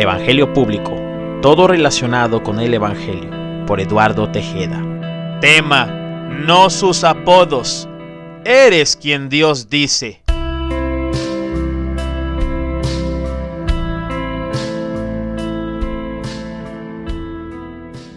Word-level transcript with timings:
Evangelio 0.00 0.50
Público, 0.54 0.96
todo 1.42 1.66
relacionado 1.66 2.42
con 2.42 2.58
el 2.58 2.72
Evangelio, 2.72 3.66
por 3.66 3.82
Eduardo 3.82 4.30
Tejeda. 4.30 5.38
Tema, 5.42 5.84
no 5.84 6.70
sus 6.70 7.04
apodos. 7.04 7.86
Eres 8.42 8.96
quien 8.96 9.28
Dios 9.28 9.68
dice. 9.68 10.22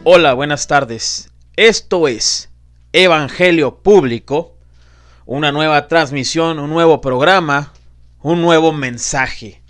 Hola, 0.05 0.34
buenas 0.36 0.68
tardes. 0.68 1.34
Esto 1.57 2.07
es 2.07 2.50
Evangelio 2.93 3.79
Público, 3.84 4.55
una 5.25 5.52
nueva 5.52 5.89
transmisión, 5.89 6.59
un 6.59 6.70
nuevo 6.70 7.02
programa, 7.02 7.73
un 8.21 8.41
nuevo 8.41 8.71
mensaje. 8.71 9.62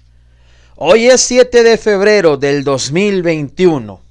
Hoy 0.76 1.06
es 1.06 1.22
7 1.22 1.62
de 1.62 1.78
febrero 1.78 2.36
del 2.36 2.64
2021. 2.64 4.02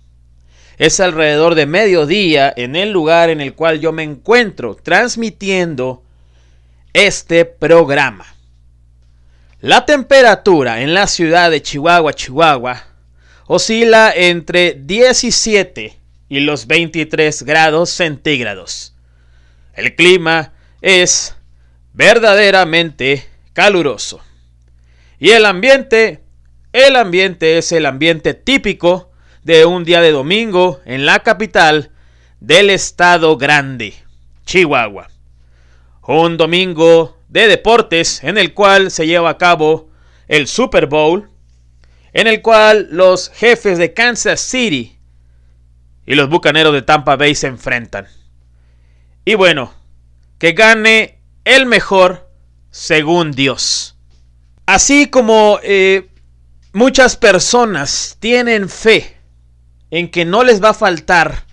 Es 0.78 1.00
alrededor 1.00 1.56
de 1.56 1.66
mediodía 1.66 2.54
en 2.56 2.76
el 2.76 2.92
lugar 2.92 3.30
en 3.30 3.40
el 3.40 3.54
cual 3.54 3.80
yo 3.80 3.90
me 3.90 4.04
encuentro 4.04 4.76
transmitiendo 4.76 6.04
este 6.92 7.44
programa. 7.44 8.26
La 9.60 9.84
temperatura 9.86 10.82
en 10.82 10.94
la 10.94 11.08
ciudad 11.08 11.50
de 11.50 11.62
Chihuahua, 11.62 12.12
Chihuahua, 12.12 12.84
oscila 13.48 14.12
entre 14.14 14.74
17 14.74 15.96
y 16.28 16.40
los 16.40 16.68
23 16.68 17.42
grados 17.42 17.90
centígrados. 17.90 18.94
El 19.74 19.96
clima 19.96 20.52
es 20.80 21.34
verdaderamente 21.92 23.26
caluroso. 23.52 24.20
Y 25.18 25.30
el 25.30 25.44
ambiente 25.44 26.21
el 26.72 26.96
ambiente 26.96 27.58
es 27.58 27.72
el 27.72 27.86
ambiente 27.86 28.34
típico 28.34 29.10
de 29.42 29.66
un 29.66 29.84
día 29.84 30.00
de 30.00 30.12
domingo 30.12 30.80
en 30.84 31.04
la 31.04 31.20
capital 31.20 31.90
del 32.40 32.70
estado 32.70 33.36
grande, 33.36 33.94
Chihuahua. 34.46 35.08
Un 36.06 36.36
domingo 36.36 37.18
de 37.28 37.46
deportes 37.46 38.24
en 38.24 38.38
el 38.38 38.54
cual 38.54 38.90
se 38.90 39.06
lleva 39.06 39.30
a 39.30 39.38
cabo 39.38 39.90
el 40.28 40.46
Super 40.46 40.86
Bowl, 40.86 41.28
en 42.12 42.26
el 42.26 42.42
cual 42.42 42.88
los 42.90 43.30
jefes 43.30 43.78
de 43.78 43.92
Kansas 43.92 44.40
City 44.40 44.98
y 46.06 46.14
los 46.14 46.28
bucaneros 46.28 46.72
de 46.72 46.82
Tampa 46.82 47.16
Bay 47.16 47.34
se 47.34 47.46
enfrentan. 47.46 48.06
Y 49.24 49.34
bueno, 49.34 49.72
que 50.38 50.52
gane 50.52 51.18
el 51.44 51.66
mejor 51.66 52.28
según 52.70 53.32
Dios. 53.32 53.96
Así 54.66 55.06
como 55.06 55.58
eh, 55.62 56.08
Muchas 56.74 57.16
personas 57.16 58.16
tienen 58.18 58.70
fe 58.70 59.18
en 59.90 60.10
que 60.10 60.24
no 60.24 60.42
les 60.42 60.62
va 60.62 60.70
a 60.70 60.74
faltar 60.74 61.44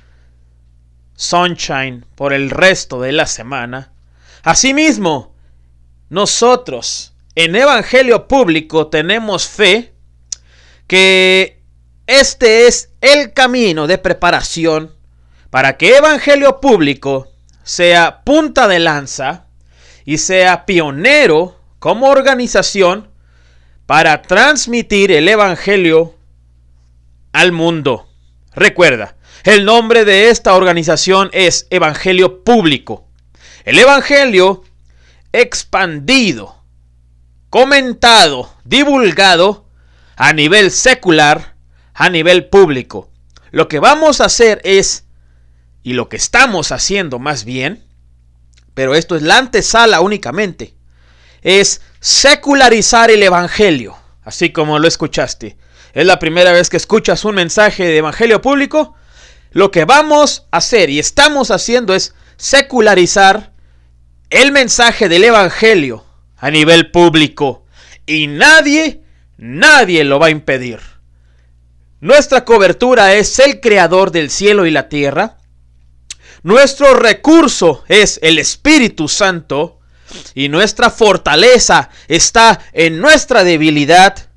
sunshine 1.14 2.06
por 2.16 2.32
el 2.32 2.50
resto 2.50 3.02
de 3.02 3.12
la 3.12 3.28
semana. 3.28 3.92
Asimismo, 4.44 5.36
nosotros 6.08 7.14
en 7.36 7.58
Evangelio 7.58 8.30
Público 8.30 8.88
tenemos 8.88 9.46
fe 9.46 9.94
que 10.88 11.62
este 12.08 12.68
es 12.68 12.92
el 13.02 13.34
camino 13.34 13.88
de 13.88 13.98
preparación 13.98 14.96
para 15.50 15.76
que 15.76 15.98
Evangelio 15.98 16.62
Público 16.62 17.28
sea 17.64 18.22
punta 18.24 18.70
de 18.70 18.80
lanza 18.80 19.48
y 20.06 20.20
sea 20.20 20.66
pionero 20.66 21.60
como 21.80 22.08
organización 22.08 23.09
para 23.90 24.22
transmitir 24.22 25.12
el 25.12 25.28
Evangelio 25.28 26.16
al 27.34 27.52
mundo. 27.52 28.08
Recuerda, 28.54 29.16
el 29.44 29.66
nombre 29.66 30.06
de 30.06 30.30
esta 30.30 30.54
organización 30.54 31.32
es 31.34 31.66
Evangelio 31.72 32.44
Público. 32.44 33.08
El 33.66 33.80
Evangelio 33.80 34.64
expandido, 35.34 36.64
comentado, 37.50 38.56
divulgado 38.64 39.66
a 40.16 40.34
nivel 40.34 40.70
secular, 40.70 41.56
a 41.96 42.12
nivel 42.12 42.46
público. 42.46 43.10
Lo 43.50 43.68
que 43.68 43.80
vamos 43.80 44.22
a 44.22 44.26
hacer 44.26 44.62
es, 44.66 45.06
y 45.82 45.94
lo 45.94 46.10
que 46.10 46.18
estamos 46.18 46.72
haciendo 46.72 47.18
más 47.18 47.44
bien, 47.44 47.84
pero 48.76 48.94
esto 48.94 49.16
es 49.16 49.24
la 49.24 49.40
antesala 49.40 50.02
únicamente, 50.02 50.76
es 51.42 51.82
secularizar 52.00 53.12
el 53.12 53.24
Evangelio, 53.24 53.98
así 54.24 54.52
como 54.52 54.80
lo 54.80 54.88
escuchaste. 54.88 55.58
Es 55.94 56.06
la 56.06 56.20
primera 56.20 56.52
vez 56.52 56.70
que 56.70 56.78
escuchas 56.78 57.26
un 57.26 57.36
mensaje 57.36 57.84
de 57.84 57.98
Evangelio 57.98 58.42
público. 58.42 58.96
Lo 59.52 59.72
que 59.72 59.86
vamos 59.86 60.48
a 60.52 60.58
hacer 60.58 60.90
y 60.90 61.00
estamos 61.00 61.52
haciendo 61.52 61.96
es 61.96 62.14
secularizar 62.38 63.54
el 64.30 64.52
mensaje 64.52 65.10
del 65.10 65.24
Evangelio 65.24 66.06
a 66.38 66.52
nivel 66.52 66.92
público. 66.92 67.66
Y 68.06 68.28
nadie, 68.28 69.02
nadie 69.38 70.04
lo 70.04 70.20
va 70.20 70.28
a 70.28 70.32
impedir. 70.32 70.80
Nuestra 72.02 72.46
cobertura 72.46 73.16
es 73.16 73.40
el 73.40 73.60
creador 73.60 74.12
del 74.12 74.30
cielo 74.30 74.66
y 74.66 74.72
la 74.72 74.88
tierra. 74.88 75.38
Nuestro 76.44 76.94
recurso 76.94 77.84
es 77.88 78.20
el 78.24 78.40
Espíritu 78.40 79.10
Santo. 79.10 79.79
Y 80.34 80.50
nuestra 80.50 80.90
fortaleza 80.90 81.90
está 82.08 82.60
en 82.74 83.00
nuestra 83.00 83.44
debilidad 83.44 84.30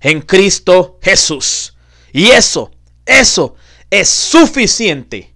en 0.00 0.22
Cristo 0.22 0.98
Jesús. 1.02 1.74
Y 2.12 2.26
eso, 2.28 2.70
eso 3.04 3.56
es 3.90 4.08
suficiente. 4.08 5.34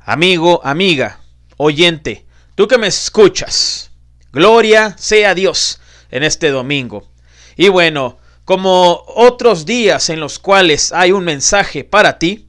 Amigo, 0.00 0.60
amiga, 0.64 1.20
oyente, 1.56 2.26
tú 2.54 2.68
que 2.68 2.78
me 2.78 2.86
escuchas, 2.86 3.90
gloria 4.32 4.94
sea 4.98 5.34
Dios 5.34 5.80
en 6.10 6.22
este 6.22 6.50
domingo. 6.50 7.10
Y 7.56 7.68
bueno, 7.68 8.18
como 8.44 9.02
otros 9.08 9.66
días 9.66 10.08
en 10.08 10.20
los 10.20 10.38
cuales 10.38 10.92
hay 10.92 11.10
un 11.10 11.24
mensaje 11.24 11.82
para 11.82 12.18
ti, 12.18 12.48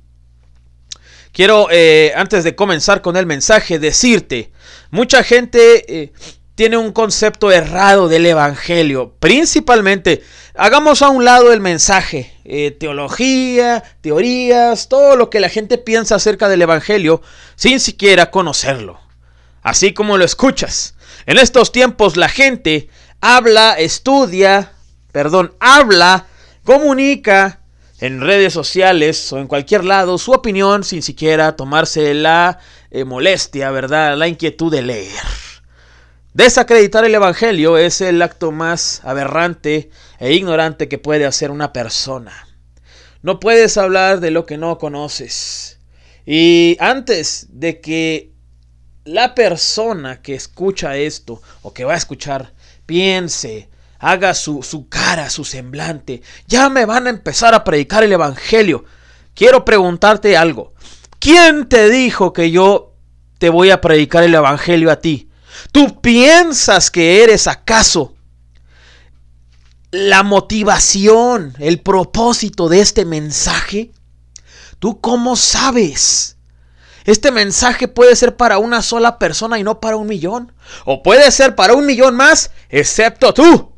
quiero, 1.32 1.68
eh, 1.72 2.14
antes 2.16 2.44
de 2.44 2.56
comenzar 2.56 3.02
con 3.02 3.18
el 3.18 3.26
mensaje, 3.26 3.80
decirte, 3.80 4.52
mucha 4.92 5.24
gente 5.24 6.02
eh, 6.02 6.14
tiene 6.58 6.76
un 6.76 6.92
concepto 6.92 7.52
errado 7.52 8.08
del 8.08 8.26
Evangelio. 8.26 9.14
Principalmente, 9.20 10.24
hagamos 10.56 11.04
a 11.04 11.10
un 11.10 11.24
lado 11.24 11.54
el 11.54 11.62
mensaje, 11.62 12.34
eh, 12.46 12.72
teología, 12.72 13.84
teorías, 14.02 14.90
todo 14.90 15.16
lo 15.16 15.30
que 15.30 15.40
la 15.40 15.50
gente 15.50 15.78
piensa 15.78 16.16
acerca 16.16 16.50
del 16.50 16.64
Evangelio 16.64 17.22
sin 17.56 17.80
siquiera 17.80 18.32
conocerlo. 18.32 19.00
Así 19.62 19.94
como 19.94 20.18
lo 20.18 20.26
escuchas. 20.26 20.96
En 21.28 21.38
estos 21.38 21.72
tiempos 21.72 22.18
la 22.18 22.28
gente 22.28 22.90
habla, 23.22 23.74
estudia, 23.74 24.72
perdón, 25.12 25.54
habla, 25.60 26.26
comunica 26.64 27.60
en 28.00 28.20
redes 28.20 28.52
sociales 28.52 29.32
o 29.32 29.38
en 29.38 29.46
cualquier 29.46 29.84
lado 29.84 30.18
su 30.18 30.32
opinión 30.32 30.84
sin 30.84 31.04
siquiera 31.04 31.56
tomarse 31.56 32.16
la 32.16 32.58
eh, 32.90 33.04
molestia, 33.04 33.70
¿verdad? 33.70 34.18
La 34.18 34.28
inquietud 34.28 34.72
de 34.72 34.82
leer. 34.82 35.47
Desacreditar 36.38 37.04
el 37.04 37.16
Evangelio 37.16 37.80
es 37.80 38.00
el 38.00 38.22
acto 38.22 38.52
más 38.52 39.02
aberrante 39.04 39.90
e 40.20 40.34
ignorante 40.34 40.88
que 40.88 41.00
puede 41.00 41.26
hacer 41.26 41.50
una 41.50 41.74
persona. 41.74 42.48
No 43.24 43.40
puedes 43.40 43.76
hablar 43.76 44.20
de 44.20 44.30
lo 44.30 44.46
que 44.46 44.56
no 44.56 44.78
conoces. 44.78 45.80
Y 46.28 46.78
antes 46.80 47.48
de 47.50 47.82
que 47.82 48.34
la 49.04 49.34
persona 49.34 50.22
que 50.22 50.36
escucha 50.36 50.96
esto 50.96 51.42
o 51.64 51.74
que 51.74 51.86
va 51.86 51.96
a 51.96 51.98
escuchar 51.98 52.54
piense, 52.86 53.68
haga 53.98 54.36
su, 54.36 54.62
su 54.62 54.90
cara, 54.90 55.32
su 55.32 55.44
semblante, 55.44 56.22
ya 56.46 56.70
me 56.70 56.86
van 56.86 57.08
a 57.08 57.10
empezar 57.10 57.56
a 57.56 57.64
predicar 57.64 58.04
el 58.04 58.14
Evangelio. 58.14 58.86
Quiero 59.34 59.66
preguntarte 59.66 60.38
algo. 60.38 60.76
¿Quién 61.18 61.68
te 61.68 61.90
dijo 61.90 62.32
que 62.32 62.52
yo 62.52 62.94
te 63.40 63.50
voy 63.50 63.72
a 63.72 63.82
predicar 63.82 64.24
el 64.24 64.36
Evangelio 64.36 64.92
a 64.92 64.98
ti? 64.98 65.27
¿Tú 65.72 66.02
piensas 66.02 66.92
que 66.92 67.24
eres 67.24 67.48
acaso 67.48 68.14
la 69.92 70.24
motivación, 70.24 71.54
el 71.60 71.82
propósito 71.82 72.70
de 72.70 72.82
este 72.82 73.06
mensaje? 73.06 73.92
¿Tú 74.80 75.02
cómo 75.02 75.36
sabes? 75.36 76.38
Este 77.06 77.32
mensaje 77.32 77.88
puede 77.88 78.16
ser 78.18 78.36
para 78.36 78.58
una 78.58 78.82
sola 78.82 79.18
persona 79.18 79.58
y 79.58 79.64
no 79.64 79.80
para 79.80 79.96
un 79.96 80.08
millón. 80.08 80.52
O 80.84 81.04
puede 81.04 81.32
ser 81.32 81.56
para 81.56 81.74
un 81.74 81.86
millón 81.86 82.16
más, 82.16 82.52
excepto 82.70 83.34
tú. 83.34 83.72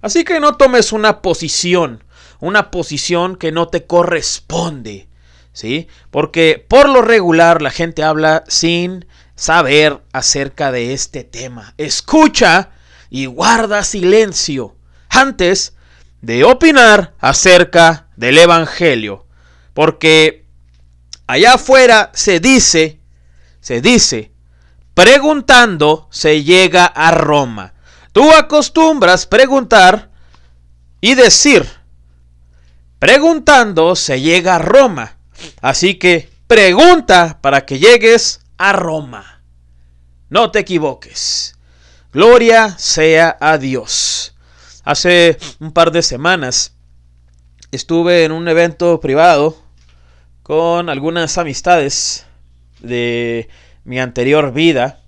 Así 0.00 0.24
que 0.24 0.40
no 0.40 0.56
tomes 0.56 0.92
una 0.92 1.20
posición, 1.20 2.02
una 2.40 2.70
posición 2.70 3.36
que 3.36 3.52
no 3.52 3.68
te 3.68 3.86
corresponde. 3.86 5.06
¿Sí? 5.52 5.86
Porque 6.10 6.64
por 6.66 6.88
lo 6.88 7.02
regular 7.02 7.60
la 7.60 7.70
gente 7.70 8.02
habla 8.02 8.42
sin 8.48 9.04
saber 9.34 10.02
acerca 10.12 10.72
de 10.72 10.92
este 10.92 11.24
tema. 11.24 11.74
Escucha 11.78 12.70
y 13.10 13.26
guarda 13.26 13.84
silencio 13.84 14.76
antes 15.08 15.74
de 16.20 16.44
opinar 16.44 17.14
acerca 17.18 18.06
del 18.16 18.38
Evangelio. 18.38 19.26
Porque 19.74 20.46
allá 21.26 21.54
afuera 21.54 22.10
se 22.14 22.40
dice, 22.40 23.00
se 23.60 23.80
dice, 23.80 24.32
preguntando 24.94 26.08
se 26.10 26.42
llega 26.42 26.86
a 26.86 27.10
Roma. 27.10 27.74
Tú 28.12 28.32
acostumbras 28.32 29.26
preguntar 29.26 30.10
y 31.00 31.14
decir, 31.14 31.68
preguntando 32.98 33.96
se 33.96 34.20
llega 34.20 34.56
a 34.56 34.58
Roma. 34.58 35.16
Así 35.60 35.94
que 35.94 36.30
pregunta 36.46 37.38
para 37.40 37.66
que 37.66 37.78
llegues 37.78 38.41
a 38.62 38.72
Roma. 38.72 39.42
No 40.30 40.52
te 40.52 40.60
equivoques. 40.60 41.58
Gloria 42.12 42.78
sea 42.78 43.36
a 43.40 43.58
Dios. 43.58 44.36
Hace 44.84 45.36
un 45.58 45.72
par 45.72 45.90
de 45.90 46.00
semanas 46.00 46.76
estuve 47.72 48.22
en 48.22 48.30
un 48.30 48.46
evento 48.46 49.00
privado 49.00 49.56
con 50.44 50.88
algunas 50.88 51.38
amistades 51.38 52.24
de 52.78 53.48
mi 53.82 53.98
anterior 53.98 54.52
vida. 54.52 55.00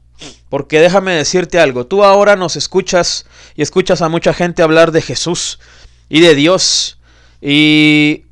Porque 0.48 0.80
déjame 0.80 1.12
decirte 1.12 1.60
algo, 1.60 1.86
tú 1.86 2.02
ahora 2.02 2.34
nos 2.34 2.56
escuchas 2.56 3.24
y 3.54 3.62
escuchas 3.62 4.02
a 4.02 4.08
mucha 4.08 4.34
gente 4.34 4.64
hablar 4.64 4.90
de 4.90 5.00
Jesús 5.00 5.60
y 6.08 6.20
de 6.20 6.34
Dios. 6.34 6.98
Y 7.40 8.24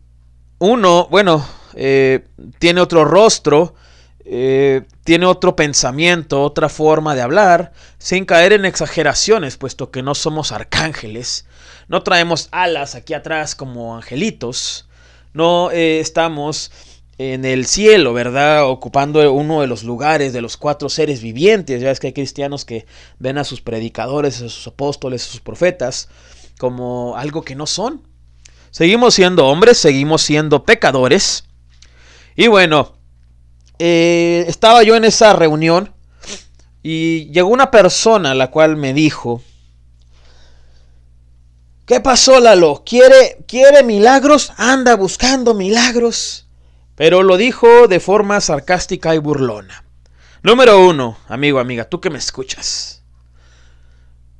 uno, 0.58 1.06
bueno, 1.12 1.46
eh, 1.74 2.26
tiene 2.58 2.80
otro 2.80 3.04
rostro, 3.04 3.76
eh, 4.34 4.82
tiene 5.04 5.26
otro 5.26 5.56
pensamiento, 5.56 6.42
otra 6.42 6.70
forma 6.70 7.14
de 7.14 7.20
hablar, 7.20 7.74
sin 7.98 8.24
caer 8.24 8.54
en 8.54 8.64
exageraciones, 8.64 9.58
puesto 9.58 9.90
que 9.90 10.02
no 10.02 10.14
somos 10.14 10.52
arcángeles, 10.52 11.44
no 11.86 12.02
traemos 12.02 12.48
alas 12.50 12.94
aquí 12.94 13.12
atrás 13.12 13.54
como 13.54 13.94
angelitos, 13.94 14.88
no 15.34 15.70
eh, 15.70 16.00
estamos 16.00 16.72
en 17.18 17.44
el 17.44 17.66
cielo, 17.66 18.14
¿verdad? 18.14 18.70
Ocupando 18.70 19.30
uno 19.34 19.60
de 19.60 19.66
los 19.66 19.84
lugares 19.84 20.32
de 20.32 20.40
los 20.40 20.56
cuatro 20.56 20.88
seres 20.88 21.20
vivientes. 21.20 21.82
Ya 21.82 21.90
es 21.90 22.00
que 22.00 22.06
hay 22.06 22.12
cristianos 22.14 22.64
que 22.64 22.86
ven 23.18 23.36
a 23.36 23.44
sus 23.44 23.60
predicadores, 23.60 24.36
a 24.36 24.48
sus 24.48 24.66
apóstoles, 24.66 25.24
a 25.24 25.30
sus 25.30 25.40
profetas 25.40 26.08
como 26.58 27.18
algo 27.18 27.42
que 27.42 27.54
no 27.54 27.66
son. 27.66 28.00
Seguimos 28.70 29.12
siendo 29.12 29.46
hombres, 29.46 29.76
seguimos 29.76 30.22
siendo 30.22 30.64
pecadores. 30.64 31.44
Y 32.34 32.46
bueno, 32.46 32.94
eh, 33.84 34.44
estaba 34.46 34.84
yo 34.84 34.94
en 34.94 35.04
esa 35.04 35.32
reunión 35.32 35.92
y 36.84 37.32
llegó 37.32 37.48
una 37.48 37.72
persona 37.72 38.32
la 38.32 38.48
cual 38.48 38.76
me 38.76 38.94
dijo, 38.94 39.42
¿qué 41.84 41.98
pasó 41.98 42.38
Lalo? 42.38 42.84
¿Quiere, 42.86 43.38
quiere 43.48 43.82
milagros? 43.82 44.52
Anda 44.56 44.94
buscando 44.94 45.54
milagros. 45.54 46.46
Pero 46.94 47.24
lo 47.24 47.36
dijo 47.36 47.88
de 47.88 47.98
forma 47.98 48.40
sarcástica 48.40 49.16
y 49.16 49.18
burlona. 49.18 49.82
Número 50.44 50.86
uno, 50.86 51.18
amigo, 51.26 51.58
amiga, 51.58 51.84
tú 51.84 52.00
que 52.00 52.10
me 52.10 52.18
escuchas. 52.18 53.02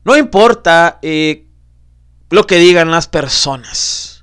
No 0.04 0.16
importa 0.16 1.00
eh, 1.02 1.48
lo 2.30 2.46
que 2.46 2.58
digan 2.58 2.92
las 2.92 3.08
personas. 3.08 4.22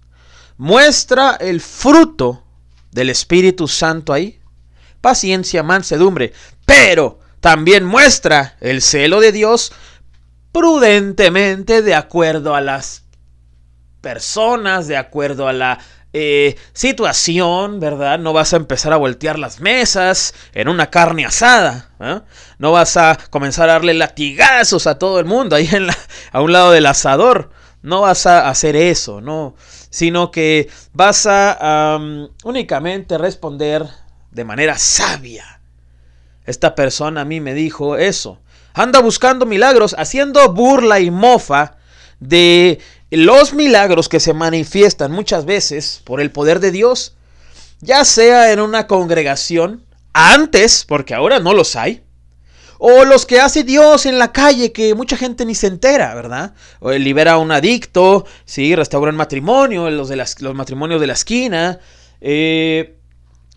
Muestra 0.56 1.36
el 1.42 1.60
fruto 1.60 2.46
del 2.92 3.10
Espíritu 3.10 3.68
Santo 3.68 4.14
ahí. 4.14 4.39
Paciencia, 5.02 5.64
mansedumbre. 5.64 6.34
Pero 6.66 7.20
también 7.40 7.86
muestra 7.86 8.58
el 8.60 8.82
celo 8.82 9.20
de 9.20 9.32
Dios 9.32 9.72
prudentemente 10.52 11.82
de 11.82 11.96
acuerdo 11.96 12.56
a 12.56 12.62
las 12.62 13.04
personas, 14.02 14.88
de 14.88 14.98
acuerdo 14.98 15.48
a 15.48 15.54
la 15.54 15.80
eh, 16.12 16.56
situación, 16.74 17.80
¿verdad? 17.80 18.18
No 18.18 18.34
vas 18.34 18.54
a 18.54 18.58
empezar 18.58 18.94
a 18.94 18.98
voltear 18.98 19.38
las 19.38 19.60
mesas 19.60 20.34
en 20.54 20.68
una 20.68 20.90
carne 20.90 21.26
asada. 21.26 21.92
¿eh? 22.00 22.22
No 22.58 22.72
vas 22.72 22.98
a 22.98 23.18
comenzar 23.30 23.70
a 23.70 23.74
darle 23.74 23.94
latigazos 23.94 24.88
a 24.88 24.98
todo 24.98 25.20
el 25.20 25.26
mundo 25.26 25.56
ahí 25.56 25.70
en 25.72 25.88
a 26.32 26.42
un 26.42 26.52
lado 26.52 26.72
del 26.72 26.88
asador. 26.88 27.52
No 27.82 28.02
vas 28.02 28.26
a 28.26 28.50
hacer 28.50 28.76
eso, 28.76 29.22
no. 29.22 29.56
Sino 29.92 30.32
que 30.32 30.70
vas 30.94 31.26
a 31.28 32.00
únicamente 32.44 33.18
responder 33.18 33.88
de 34.32 34.44
manera 34.46 34.78
sabia. 34.78 35.60
Esta 36.46 36.76
persona 36.76 37.22
a 37.22 37.26
mí 37.26 37.42
me 37.42 37.54
dijo 37.54 37.96
eso. 37.98 38.40
Anda 38.74 39.02
buscando 39.02 39.46
milagros, 39.46 39.96
haciendo 39.98 40.54
burla 40.54 41.00
y 41.00 41.12
mofa 41.12 41.76
de 42.20 42.80
los 43.12 43.54
milagros 43.54 44.10
que 44.10 44.20
se 44.20 44.34
manifiestan 44.34 45.12
muchas 45.12 45.46
veces 45.46 46.02
por 46.04 46.22
el 46.22 46.32
poder 46.32 46.60
de 46.60 46.72
Dios, 46.72 47.16
ya 47.82 48.06
sea 48.06 48.52
en 48.52 48.60
una 48.60 48.88
congregación, 48.88 49.84
antes, 50.14 50.86
porque 50.88 51.14
ahora 51.14 51.40
no 51.40 51.54
los 51.54 51.76
hay, 51.76 52.04
o 52.78 53.04
los 53.06 53.26
que 53.26 53.40
hace 53.40 53.64
Dios 53.64 54.06
en 54.06 54.20
la 54.20 54.32
calle 54.32 54.72
que 54.72 54.96
mucha 54.96 55.18
gente 55.18 55.46
ni 55.46 55.54
se 55.54 55.68
entera, 55.68 56.16
¿verdad? 56.16 56.54
O 56.80 56.92
libera 56.92 57.34
a 57.34 57.38
un 57.38 57.52
adicto, 57.52 58.26
sí, 58.46 58.76
restaura 58.76 59.12
un 59.12 59.18
matrimonio, 59.18 59.90
los, 59.90 60.08
de 60.08 60.16
los 60.16 60.56
matrimonios 60.56 61.02
de 61.02 61.08
la 61.08 61.14
esquina, 61.14 61.80
eh, 62.22 62.99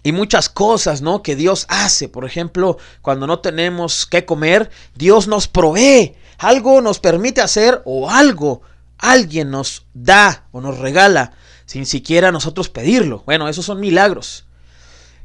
y 0.02 0.12
muchas 0.12 0.48
cosas, 0.48 1.02
¿no? 1.02 1.22
Que 1.22 1.36
Dios 1.36 1.66
hace. 1.68 2.08
Por 2.08 2.24
ejemplo, 2.24 2.78
cuando 3.00 3.26
no 3.26 3.38
tenemos 3.40 4.06
que 4.06 4.24
comer, 4.24 4.70
Dios 4.94 5.28
nos 5.28 5.48
provee. 5.48 6.14
Algo 6.38 6.80
nos 6.80 6.98
permite 6.98 7.40
hacer 7.40 7.82
o 7.84 8.10
algo 8.10 8.62
alguien 9.02 9.50
nos 9.50 9.84
da 9.92 10.46
o 10.52 10.60
nos 10.60 10.78
regala 10.78 11.32
sin 11.66 11.86
siquiera 11.86 12.32
nosotros 12.32 12.68
pedirlo. 12.68 13.22
Bueno, 13.26 13.48
esos 13.48 13.66
son 13.66 13.80
milagros. 13.80 14.46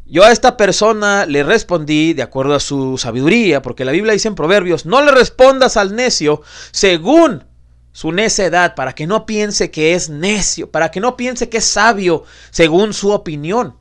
Yo 0.05 0.23
a 0.23 0.31
esta 0.31 0.57
persona 0.57 1.25
le 1.25 1.43
respondí 1.43 2.13
de 2.13 2.23
acuerdo 2.23 2.55
a 2.55 2.59
su 2.59 2.97
sabiduría, 2.97 3.61
porque 3.61 3.85
la 3.85 3.91
Biblia 3.91 4.13
dice 4.13 4.29
en 4.29 4.35
Proverbios, 4.35 4.85
no 4.85 5.01
le 5.01 5.11
respondas 5.11 5.77
al 5.77 5.95
necio 5.95 6.41
según 6.71 7.43
su 7.91 8.11
necedad, 8.11 8.75
para 8.75 8.93
que 8.93 9.07
no 9.07 9.25
piense 9.25 9.69
que 9.69 9.95
es 9.95 10.09
necio, 10.09 10.71
para 10.71 10.91
que 10.91 10.99
no 10.99 11.17
piense 11.17 11.49
que 11.49 11.57
es 11.57 11.65
sabio 11.65 12.23
según 12.51 12.93
su 12.93 13.11
opinión. 13.11 13.75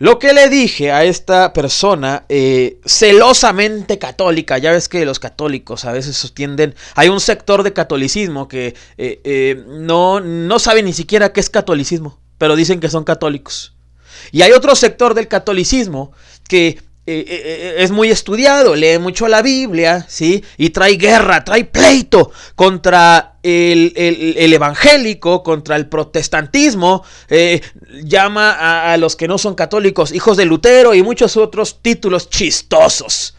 Lo 0.00 0.20
que 0.20 0.32
le 0.32 0.48
dije 0.48 0.92
a 0.92 1.02
esta 1.02 1.52
persona, 1.52 2.24
eh, 2.28 2.78
celosamente 2.84 3.98
católica, 3.98 4.56
ya 4.56 4.70
ves 4.70 4.88
que 4.88 5.04
los 5.04 5.18
católicos 5.18 5.84
a 5.84 5.92
veces 5.92 6.16
sostienden, 6.16 6.76
hay 6.94 7.08
un 7.08 7.18
sector 7.18 7.64
de 7.64 7.72
catolicismo 7.72 8.46
que 8.46 8.76
eh, 8.96 9.20
eh, 9.24 9.64
no, 9.66 10.20
no 10.20 10.58
sabe 10.60 10.84
ni 10.84 10.92
siquiera 10.92 11.32
qué 11.32 11.40
es 11.40 11.50
catolicismo, 11.50 12.20
pero 12.38 12.54
dicen 12.54 12.78
que 12.78 12.88
son 12.88 13.02
católicos. 13.02 13.74
Y 14.30 14.42
hay 14.42 14.52
otro 14.52 14.76
sector 14.76 15.14
del 15.14 15.26
catolicismo 15.26 16.12
que 16.48 16.78
es 17.10 17.90
muy 17.90 18.10
estudiado, 18.10 18.74
lee 18.74 18.98
mucho 18.98 19.28
la 19.28 19.40
Biblia, 19.40 20.04
¿sí? 20.10 20.44
Y 20.58 20.70
trae 20.70 20.96
guerra, 20.96 21.42
trae 21.42 21.64
pleito 21.64 22.30
contra 22.54 23.37
el, 23.48 24.52
evangélico, 24.52 25.42
contra 25.42 25.76
el 25.76 25.88
protestantismo, 25.88 27.04
llama 28.04 28.92
a, 28.92 28.96
los 28.96 29.16
que 29.16 29.28
no 29.28 29.38
son 29.38 29.54
católicos 29.54 30.12
hijos 30.12 30.36
de 30.36 30.44
Lutero 30.44 30.94
y 30.94 31.02
muchos 31.02 31.36
otros 31.36 31.80
títulos 31.82 32.30
chistosos, 32.30 33.34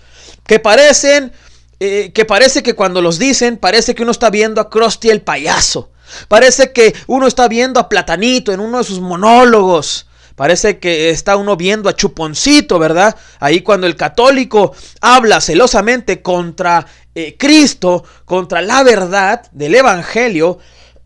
que 0.46 0.60
parecen, 0.60 1.32
que 1.80 2.26
parece 2.28 2.64
que 2.64 2.76
cuando 2.76 3.02
los 3.02 3.20
dicen, 3.20 3.58
parece 3.58 3.96
que 3.96 4.04
uno 4.04 4.12
está 4.12 4.30
viendo 4.30 4.62
a 4.62 4.70
Krusty 4.70 5.10
el 5.10 5.22
payaso. 5.22 5.92
Parece 6.28 6.72
que 6.72 6.94
uno 7.08 7.28
está 7.28 7.48
viendo 7.48 7.80
a 7.80 7.90
Platanito 7.90 8.52
en 8.52 8.60
uno 8.60 8.80
de 8.80 8.84
sus 8.84 9.00
monólogos. 9.00 10.08
Parece 10.36 10.80
que 10.80 11.10
está 11.10 11.36
uno 11.36 11.58
viendo 11.58 11.90
a 11.90 11.96
Chuponcito, 11.96 12.80
¿verdad? 12.80 13.16
Ahí 13.40 13.62
cuando 13.62 13.88
el 13.88 13.98
católico 13.98 14.74
habla 15.02 15.42
celosamente 15.42 16.22
contra 16.22 16.86
eh, 17.28 17.36
Cristo, 17.38 18.04
contra 18.26 18.62
la 18.62 18.84
verdad 18.84 19.50
del 19.52 19.76
Evangelio, 19.76 20.60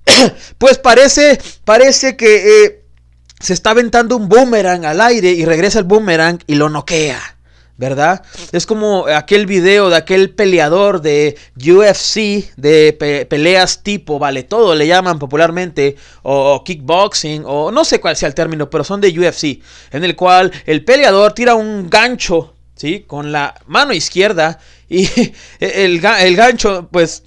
pues 0.58 0.78
parece, 0.78 1.40
parece 1.64 2.16
que 2.16 2.66
eh, 2.66 2.84
se 3.40 3.54
está 3.54 3.72
aventando 3.72 4.18
un 4.18 4.30
boomerang 4.30 4.86
al 4.86 5.02
aire 5.02 5.32
y 5.32 5.46
regresa 5.46 5.80
el 5.80 5.86
boomerang 5.86 6.40
y 6.48 6.56
lo 6.56 6.70
noquea. 6.70 7.34
¿verdad? 7.76 8.24
Es 8.52 8.66
como 8.66 9.08
aquel 9.08 9.46
video 9.46 9.90
de 9.90 9.96
aquel 9.96 10.30
peleador 10.30 11.02
de 11.02 11.36
UFC, 11.58 12.54
de 12.56 13.26
peleas 13.30 13.84
tipo, 13.84 14.20
vale, 14.20 14.44
todo 14.44 14.76
le 14.76 14.88
llaman 14.88 15.18
popularmente, 15.18 15.96
o, 16.22 16.64
kickboxing, 16.64 17.44
o 17.46 17.72
no 17.72 17.84
sé 17.84 18.00
cuál 18.00 18.16
sea 18.16 18.28
el 18.28 18.36
término, 18.36 18.70
pero 18.70 18.84
son 18.84 19.02
de 19.02 19.10
UFC, 19.10 19.62
en 19.92 20.04
el 20.04 20.16
cual 20.16 20.52
el 20.66 20.86
peleador 20.86 21.34
tira 21.34 21.56
un 21.56 21.90
gancho, 21.90 22.54
¿sí? 22.76 23.06
Con 23.08 23.32
la 23.32 23.56
mano 23.66 23.94
izquierda 23.94 24.60
y 24.94 25.10
el, 25.60 26.00
gancho, 26.02 26.88
pues, 26.92 27.24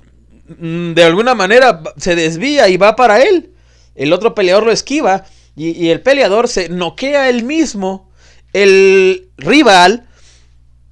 mm, 0.58 0.92
de 0.92 1.04
alguna 1.04 1.34
manera 1.34 1.82
se 1.96 2.14
desvía 2.14 2.68
y 2.68 2.76
va 2.76 2.94
para 2.94 3.22
él. 3.22 3.50
El 3.94 4.12
otro 4.12 4.34
peleador 4.34 4.66
lo 4.66 4.72
esquiva 4.72 5.24
y, 5.56 5.70
y 5.70 5.90
el 5.90 6.00
peleador 6.00 6.48
se 6.48 6.68
noquea 6.68 7.28
él 7.28 7.42
mismo. 7.42 8.10
El 8.52 9.30
rival 9.36 10.06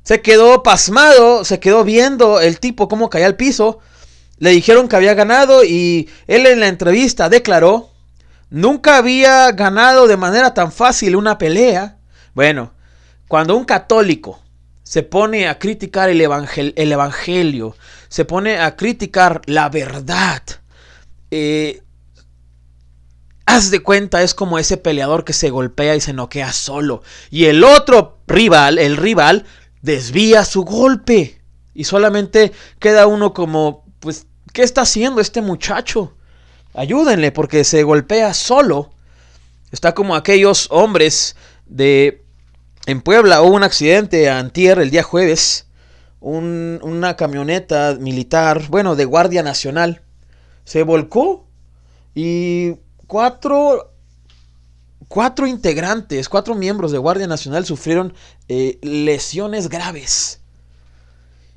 se 0.03 0.21
quedó 0.21 0.63
pasmado, 0.63 1.45
se 1.45 1.61
quedó 1.61 1.85
viendo 1.85 2.41
el 2.41 2.59
tipo 2.59 2.89
cómo 2.89 3.09
caía 3.09 3.27
al 3.27 3.37
piso. 3.37 3.79
Le 4.39 4.51
dijeron 4.51 4.89
que 4.89 4.97
había 4.97 5.15
ganado 5.15 5.65
y 5.65 6.09
él 6.27 6.45
en 6.47 6.59
la 6.59 6.67
entrevista 6.67 7.29
declaró, 7.29 7.91
nunca 8.51 8.97
había 8.97 9.53
ganado 9.53 10.09
de 10.09 10.17
manera 10.17 10.55
tan 10.55 10.73
fácil 10.73 11.15
una 11.15 11.39
pelea. 11.39 11.99
Bueno, 12.35 12.73
cuando 13.29 13.57
un 13.57 13.65
católico 13.65 14.44
se 14.95 15.03
pone 15.03 15.49
a 15.49 15.59
criticar 15.59 16.09
el, 16.09 16.21
el 16.21 16.93
evangelio, 16.93 17.77
se 18.07 18.25
pone 18.25 18.61
a 18.61 18.77
criticar 18.77 19.43
la 19.47 19.69
verdad, 19.69 20.41
eh, 21.33 21.83
haz 23.45 23.73
de 23.73 23.81
cuenta, 23.81 24.23
es 24.23 24.35
como 24.35 24.57
ese 24.57 24.77
peleador 24.77 25.25
que 25.25 25.33
se 25.33 25.51
golpea 25.51 25.97
y 25.97 26.01
se 26.01 26.13
noquea 26.13 26.53
solo. 26.53 27.03
Y 27.29 27.47
el 27.47 27.65
otro 27.65 28.21
rival, 28.29 28.79
el 28.79 28.97
rival, 28.97 29.47
desvía 29.83 30.45
su 30.45 30.63
golpe. 30.63 31.41
Y 31.75 31.83
solamente 31.83 32.53
queda 32.79 33.09
uno 33.09 33.35
como, 33.35 33.85
pues, 33.99 34.29
¿qué 34.53 34.63
está 34.63 34.83
haciendo 34.83 35.21
este 35.21 35.43
muchacho? 35.43 36.15
Ayúdenle 36.73 37.33
porque 37.33 37.65
se 37.65 37.83
golpea 37.83 38.33
solo. 38.33 38.93
Está 39.73 39.93
como 39.93 40.15
aquellos 40.15 40.69
hombres 40.71 41.35
de... 41.67 42.24
En 42.87 43.01
Puebla 43.01 43.41
hubo 43.41 43.55
un 43.55 43.63
accidente 43.63 44.29
antier, 44.29 44.79
el 44.79 44.91
día 44.91 45.03
jueves. 45.03 45.67
una 46.21 47.17
camioneta 47.17 47.97
militar, 47.99 48.69
bueno, 48.69 48.95
de 48.95 49.07
Guardia 49.07 49.43
Nacional. 49.43 50.03
Se 50.65 50.83
volcó 50.83 51.47
y 52.15 52.77
cuatro, 53.07 53.93
cuatro 55.09 55.47
integrantes, 55.47 56.29
cuatro 56.29 56.55
miembros 56.55 56.93
de 56.93 56.99
Guardia 56.99 57.27
Nacional 57.27 57.65
sufrieron 57.65 58.15
eh, 58.49 58.79
lesiones 58.83 59.69
graves. 59.71 60.41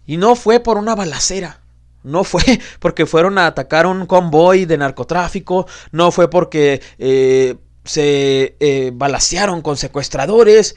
Y 0.05 0.15
no 0.15 0.36
fue 0.36 0.62
por 0.62 0.77
una 0.77 0.96
balacera. 0.96 1.60
No 2.03 2.24
fue 2.24 2.41
porque 2.79 3.05
fueron 3.05 3.38
a 3.38 3.48
atacar 3.48 3.86
un 3.86 4.05
convoy 4.05 4.63
de 4.63 4.77
narcotráfico. 4.77 5.67
No 5.91 6.12
fue 6.12 6.29
porque 6.29 6.81
eh, 6.98 7.57
se 7.88 8.55
eh, 8.60 8.91
balacearon 8.93 9.62
con 9.62 9.77
secuestradores. 9.77 10.75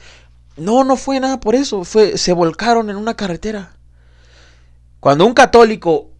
No, 0.57 0.83
no 0.83 0.95
fue 0.95 1.19
nada 1.19 1.39
por 1.39 1.55
eso. 1.55 1.83
Fue, 1.83 2.17
se 2.17 2.33
volcaron 2.33 2.89
en 2.89 2.95
una 2.95 3.15
carretera. 3.15 3.73
Cuando 4.99 5.25
un 5.25 5.33
católico 5.33 6.11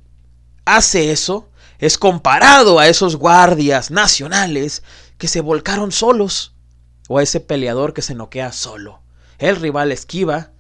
hace 0.66 1.12
eso, 1.12 1.50
es 1.80 1.98
comparado 1.98 2.80
a 2.80 2.88
esos 2.88 3.16
guardias 3.16 3.92
nacionales 3.92 4.84
que 5.18 5.28
se 5.28 5.42
volcaron 5.42 5.92
solos 5.92 6.54
o 7.08 7.18
a 7.18 7.24
ese 7.24 7.40
peleador 7.40 7.94
que 7.94 8.02
se 8.02 8.16
noquea 8.16 8.52
solo. 8.52 9.02
El 9.38 9.56
rival 9.56 9.92
esquiva 9.92 10.52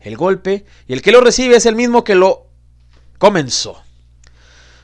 el 0.00 0.16
golpe 0.16 0.64
y 0.86 0.94
el 0.94 1.02
que 1.02 1.12
lo 1.12 1.20
recibe 1.20 1.56
es 1.56 1.66
el 1.66 1.76
mismo 1.76 2.04
que 2.04 2.14
lo 2.14 2.46
comenzó. 3.18 3.82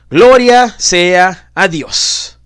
Gloria 0.09 0.73
sea 0.77 1.51
a 1.53 1.67
Dios. 1.67 2.37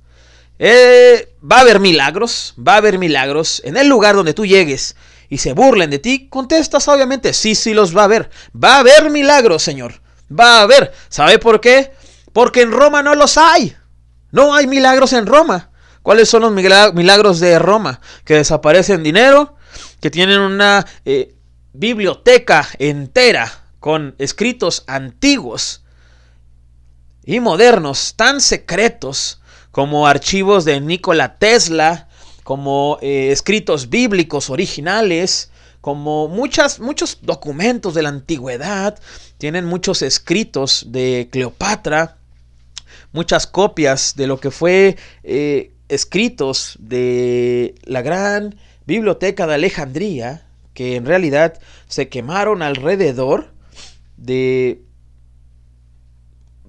Eh, 0.58 1.36
va 1.43 1.58
a 1.58 1.62
haber 1.62 1.79
milagros, 1.79 2.53
va 2.58 2.75
a 2.75 2.77
haber 2.77 2.98
milagros 2.98 3.62
en 3.65 3.77
el 3.77 3.88
lugar 3.88 4.15
donde 4.15 4.34
tú 4.34 4.46
llegues 4.46 4.96
y 5.32 5.38
se 5.38 5.54
burlen 5.54 5.90
de 5.90 5.98
ti. 5.98 6.28
Contestas 6.28 6.90
obviamente, 6.90 7.32
sí, 7.34 7.56
sí 7.56 7.74
los 7.74 7.96
va 7.96 8.02
a 8.02 8.06
haber. 8.06 8.30
Va 8.54 8.76
a 8.76 8.80
haber 8.80 9.10
milagros, 9.10 9.64
Señor. 9.64 10.02
Va 10.30 10.60
a 10.60 10.62
haber. 10.64 10.92
¿Sabe 11.08 11.40
por 11.40 11.62
qué? 11.62 11.94
Porque 12.34 12.62
en 12.62 12.74
Roma 12.74 13.02
no 13.02 13.16
los 13.16 13.38
hay. 13.38 13.74
No 14.32 14.54
hay 14.54 14.68
milagros 14.68 15.14
en 15.14 15.26
Roma. 15.26 15.70
¿Cuáles 16.04 16.28
son 16.28 16.42
los 16.42 16.52
milagros 16.52 17.40
de 17.40 17.58
Roma? 17.60 18.02
Que 18.26 18.36
desaparecen 18.36 19.04
dinero, 19.04 19.56
que 20.02 20.12
tienen 20.12 20.42
una 20.42 20.86
eh, 21.06 21.34
biblioteca 21.72 22.68
entera 22.78 23.50
con 23.80 24.16
escritos 24.18 24.84
antiguos 24.86 25.86
y 27.24 27.40
modernos, 27.40 28.16
tan 28.18 28.42
secretos 28.42 29.40
como 29.72 30.08
archivos 30.08 30.66
de 30.66 30.82
Nikola 30.82 31.38
Tesla, 31.38 32.10
como 32.51 32.98
eh, 33.01 33.31
escritos 33.31 33.89
bíblicos 33.89 34.50
originales, 34.50 35.51
como 35.79 36.27
muchas, 36.27 36.81
muchos 36.81 37.20
documentos 37.22 37.93
de 37.93 38.01
la 38.01 38.10
antigüedad, 38.10 39.00
tienen 39.38 39.63
muchos 39.63 40.01
escritos 40.01 40.88
de 40.89 41.29
Cleopatra, 41.31 42.17
muchas 43.13 43.48
copias 43.48 44.17
de 44.17 44.27
lo 44.27 44.38
que 44.41 44.51
fue 44.51 44.98
eh, 45.24 45.72
escritos 45.88 46.75
de 46.81 47.74
la 47.86 48.01
gran 48.01 48.53
biblioteca 48.86 49.48
de 49.48 49.53
Alejandría, 49.53 50.46
que 50.74 50.98
en 50.98 51.05
realidad 51.05 51.58
se 51.88 52.10
quemaron 52.10 52.63
alrededor 52.63 53.53
de 54.17 54.81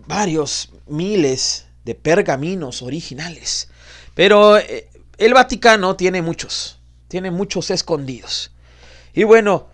varios 0.06 0.70
miles 0.86 1.66
de 1.84 1.96
pergaminos 1.96 2.82
originales. 2.82 3.68
Pero 4.14 4.58
eh, 4.58 4.86
el 5.24 5.34
Vaticano 5.34 5.96
tiene 5.96 6.22
muchos, 6.22 6.78
tiene 7.08 7.30
muchos 7.30 7.70
escondidos. 7.70 8.50
Y 9.14 9.24
bueno, 9.24 9.68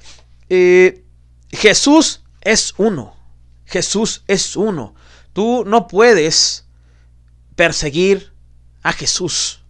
eh, 0.48 1.04
Jesús 1.50 2.22
es 2.40 2.74
uno, 2.76 3.16
Jesús 3.64 4.22
es 4.26 4.56
uno. 4.56 4.94
Tú 5.32 5.64
no 5.66 5.86
puedes 5.86 6.66
perseguir 7.54 8.32
a 8.82 8.92
Jesús. 8.92 9.62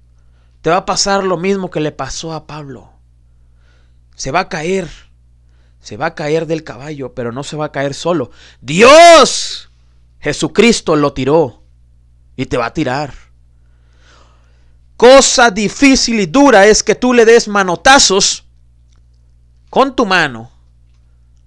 Te 0.63 0.71
va 0.71 0.79
a 0.79 0.87
pasar 0.87 1.25
lo 1.25 1.37
mismo 1.37 1.71
que 1.71 1.81
le 1.81 1.93
pasó 1.93 2.33
a 2.33 2.47
Pablo. 2.47 2.93
Se 4.17 4.31
va 4.31 4.41
a 4.41 4.49
caer. 4.49 4.89
Se 5.81 5.97
va 5.97 6.07
a 6.07 6.15
caer 6.15 6.47
del 6.47 6.65
caballo, 6.65 7.15
pero 7.15 7.31
no 7.33 7.45
se 7.45 7.57
va 7.57 7.67
a 7.67 7.73
caer 7.73 7.95
solo. 7.95 8.31
Dios, 8.61 9.71
Jesucristo 10.19 10.97
lo 10.97 11.13
tiró 11.13 11.63
y 12.37 12.47
te 12.47 12.57
va 12.57 12.67
a 12.67 12.75
tirar. 12.75 13.28
Cosa 14.99 15.53
difícil 15.53 16.19
y 16.19 16.27
dura 16.27 16.67
es 16.67 16.83
que 16.83 16.97
tú 16.97 17.15
le 17.15 17.25
des 17.25 17.47
manotazos 17.47 18.45
con 19.71 19.95
tu 19.95 20.05
mano 20.07 20.51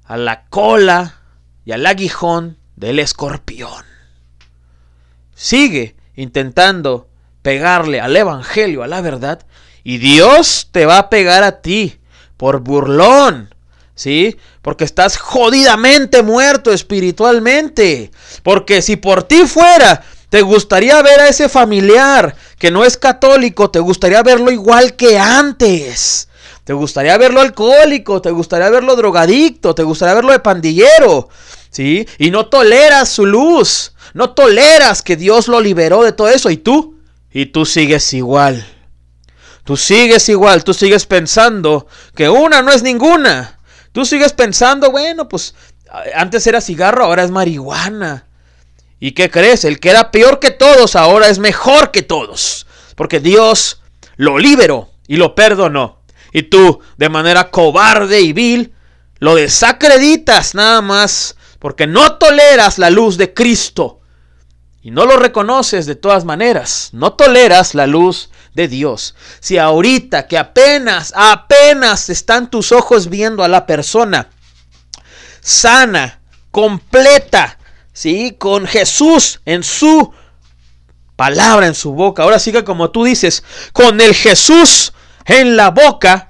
a 0.06 0.16
la 0.16 0.46
cola 0.46 1.18
y 1.66 1.74
al 1.74 1.86
aguijón 1.86 2.58
del 2.78 3.00
escorpión. 3.00 3.84
Sigue 5.36 5.98
intentando 6.16 7.10
pegarle 7.42 8.00
al 8.00 8.16
Evangelio, 8.16 8.84
a 8.84 8.88
la 8.88 9.02
verdad, 9.02 9.46
y 9.84 9.98
Dios 9.98 10.70
te 10.72 10.86
va 10.86 10.98
a 10.98 11.10
pegar 11.10 11.44
a 11.44 11.60
ti 11.60 12.00
por 12.38 12.62
burlón. 12.62 13.54
¿Sí? 13.96 14.38
Porque 14.62 14.86
estás 14.86 15.18
jodidamente 15.18 16.24
muerto 16.24 16.72
espiritualmente. 16.72 18.12
Porque 18.44 18.82
si 18.82 18.96
por 18.96 19.24
ti 19.24 19.46
fuera, 19.46 20.06
te 20.32 20.44
gustaría 20.44 21.02
ver 21.02 21.20
a 21.20 21.28
ese 21.28 21.50
familiar 21.50 22.38
que 22.58 22.72
no 22.72 22.86
es 22.86 22.96
católico, 22.96 23.70
te 23.70 23.80
gustaría 23.80 24.24
verlo 24.24 24.50
igual 24.50 24.96
que 24.96 25.20
antes. 25.20 26.30
Te 26.64 26.72
gustaría 26.72 27.18
verlo 27.18 27.42
alcohólico, 27.42 28.22
te 28.22 28.32
gustaría 28.32 28.70
verlo 28.70 28.96
drogadicto, 28.96 29.76
te 29.76 29.84
gustaría 29.84 30.16
verlo 30.16 30.32
de 30.32 30.40
pandillero. 30.40 31.28
¿Sí? 31.70 32.08
Y 32.18 32.32
no 32.32 32.46
toleras 32.46 33.10
su 33.10 33.26
luz. 33.26 33.92
No 34.14 34.30
toleras 34.30 35.02
que 35.02 35.18
Dios 35.18 35.50
lo 35.50 35.60
liberó 35.60 36.02
de 36.02 36.14
todo 36.14 36.30
eso. 36.30 36.50
¿Y 36.50 36.56
tú? 36.56 36.96
Y 37.30 37.48
tú 37.48 37.66
sigues 37.66 38.14
igual. 38.14 38.66
Tú 39.66 39.76
sigues 39.76 40.30
igual. 40.30 40.64
Tú 40.64 40.74
sigues 40.74 41.06
pensando 41.06 41.88
que 42.16 42.30
una 42.30 42.62
no 42.62 42.72
es 42.72 42.84
ninguna. 42.84 43.60
Tú 43.92 44.06
sigues 44.06 44.32
pensando, 44.32 44.92
bueno, 44.92 45.28
pues 45.28 45.56
antes 46.16 46.48
era 46.48 46.62
cigarro, 46.62 47.04
ahora 47.04 47.26
es 47.26 47.32
marihuana. 47.32 48.28
¿Y 49.02 49.12
qué 49.12 49.30
crees? 49.30 49.66
El 49.66 49.82
que 49.82 49.90
era 49.90 50.12
peor 50.12 50.40
que 50.40 50.52
todos 50.52 50.96
ahora 50.96 51.28
es 51.28 51.40
mejor 51.40 51.92
que 51.92 52.04
todos. 52.04 52.68
Porque 52.96 53.20
Dios 53.20 53.82
lo 54.16 54.38
liberó 54.38 54.92
y 55.08 55.18
lo 55.18 55.36
perdonó. 55.36 56.04
Y 56.32 56.44
tú, 56.44 56.80
de 56.98 57.10
manera 57.10 57.50
cobarde 57.50 58.22
y 58.22 58.32
vil, 58.32 58.74
lo 59.20 59.36
desacreditas 59.36 60.56
nada 60.56 60.82
más 60.82 61.36
porque 61.58 61.88
no 61.88 62.18
toleras 62.18 62.78
la 62.78 62.90
luz 62.90 63.18
de 63.18 63.34
Cristo 63.34 64.02
y 64.84 64.92
no 64.92 65.06
lo 65.06 65.18
reconoces 65.18 65.86
de 65.86 65.96
todas 65.96 66.24
maneras, 66.24 66.90
no 66.92 67.14
toleras 67.14 67.76
la 67.76 67.88
luz 67.88 68.30
de 68.54 68.68
Dios. 68.68 69.16
Si 69.40 69.58
ahorita 69.58 70.28
que 70.28 70.38
apenas, 70.38 71.12
apenas 71.16 72.10
están 72.10 72.50
tus 72.50 72.72
ojos 72.72 73.10
viendo 73.10 73.44
a 73.44 73.48
la 73.48 73.66
persona 73.66 74.30
sana, 75.42 76.22
completa, 76.52 77.58
¿sí? 77.94 78.36
Con 78.38 78.68
Jesús 78.68 79.42
en 79.46 79.64
su 79.64 80.14
palabra, 81.16 81.68
en 81.68 81.76
su 81.76 81.94
boca. 81.94 82.24
Ahora 82.24 82.40
siga 82.40 82.64
como 82.64 82.90
tú 82.90 83.04
dices, 83.04 83.44
con 83.74 84.02
el 84.02 84.14
Jesús 84.16 84.94
en 85.26 85.56
la 85.56 85.70
boca. 85.70 86.30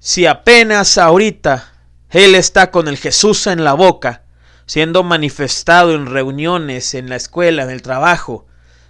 Si 0.00 0.26
apenas 0.26 0.98
ahorita 0.98 1.72
Él 2.10 2.34
está 2.34 2.70
con 2.70 2.88
el 2.88 2.96
Jesús 2.96 3.46
en 3.46 3.64
la 3.64 3.74
boca, 3.74 4.24
siendo 4.66 5.02
manifestado 5.02 5.94
en 5.94 6.06
reuniones, 6.06 6.94
en 6.94 7.08
la 7.08 7.16
escuela, 7.16 7.62
en 7.62 7.70
el 7.70 7.82
trabajo, 7.82 8.46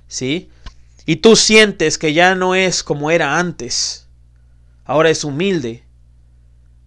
¿sí? 0.09 0.51
Y 1.07 1.17
tú 1.17 1.37
sientes 1.37 1.99
que 1.99 2.15
ya 2.15 2.35
no 2.35 2.55
es 2.55 2.83
como 2.83 3.11
era 3.11 3.39
antes, 3.39 4.09
ahora 4.85 5.11
es 5.11 5.25
humilde 5.25 5.85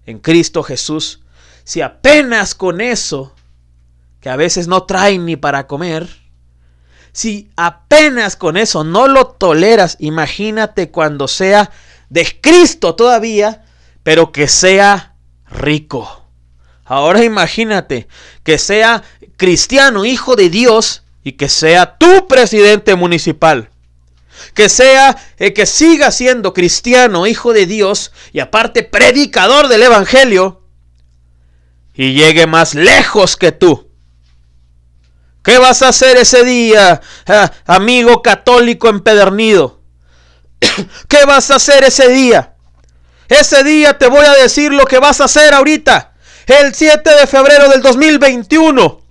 en 0.06 0.20
Cristo 0.20 0.64
Jesús. 0.64 1.22
Si 1.68 1.82
apenas 1.82 2.56
con 2.56 2.80
eso, 2.80 3.36
que 4.22 4.30
a 4.30 4.38
veces 4.38 4.70
no 4.70 4.84
traen 4.84 5.26
ni 5.26 5.36
para 5.36 5.68
comer, 5.68 6.08
si 7.12 7.52
apenas 7.58 8.38
con 8.38 8.56
eso 8.56 8.86
no 8.86 9.10
lo 9.10 9.28
toleras, 9.28 9.98
imagínate 10.00 10.92
cuando 10.92 11.28
sea 11.28 11.70
de 12.08 12.40
Cristo 12.40 12.96
todavía, 12.96 13.66
pero 14.04 14.32
que 14.32 14.48
sea 14.48 15.16
rico. 15.46 16.24
Ahora 16.86 17.26
imagínate 17.26 18.08
que 18.46 18.60
sea 18.60 19.04
cristiano, 19.36 20.06
hijo 20.06 20.38
de 20.38 20.50
Dios, 20.50 21.04
y 21.22 21.34
que 21.34 21.50
sea 21.50 21.98
tu 21.98 22.30
presidente 22.30 22.96
municipal. 22.96 23.72
Que 24.54 24.70
sea, 24.70 25.18
eh, 25.38 25.52
que 25.52 25.66
siga 25.66 26.12
siendo 26.12 26.54
cristiano, 26.54 27.28
hijo 27.28 27.52
de 27.52 27.66
Dios, 27.66 28.14
y 28.32 28.40
aparte 28.40 28.84
predicador 28.84 29.68
del 29.68 29.84
Evangelio, 29.84 30.62
y 31.98 32.14
llegue 32.14 32.46
más 32.46 32.76
lejos 32.76 33.36
que 33.36 33.52
tú. 33.52 33.90
¿Qué 35.44 35.58
vas 35.58 35.82
a 35.82 35.90
hacer 35.90 36.18
ese 36.18 36.44
día, 36.44 37.02
ah, 37.26 37.52
amigo 37.66 38.22
católico 38.22 38.88
empedernido? 38.88 39.82
¿Qué 41.08 41.26
vas 41.26 41.50
a 41.50 41.56
hacer 41.56 41.84
ese 41.84 42.10
día? 42.10 42.54
Ese 43.28 43.64
día 43.64 43.98
te 43.98 44.08
voy 44.08 44.26
a 44.26 44.34
decir 44.34 44.72
lo 44.72 44.86
que 44.86 45.00
vas 45.00 45.22
a 45.22 45.26
hacer 45.26 45.54
ahorita. 45.54 46.14
El 46.46 46.74
7 46.74 47.10
de 47.16 47.28
febrero 47.28 47.68
del 47.70 47.82
2021. 47.82 49.02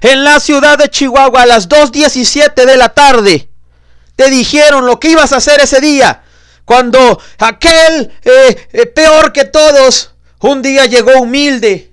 En 0.00 0.24
la 0.24 0.40
ciudad 0.40 0.78
de 0.78 0.88
Chihuahua 0.88 1.42
a 1.42 1.46
las 1.46 1.68
2.17 1.68 2.64
de 2.64 2.76
la 2.76 2.88
tarde. 2.88 3.48
Te 4.16 4.30
dijeron 4.30 4.86
lo 4.86 4.98
que 4.98 5.10
ibas 5.10 5.32
a 5.32 5.36
hacer 5.36 5.60
ese 5.60 5.80
día. 5.80 6.22
Cuando 6.64 7.20
aquel 7.38 8.12
eh, 8.22 8.68
eh, 8.72 8.86
peor 8.86 9.32
que 9.32 9.44
todos 9.44 10.13
un 10.50 10.60
día 10.60 10.84
llegó 10.84 11.20
humilde. 11.20 11.92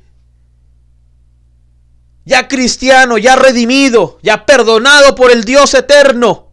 Ya 2.26 2.48
cristiano, 2.48 3.18
ya 3.18 3.36
redimido, 3.36 4.20
ya 4.22 4.46
perdonado 4.46 5.16
por 5.16 5.32
el 5.32 5.46
Dios 5.46 5.74
eterno. 5.74 6.52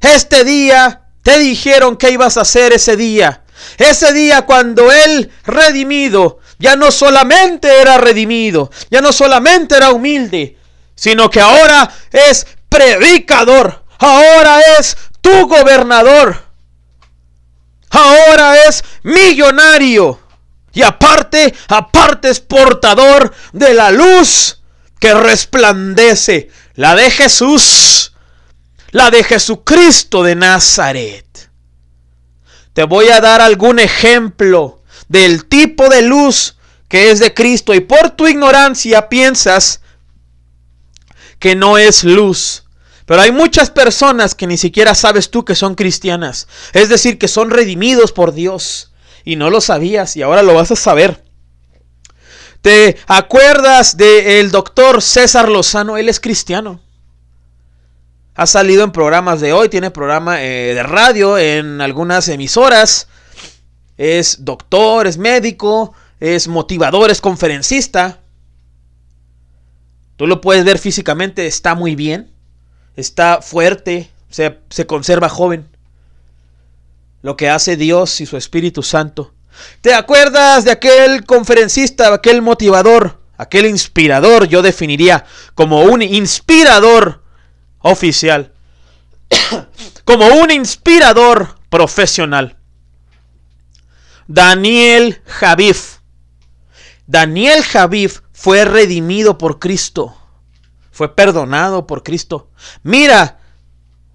Este 0.00 0.44
día 0.44 1.08
te 1.22 1.38
dijeron 1.38 1.96
que 1.96 2.10
ibas 2.10 2.36
a 2.36 2.42
hacer 2.42 2.72
ese 2.72 2.96
día. 2.96 3.42
Ese 3.76 4.12
día 4.12 4.42
cuando 4.42 4.92
Él 4.92 5.32
redimido 5.44 6.38
ya 6.58 6.76
no 6.76 6.92
solamente 6.92 7.80
era 7.80 7.98
redimido, 7.98 8.70
ya 8.90 9.00
no 9.00 9.12
solamente 9.12 9.76
era 9.76 9.90
humilde, 9.90 10.56
sino 10.94 11.28
que 11.28 11.40
ahora 11.40 11.90
es 12.12 12.46
predicador, 12.68 13.84
ahora 13.98 14.60
es 14.78 14.96
tu 15.20 15.48
gobernador, 15.48 16.45
ahora 17.96 18.64
es 18.66 18.84
millonario 19.02 20.20
y 20.72 20.82
aparte, 20.82 21.54
aparte 21.68 22.30
es 22.30 22.40
portador 22.40 23.34
de 23.52 23.74
la 23.74 23.90
luz 23.90 24.60
que 24.98 25.14
resplandece, 25.14 26.50
la 26.74 26.94
de 26.94 27.10
Jesús 27.10 28.12
la 28.96 29.10
de 29.10 29.24
Jesucristo 29.24 30.22
de 30.22 30.34
Nazaret. 30.34 31.50
Te 32.72 32.84
voy 32.84 33.08
a 33.08 33.20
dar 33.20 33.40
algún 33.40 33.78
ejemplo 33.78 34.82
del 35.08 35.44
tipo 35.46 35.88
de 35.88 36.02
luz 36.02 36.56
que 36.88 37.10
es 37.10 37.18
de 37.18 37.34
Cristo 37.34 37.74
y 37.74 37.80
por 37.80 38.10
tu 38.10 38.26
ignorancia 38.26 39.08
piensas 39.08 39.80
que 41.38 41.54
no 41.54 41.78
es 41.78 42.04
luz. 42.04 42.64
Pero 43.06 43.22
hay 43.22 43.30
muchas 43.30 43.70
personas 43.70 44.34
que 44.34 44.48
ni 44.48 44.56
siquiera 44.56 44.94
sabes 44.94 45.30
tú 45.30 45.44
que 45.44 45.54
son 45.54 45.76
cristianas. 45.76 46.48
Es 46.72 46.88
decir, 46.88 47.18
que 47.18 47.28
son 47.28 47.50
redimidos 47.50 48.12
por 48.12 48.34
Dios. 48.34 48.92
Y 49.24 49.36
no 49.36 49.48
lo 49.48 49.60
sabías 49.60 50.16
y 50.16 50.22
ahora 50.22 50.42
lo 50.42 50.54
vas 50.54 50.72
a 50.72 50.76
saber. 50.76 51.24
¿Te 52.60 52.96
acuerdas 53.06 53.96
del 53.96 54.50
doctor 54.50 55.00
César 55.00 55.48
Lozano? 55.48 55.96
Él 55.96 56.08
es 56.08 56.18
cristiano. 56.18 56.80
Ha 58.34 58.46
salido 58.46 58.82
en 58.82 58.90
programas 58.90 59.40
de 59.40 59.52
hoy, 59.52 59.68
tiene 59.68 59.90
programa 59.90 60.42
eh, 60.42 60.74
de 60.74 60.82
radio 60.82 61.38
en 61.38 61.80
algunas 61.80 62.28
emisoras. 62.28 63.08
Es 63.96 64.44
doctor, 64.44 65.06
es 65.06 65.16
médico, 65.16 65.94
es 66.18 66.48
motivador, 66.48 67.10
es 67.10 67.20
conferencista. 67.20 68.20
Tú 70.16 70.26
lo 70.26 70.40
puedes 70.40 70.64
ver 70.64 70.78
físicamente, 70.78 71.46
está 71.46 71.74
muy 71.74 71.94
bien. 71.94 72.35
Está 72.96 73.42
fuerte, 73.42 74.10
se, 74.30 74.58
se 74.70 74.86
conserva 74.86 75.28
joven. 75.28 75.68
Lo 77.22 77.36
que 77.36 77.48
hace 77.48 77.76
Dios 77.76 78.20
y 78.20 78.26
su 78.26 78.36
Espíritu 78.36 78.82
Santo. 78.82 79.32
¿Te 79.80 79.94
acuerdas 79.94 80.64
de 80.64 80.70
aquel 80.70 81.24
conferencista, 81.24 82.12
aquel 82.12 82.42
motivador, 82.42 83.20
aquel 83.36 83.66
inspirador? 83.66 84.48
Yo 84.48 84.62
definiría 84.62 85.24
como 85.54 85.82
un 85.82 86.02
inspirador 86.02 87.22
oficial, 87.78 88.52
como 90.04 90.26
un 90.26 90.50
inspirador 90.50 91.56
profesional. 91.68 92.56
Daniel 94.26 95.20
Javif. 95.26 95.98
Daniel 97.06 97.62
Javif 97.62 98.20
fue 98.32 98.64
redimido 98.64 99.38
por 99.38 99.58
Cristo. 99.58 100.16
Fue 100.96 101.14
perdonado 101.14 101.86
por 101.86 102.02
Cristo. 102.02 102.48
Mira 102.82 103.38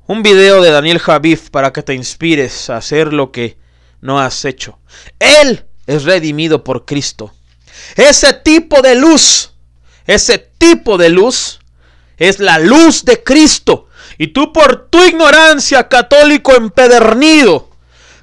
un 0.07 0.23
video 0.23 0.63
de 0.63 0.71
Daniel 0.71 0.97
Javif 0.97 1.51
para 1.51 1.71
que 1.71 1.83
te 1.83 1.93
inspires 1.93 2.71
a 2.71 2.77
hacer 2.77 3.13
lo 3.13 3.31
que 3.31 3.59
no 3.99 4.19
has 4.19 4.45
hecho. 4.45 4.79
Él 5.19 5.67
es 5.85 6.05
redimido 6.05 6.63
por 6.63 6.85
Cristo. 6.85 7.35
Ese 7.95 8.33
tipo 8.33 8.81
de 8.81 8.95
luz, 8.95 9.53
ese 10.07 10.39
tipo 10.39 10.97
de 10.97 11.09
luz 11.09 11.59
es 12.17 12.39
la 12.39 12.57
luz 12.57 13.05
de 13.05 13.21
Cristo. 13.21 13.87
Y 14.17 14.29
tú 14.29 14.51
por 14.51 14.87
tu 14.89 15.05
ignorancia 15.05 15.87
católico 15.87 16.55
empedernido, 16.55 17.69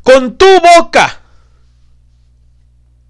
con 0.03 0.37
tu 0.37 0.49
boca, 0.77 1.21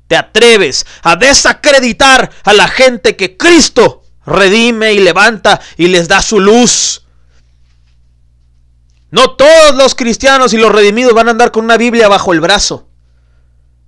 te 0.08 0.16
atreves 0.16 0.84
a 1.04 1.16
desacreditar 1.16 2.30
a 2.44 2.52
la 2.52 2.68
gente 2.68 3.16
que 3.16 3.38
Cristo 3.38 3.97
redime 4.28 4.92
y 4.92 5.00
levanta 5.00 5.60
y 5.76 5.88
les 5.88 6.08
da 6.08 6.22
su 6.22 6.40
luz. 6.40 7.04
No 9.10 9.30
todos 9.30 9.74
los 9.74 9.94
cristianos 9.94 10.52
y 10.52 10.58
los 10.58 10.70
redimidos 10.70 11.14
van 11.14 11.28
a 11.28 11.30
andar 11.30 11.50
con 11.50 11.64
una 11.64 11.78
Biblia 11.78 12.08
bajo 12.08 12.32
el 12.32 12.40
brazo, 12.40 12.88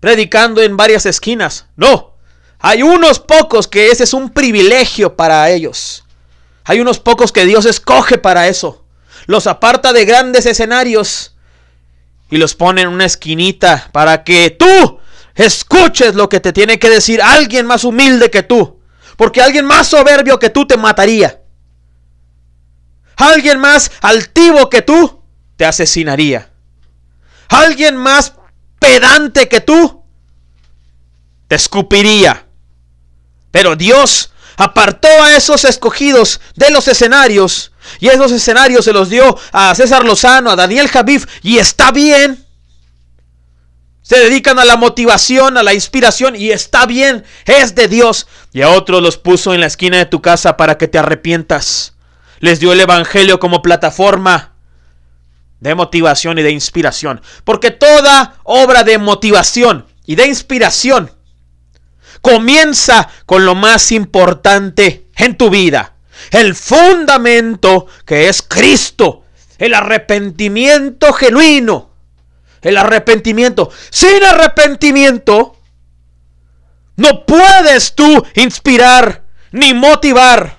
predicando 0.00 0.62
en 0.62 0.76
varias 0.76 1.04
esquinas. 1.04 1.66
No, 1.76 2.14
hay 2.58 2.82
unos 2.82 3.20
pocos 3.20 3.68
que 3.68 3.90
ese 3.90 4.04
es 4.04 4.14
un 4.14 4.30
privilegio 4.30 5.16
para 5.16 5.50
ellos. 5.50 6.04
Hay 6.64 6.80
unos 6.80 7.00
pocos 7.00 7.32
que 7.32 7.44
Dios 7.44 7.66
escoge 7.66 8.18
para 8.18 8.48
eso. 8.48 8.84
Los 9.26 9.46
aparta 9.46 9.92
de 9.92 10.04
grandes 10.04 10.46
escenarios 10.46 11.34
y 12.30 12.38
los 12.38 12.54
pone 12.54 12.82
en 12.82 12.88
una 12.88 13.04
esquinita 13.04 13.90
para 13.92 14.24
que 14.24 14.50
tú 14.50 14.98
escuches 15.34 16.14
lo 16.14 16.28
que 16.28 16.40
te 16.40 16.52
tiene 16.52 16.78
que 16.78 16.90
decir 16.90 17.20
alguien 17.22 17.66
más 17.66 17.84
humilde 17.84 18.30
que 18.30 18.42
tú. 18.42 18.79
Porque 19.20 19.42
alguien 19.42 19.66
más 19.66 19.88
soberbio 19.88 20.38
que 20.38 20.48
tú 20.48 20.66
te 20.66 20.78
mataría. 20.78 21.42
Alguien 23.16 23.60
más 23.60 23.92
altivo 24.00 24.70
que 24.70 24.80
tú 24.80 25.22
te 25.58 25.66
asesinaría. 25.66 26.48
Alguien 27.50 27.98
más 27.98 28.32
pedante 28.78 29.46
que 29.46 29.60
tú 29.60 30.02
te 31.48 31.56
escupiría. 31.56 32.46
Pero 33.50 33.76
Dios 33.76 34.32
apartó 34.56 35.08
a 35.22 35.36
esos 35.36 35.66
escogidos 35.66 36.40
de 36.56 36.70
los 36.70 36.88
escenarios 36.88 37.72
y 37.98 38.08
esos 38.08 38.32
escenarios 38.32 38.86
se 38.86 38.94
los 38.94 39.10
dio 39.10 39.38
a 39.52 39.74
César 39.74 40.02
Lozano, 40.02 40.48
a 40.50 40.56
Daniel 40.56 40.88
Javif 40.88 41.26
y 41.42 41.58
está 41.58 41.92
bien. 41.92 42.42
Se 44.10 44.18
dedican 44.18 44.58
a 44.58 44.64
la 44.64 44.76
motivación, 44.76 45.56
a 45.56 45.62
la 45.62 45.72
inspiración 45.72 46.34
y 46.34 46.50
está 46.50 46.84
bien, 46.84 47.22
es 47.44 47.76
de 47.76 47.86
Dios. 47.86 48.26
Y 48.52 48.62
a 48.62 48.70
otros 48.70 49.00
los 49.00 49.18
puso 49.18 49.54
en 49.54 49.60
la 49.60 49.68
esquina 49.68 49.98
de 49.98 50.04
tu 50.04 50.20
casa 50.20 50.56
para 50.56 50.78
que 50.78 50.88
te 50.88 50.98
arrepientas. 50.98 51.94
Les 52.40 52.58
dio 52.58 52.72
el 52.72 52.80
Evangelio 52.80 53.38
como 53.38 53.62
plataforma 53.62 54.54
de 55.60 55.76
motivación 55.76 56.40
y 56.40 56.42
de 56.42 56.50
inspiración. 56.50 57.22
Porque 57.44 57.70
toda 57.70 58.34
obra 58.42 58.82
de 58.82 58.98
motivación 58.98 59.86
y 60.04 60.16
de 60.16 60.26
inspiración 60.26 61.12
Comienza 62.20 63.08
con 63.26 63.44
lo 63.44 63.54
más 63.54 63.92
importante 63.92 65.06
en 65.14 65.36
tu 65.36 65.50
vida. 65.50 65.94
El 66.32 66.56
fundamento 66.56 67.86
que 68.04 68.28
es 68.28 68.42
Cristo. 68.42 69.22
El 69.56 69.72
arrepentimiento 69.72 71.12
genuino. 71.12 71.89
El 72.62 72.76
arrepentimiento. 72.76 73.70
Sin 73.90 74.22
arrepentimiento, 74.22 75.56
no 76.96 77.24
puedes 77.24 77.94
tú 77.94 78.24
inspirar 78.34 79.24
ni 79.52 79.74
motivar. 79.74 80.58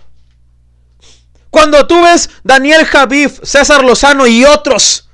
Cuando 1.50 1.86
tú 1.86 2.02
ves 2.02 2.30
Daniel 2.44 2.86
Javif, 2.86 3.40
César 3.44 3.84
Lozano 3.84 4.26
y 4.26 4.46
otros 4.46 5.10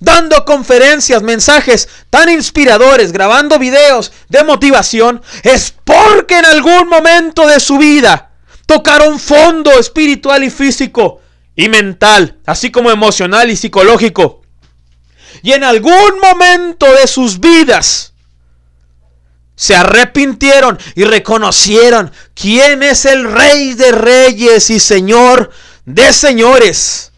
dando 0.00 0.44
conferencias, 0.44 1.22
mensajes 1.22 1.88
tan 2.10 2.28
inspiradores, 2.28 3.12
grabando 3.12 3.58
videos 3.58 4.12
de 4.28 4.44
motivación, 4.44 5.22
es 5.42 5.72
porque 5.84 6.38
en 6.38 6.44
algún 6.44 6.88
momento 6.88 7.46
de 7.46 7.60
su 7.60 7.78
vida 7.78 8.30
tocaron 8.66 9.18
fondo 9.18 9.70
espiritual 9.78 10.44
y 10.44 10.50
físico 10.50 11.20
y 11.54 11.68
mental, 11.68 12.38
así 12.46 12.70
como 12.70 12.90
emocional 12.90 13.50
y 13.50 13.56
psicológico. 13.56 14.42
Y 15.46 15.52
en 15.52 15.62
algún 15.62 16.18
momento 16.20 16.92
de 16.92 17.06
sus 17.06 17.38
vidas 17.38 18.14
se 19.54 19.76
arrepintieron 19.76 20.76
y 20.96 21.04
reconocieron 21.04 22.10
quién 22.34 22.82
es 22.82 23.04
el 23.04 23.30
rey 23.30 23.74
de 23.74 23.92
reyes 23.92 24.70
y 24.70 24.80
señor 24.80 25.52
de 25.84 26.12
señores. 26.12 27.12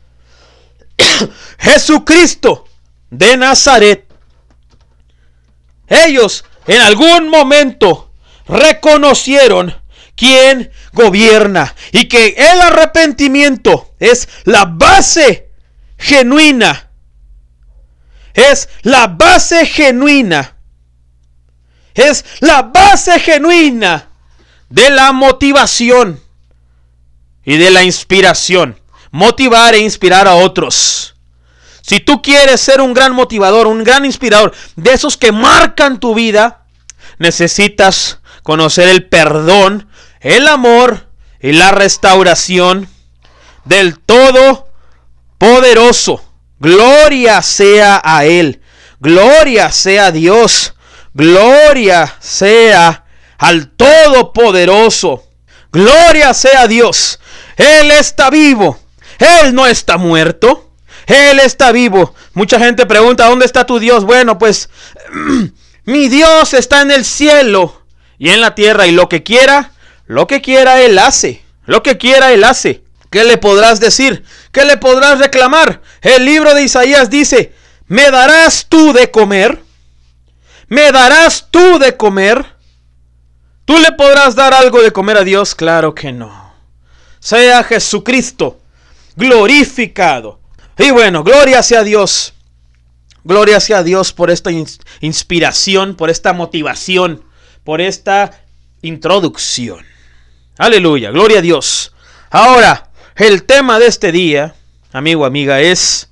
Jesucristo 1.59 2.69
de 3.09 3.39
Nazaret. 3.39 4.05
Ellos 5.87 6.45
en 6.67 6.83
algún 6.83 7.31
momento 7.31 8.13
reconocieron 8.47 9.75
quién 10.17 10.71
gobierna 10.93 11.75
y 11.93 12.09
que 12.09 12.35
el 12.37 12.61
arrepentimiento 12.61 13.95
es 13.99 14.29
la 14.45 14.67
base 14.67 15.49
genuina. 15.97 16.88
Es 18.35 18.69
la 18.83 19.07
base 19.07 19.67
genuina. 19.67 20.57
Es 21.95 22.25
la 22.41 22.63
base 22.63 23.19
genuina 23.19 24.09
de 24.69 24.91
la 24.91 25.13
motivación 25.13 26.21
y 27.45 27.57
de 27.57 27.71
la 27.71 27.83
inspiración. 27.83 28.79
Motivar 29.11 29.75
e 29.75 29.79
inspirar 29.79 30.29
a 30.29 30.35
otros. 30.35 31.15
Si 31.81 32.01
tú 32.01 32.21
quieres 32.21 32.61
ser 32.61 32.83
un 32.83 32.93
gran 32.93 33.15
motivador, 33.15 33.67
un 33.67 33.83
gran 33.83 34.05
inspirador, 34.05 34.55
de 34.77 34.93
esos 34.93 35.17
que 35.17 35.33
marcan 35.33 35.99
tu 35.99 36.15
vida, 36.15 36.67
necesitas 37.19 38.21
conocer 38.43 38.89
el 38.89 39.09
perdón, 39.09 39.89
el 40.21 40.49
amor 40.49 41.09
y 41.41 41.53
la 41.53 41.71
restauración 41.71 42.89
del 43.65 43.99
todo 43.99 44.69
poderoso. 45.39 46.28
Gloria 46.61 47.43
sea 47.43 48.01
a 48.05 48.25
Él. 48.25 48.61
Gloria 49.01 49.71
sea 49.71 50.11
Dios. 50.11 50.75
Gloria 51.15 52.17
sea 52.21 53.05
al 53.39 53.71
Todopoderoso. 53.71 55.25
Gloria 55.73 56.35
sea 56.35 56.67
Dios. 56.67 57.21
Él 57.57 57.91
está 57.91 58.31
vivo. 58.31 58.79
Él 59.19 59.55
no 59.55 59.67
está 59.67 59.99
muerto. 59.99 60.71
Él 61.07 61.41
está 61.41 61.73
vivo. 61.73 62.15
Mucha 62.35 62.59
gente 62.59 62.87
pregunta, 62.87 63.27
¿dónde 63.27 63.47
está 63.47 63.65
tu 63.65 63.79
Dios? 63.79 64.05
Bueno, 64.05 64.39
pues 64.39 64.69
mi 65.85 66.09
Dios 66.09 66.55
está 66.55 66.83
en 66.83 66.91
el 66.91 67.05
cielo 67.05 67.83
y 68.19 68.31
en 68.31 68.41
la 68.41 68.55
tierra 68.55 68.87
y 68.87 68.93
lo 68.93 69.09
que 69.09 69.23
quiera, 69.23 69.73
lo 70.07 70.27
que 70.27 70.43
quiera 70.43 70.83
Él 70.83 70.99
hace. 70.99 71.43
Lo 71.65 71.83
que 71.83 71.99
quiera 71.99 72.33
Él 72.33 72.45
hace. 72.45 72.83
¿Qué 73.11 73.25
le 73.25 73.39
podrás 73.39 73.81
decir? 73.81 74.25
¿Qué 74.53 74.65
le 74.65 74.77
podrás 74.77 75.19
reclamar? 75.19 75.83
El 76.03 76.25
libro 76.25 76.55
de 76.55 76.63
Isaías 76.63 77.11
dice, 77.11 77.55
¿me 77.87 78.11
darás 78.11 78.67
tú 78.69 78.93
de 78.93 79.11
comer? 79.11 79.63
¿Me 80.69 80.93
darás 80.93 81.49
tú 81.51 81.79
de 81.79 81.97
comer? 81.97 82.45
¿Tú 83.65 83.79
le 83.79 83.93
podrás 83.93 84.35
dar 84.35 84.55
algo 84.55 84.83
de 84.83 84.93
comer 84.93 85.17
a 85.19 85.25
Dios? 85.25 85.55
Claro 85.55 85.95
que 85.95 86.13
no. 86.13 86.55
Sea 87.21 87.65
Jesucristo 87.65 88.61
glorificado 89.17 90.39
y 90.79 90.93
bueno, 90.93 91.25
gloria 91.25 91.63
sea 91.63 91.83
Dios. 91.83 92.35
Gloria 93.25 93.59
sea 93.59 93.83
Dios 93.83 94.13
por 94.13 94.31
esta 94.31 94.51
inspiración, 95.01 95.97
por 95.97 96.09
esta 96.09 96.33
motivación, 96.33 97.25
por 97.65 97.81
esta 97.81 98.45
introducción. 98.81 99.85
Aleluya, 100.57 101.11
gloria 101.11 101.39
a 101.39 101.43
Dios. 101.43 101.93
Ahora, 102.31 102.88
el 103.19 103.45
tema 103.45 103.79
de 103.79 103.87
este 103.87 104.13
día, 104.13 104.55
amigo, 104.93 105.25
amiga, 105.27 105.61
es 105.61 106.09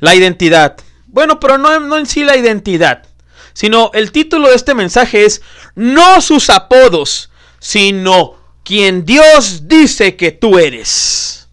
la 0.00 0.14
identidad. 0.14 0.76
Bueno, 1.06 1.38
pero 1.38 1.58
no, 1.58 1.96
en 1.96 2.06
sí 2.06 2.24
la 2.24 2.36
identidad, 2.36 3.04
sino 3.52 3.90
el 3.94 4.12
título 4.12 4.48
de 4.48 4.56
este 4.56 4.74
mensaje 4.74 5.24
es 5.24 5.42
no 5.74 6.20
sus 6.20 6.50
apodos, 6.50 7.30
sino 7.58 8.36
quien 8.64 9.04
Dios 9.04 9.68
dice 9.68 10.16
que 10.16 10.32
tú 10.32 10.58
eres. 10.58 11.48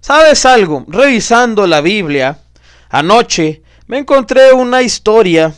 ¿Sabes 0.00 0.46
algo? 0.46 0.84
Revisando 0.88 1.66
la 1.66 1.80
Biblia 1.80 2.38
anoche 2.88 3.62
me 3.86 3.98
encontré 3.98 4.52
una 4.52 4.82
historia, 4.82 5.54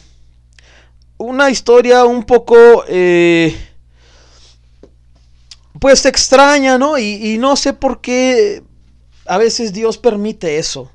una 1.17 1.51
historia 1.51 2.05
un 2.05 2.25
poco, 2.25 2.85
eh, 2.89 3.57
pues 5.81 6.07
extraña, 6.07 6.79
¿no? 6.79 6.99
Y, 6.99 7.35
y 7.35 7.39
no 7.39 7.57
sé 7.57 7.73
por 7.73 8.01
qué 8.01 8.63
a 9.27 9.39
veces 9.39 9.73
Dios 9.73 9.99
permite 9.99 10.59
eso. 10.59 10.91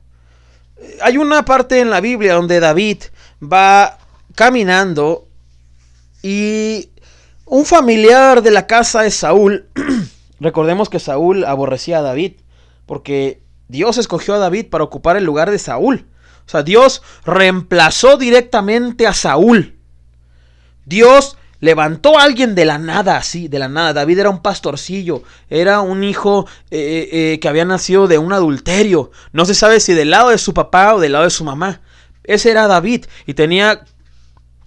Hay 1.01 1.17
una 1.17 1.45
parte 1.45 1.79
en 1.79 1.89
la 1.89 2.01
Biblia 2.01 2.33
donde 2.33 2.59
David 2.59 3.03
va 3.41 3.97
caminando 4.35 5.27
y 6.21 6.89
un 7.45 7.65
familiar 7.65 8.41
de 8.41 8.51
la 8.51 8.65
casa 8.65 9.01
de 9.01 9.11
Saúl, 9.11 9.67
recordemos 10.39 10.89
que 10.89 10.99
Saúl 10.99 11.45
aborrecía 11.45 11.99
a 11.99 12.01
David, 12.01 12.33
porque 12.85 13.43
Dios 13.67 13.97
escogió 13.97 14.33
a 14.33 14.39
David 14.39 14.69
para 14.69 14.83
ocupar 14.83 15.17
el 15.17 15.23
lugar 15.23 15.51
de 15.51 15.59
Saúl. 15.59 16.07
O 16.45 16.49
sea, 16.49 16.63
Dios 16.63 17.01
reemplazó 17.25 18.17
directamente 18.17 19.07
a 19.07 19.13
Saúl. 19.13 19.77
Dios 20.85 21.37
levantó 21.63 22.19
a 22.19 22.23
alguien 22.23 22.55
de 22.55 22.65
la 22.65 22.77
nada, 22.77 23.15
así, 23.15 23.47
de 23.47 23.57
la 23.57 23.69
nada. 23.69 23.93
David 23.93 24.19
era 24.19 24.29
un 24.29 24.41
pastorcillo, 24.41 25.23
era 25.49 25.79
un 25.79 26.03
hijo 26.03 26.45
eh, 26.69 26.77
eh, 26.77 27.09
eh, 27.33 27.39
que 27.39 27.47
había 27.47 27.63
nacido 27.63 28.09
de 28.09 28.17
un 28.17 28.33
adulterio. 28.33 29.11
No 29.31 29.45
se 29.45 29.55
sabe 29.55 29.79
si 29.79 29.93
del 29.93 30.09
lado 30.09 30.31
de 30.31 30.37
su 30.37 30.53
papá 30.53 30.93
o 30.93 30.99
del 30.99 31.13
lado 31.13 31.23
de 31.23 31.29
su 31.29 31.45
mamá. 31.45 31.79
Ese 32.25 32.51
era 32.51 32.67
David 32.67 33.05
y 33.25 33.33
tenía 33.33 33.85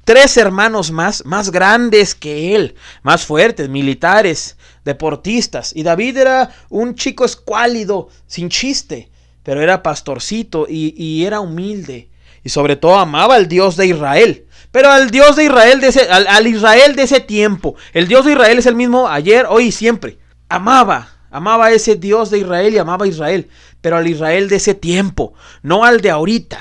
tres 0.06 0.38
hermanos 0.38 0.90
más, 0.90 1.22
más 1.26 1.50
grandes 1.50 2.14
que 2.14 2.56
él, 2.56 2.76
más 3.02 3.26
fuertes, 3.26 3.68
militares, 3.68 4.56
deportistas. 4.82 5.76
Y 5.76 5.82
David 5.82 6.16
era 6.16 6.50
un 6.70 6.94
chico 6.94 7.26
escuálido, 7.26 8.08
sin 8.26 8.48
chiste, 8.48 9.10
pero 9.42 9.60
era 9.60 9.82
pastorcito 9.82 10.66
y, 10.66 11.26
era 11.26 11.40
humilde. 11.40 12.08
Y 12.42 12.48
sobre 12.48 12.76
todo 12.76 12.94
amaba 12.94 13.34
al 13.34 13.48
Dios 13.48 13.76
de 13.76 13.88
Israel. 13.88 14.45
Pero 14.76 14.90
al 14.90 15.10
Dios 15.10 15.36
de 15.36 15.44
Israel, 15.44 15.80
de 15.80 15.88
ese, 15.88 16.06
al, 16.10 16.46
Israel 16.46 16.96
de 16.96 17.04
ese 17.04 17.20
tiempo. 17.20 17.76
El 17.94 18.08
Dios 18.08 18.26
de 18.26 18.32
Israel 18.32 18.58
es 18.58 18.66
el 18.66 18.74
mismo 18.74 19.08
ayer, 19.08 19.46
hoy 19.48 19.68
y 19.68 19.72
siempre. 19.72 20.18
Amaba, 20.50 21.08
amaba 21.30 21.68
a 21.68 21.70
ese 21.70 21.96
Dios 21.96 22.28
de 22.28 22.40
Israel 22.40 22.74
y 22.74 22.76
amaba 22.76 23.06
a 23.06 23.08
Israel. 23.08 23.48
Pero 23.80 23.96
al 23.96 24.06
Israel 24.06 24.50
de 24.50 24.56
ese 24.56 24.74
tiempo, 24.74 25.32
no 25.62 25.86
al 25.86 26.02
de 26.02 26.10
ahorita. 26.10 26.58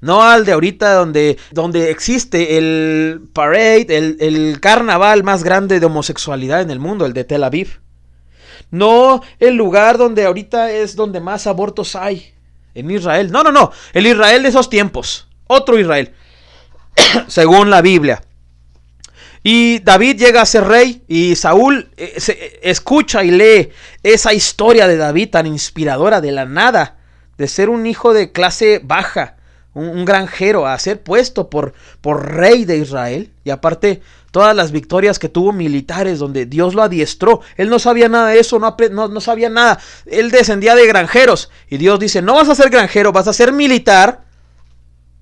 No 0.00 0.22
al 0.22 0.44
de 0.44 0.52
ahorita 0.52 0.94
donde, 0.94 1.36
donde 1.50 1.90
existe 1.90 2.58
el 2.58 3.22
parade, 3.32 3.86
el, 3.90 4.60
carnaval 4.60 5.24
más 5.24 5.42
grande 5.42 5.80
de 5.80 5.86
homosexualidad 5.86 6.60
en 6.60 6.70
el 6.70 6.78
mundo, 6.78 7.06
el 7.06 7.12
de 7.12 7.24
Tel 7.24 7.42
Aviv. 7.42 7.80
No 8.70 9.20
el 9.40 9.56
lugar 9.56 9.98
donde 9.98 10.26
ahorita 10.26 10.70
es 10.70 10.94
donde 10.94 11.18
más 11.18 11.48
abortos 11.48 11.96
hay, 11.96 12.34
en 12.76 12.88
Israel. 12.88 13.32
No, 13.32 13.42
no, 13.42 13.50
no, 13.50 13.72
el 13.94 14.06
Israel 14.06 14.44
de 14.44 14.50
esos 14.50 14.70
tiempos. 14.70 15.26
Otro 15.48 15.76
Israel, 15.76 16.14
según 17.28 17.70
la 17.70 17.82
Biblia. 17.82 18.22
Y 19.42 19.78
David 19.80 20.16
llega 20.16 20.42
a 20.42 20.46
ser 20.46 20.64
rey 20.64 21.02
y 21.06 21.36
Saúl 21.36 21.90
eh, 21.96 22.14
se, 22.18 22.60
escucha 22.62 23.24
y 23.24 23.30
lee 23.30 23.70
esa 24.02 24.32
historia 24.34 24.88
de 24.88 24.96
David 24.96 25.30
tan 25.30 25.46
inspiradora 25.46 26.20
de 26.20 26.32
la 26.32 26.44
nada, 26.44 26.96
de 27.38 27.48
ser 27.48 27.70
un 27.70 27.86
hijo 27.86 28.12
de 28.12 28.32
clase 28.32 28.80
baja 28.82 29.36
un, 29.78 30.04
granjero, 30.04 30.66
a 30.66 30.78
ser 30.78 31.02
puesto 31.02 31.48
por, 31.48 31.72
por 32.00 32.34
rey 32.34 32.64
de 32.64 32.78
Israel. 32.78 33.30
Y 33.44 33.50
aparte, 33.50 34.02
todas 34.30 34.54
las 34.54 34.72
victorias 34.72 35.18
que 35.18 35.28
tuvo 35.28 35.52
militares 35.52 36.18
donde 36.18 36.46
Dios 36.46 36.74
lo 36.74 36.82
adiestró. 36.82 37.40
Él 37.56 37.70
no 37.70 37.78
sabía 37.78 38.08
nada 38.08 38.28
de 38.28 38.40
eso, 38.40 38.58
no, 38.58 38.76
no, 38.90 39.08
no 39.08 39.20
sabía 39.20 39.48
nada. 39.48 39.78
Él 40.06 40.30
descendía 40.30 40.74
de 40.74 40.86
granjeros. 40.86 41.50
Y 41.68 41.76
Dios 41.78 41.98
dice, 42.00 42.22
no 42.22 42.34
vas 42.34 42.48
a 42.48 42.54
ser 42.54 42.70
granjero, 42.70 43.12
vas 43.12 43.28
a 43.28 43.32
ser 43.32 43.52
militar. 43.52 44.24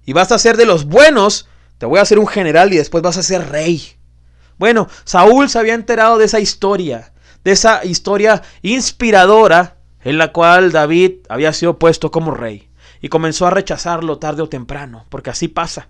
Y 0.04 0.12
vas 0.12 0.32
a 0.32 0.38
ser 0.38 0.56
de 0.56 0.66
los 0.66 0.86
buenos. 0.86 1.48
Te 1.78 1.86
voy 1.86 1.98
a 1.98 2.02
hacer 2.02 2.18
un 2.18 2.26
general 2.26 2.72
y 2.72 2.76
después 2.76 3.02
vas 3.02 3.16
a 3.16 3.22
ser 3.22 3.48
rey. 3.50 3.96
Bueno, 4.58 4.88
Saúl 5.04 5.48
se 5.48 5.58
había 5.58 5.74
enterado 5.74 6.18
de 6.18 6.24
esa 6.24 6.40
historia, 6.40 7.12
de 7.44 7.52
esa 7.52 7.84
historia 7.84 8.42
inspiradora 8.62 9.76
en 10.02 10.18
la 10.18 10.32
cual 10.32 10.72
David 10.72 11.14
había 11.28 11.52
sido 11.52 11.78
puesto 11.78 12.10
como 12.10 12.32
rey 12.32 12.68
y 13.00 13.08
comenzó 13.08 13.46
a 13.46 13.50
rechazarlo 13.50 14.18
tarde 14.18 14.42
o 14.42 14.48
temprano, 14.48 15.04
porque 15.10 15.30
así 15.30 15.48
pasa. 15.48 15.88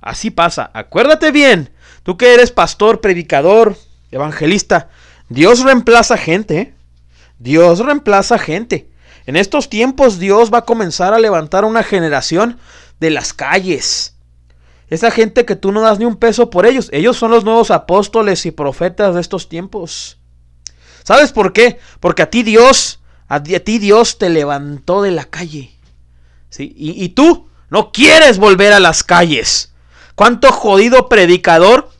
Así 0.00 0.30
pasa. 0.30 0.70
Acuérdate 0.72 1.30
bien, 1.30 1.70
tú 2.02 2.16
que 2.16 2.34
eres 2.34 2.50
pastor, 2.50 3.00
predicador, 3.00 3.76
evangelista, 4.10 4.88
Dios 5.28 5.60
reemplaza 5.62 6.16
gente. 6.16 6.58
¿eh? 6.58 6.74
Dios 7.38 7.78
reemplaza 7.78 8.38
gente. 8.38 8.90
En 9.26 9.36
estos 9.36 9.70
tiempos 9.70 10.18
Dios 10.18 10.52
va 10.52 10.58
a 10.58 10.64
comenzar 10.64 11.14
a 11.14 11.18
levantar 11.18 11.64
una 11.64 11.82
generación 11.82 12.58
de 12.98 13.10
las 13.10 13.32
calles. 13.32 14.16
Esa 14.90 15.12
gente 15.12 15.44
que 15.44 15.54
tú 15.54 15.70
no 15.70 15.80
das 15.82 16.00
ni 16.00 16.04
un 16.04 16.16
peso 16.16 16.50
por 16.50 16.66
ellos. 16.66 16.88
Ellos 16.92 17.16
son 17.16 17.30
los 17.30 17.44
nuevos 17.44 17.70
apóstoles 17.70 18.44
y 18.44 18.50
profetas 18.50 19.14
de 19.14 19.20
estos 19.20 19.48
tiempos. 19.48 20.18
¿Sabes 21.04 21.32
por 21.32 21.52
qué? 21.52 21.78
Porque 22.00 22.22
a 22.22 22.30
ti 22.30 22.42
Dios, 22.42 23.00
a 23.28 23.40
ti 23.40 23.78
Dios 23.78 24.18
te 24.18 24.28
levantó 24.28 25.00
de 25.00 25.12
la 25.12 25.24
calle. 25.24 25.70
¿sí? 26.50 26.74
Y, 26.76 27.02
y 27.02 27.10
tú 27.10 27.48
no 27.70 27.92
quieres 27.92 28.38
volver 28.38 28.72
a 28.72 28.80
las 28.80 29.04
calles. 29.04 29.72
¿Cuánto 30.16 30.50
jodido 30.50 31.08
predicador? 31.08 31.90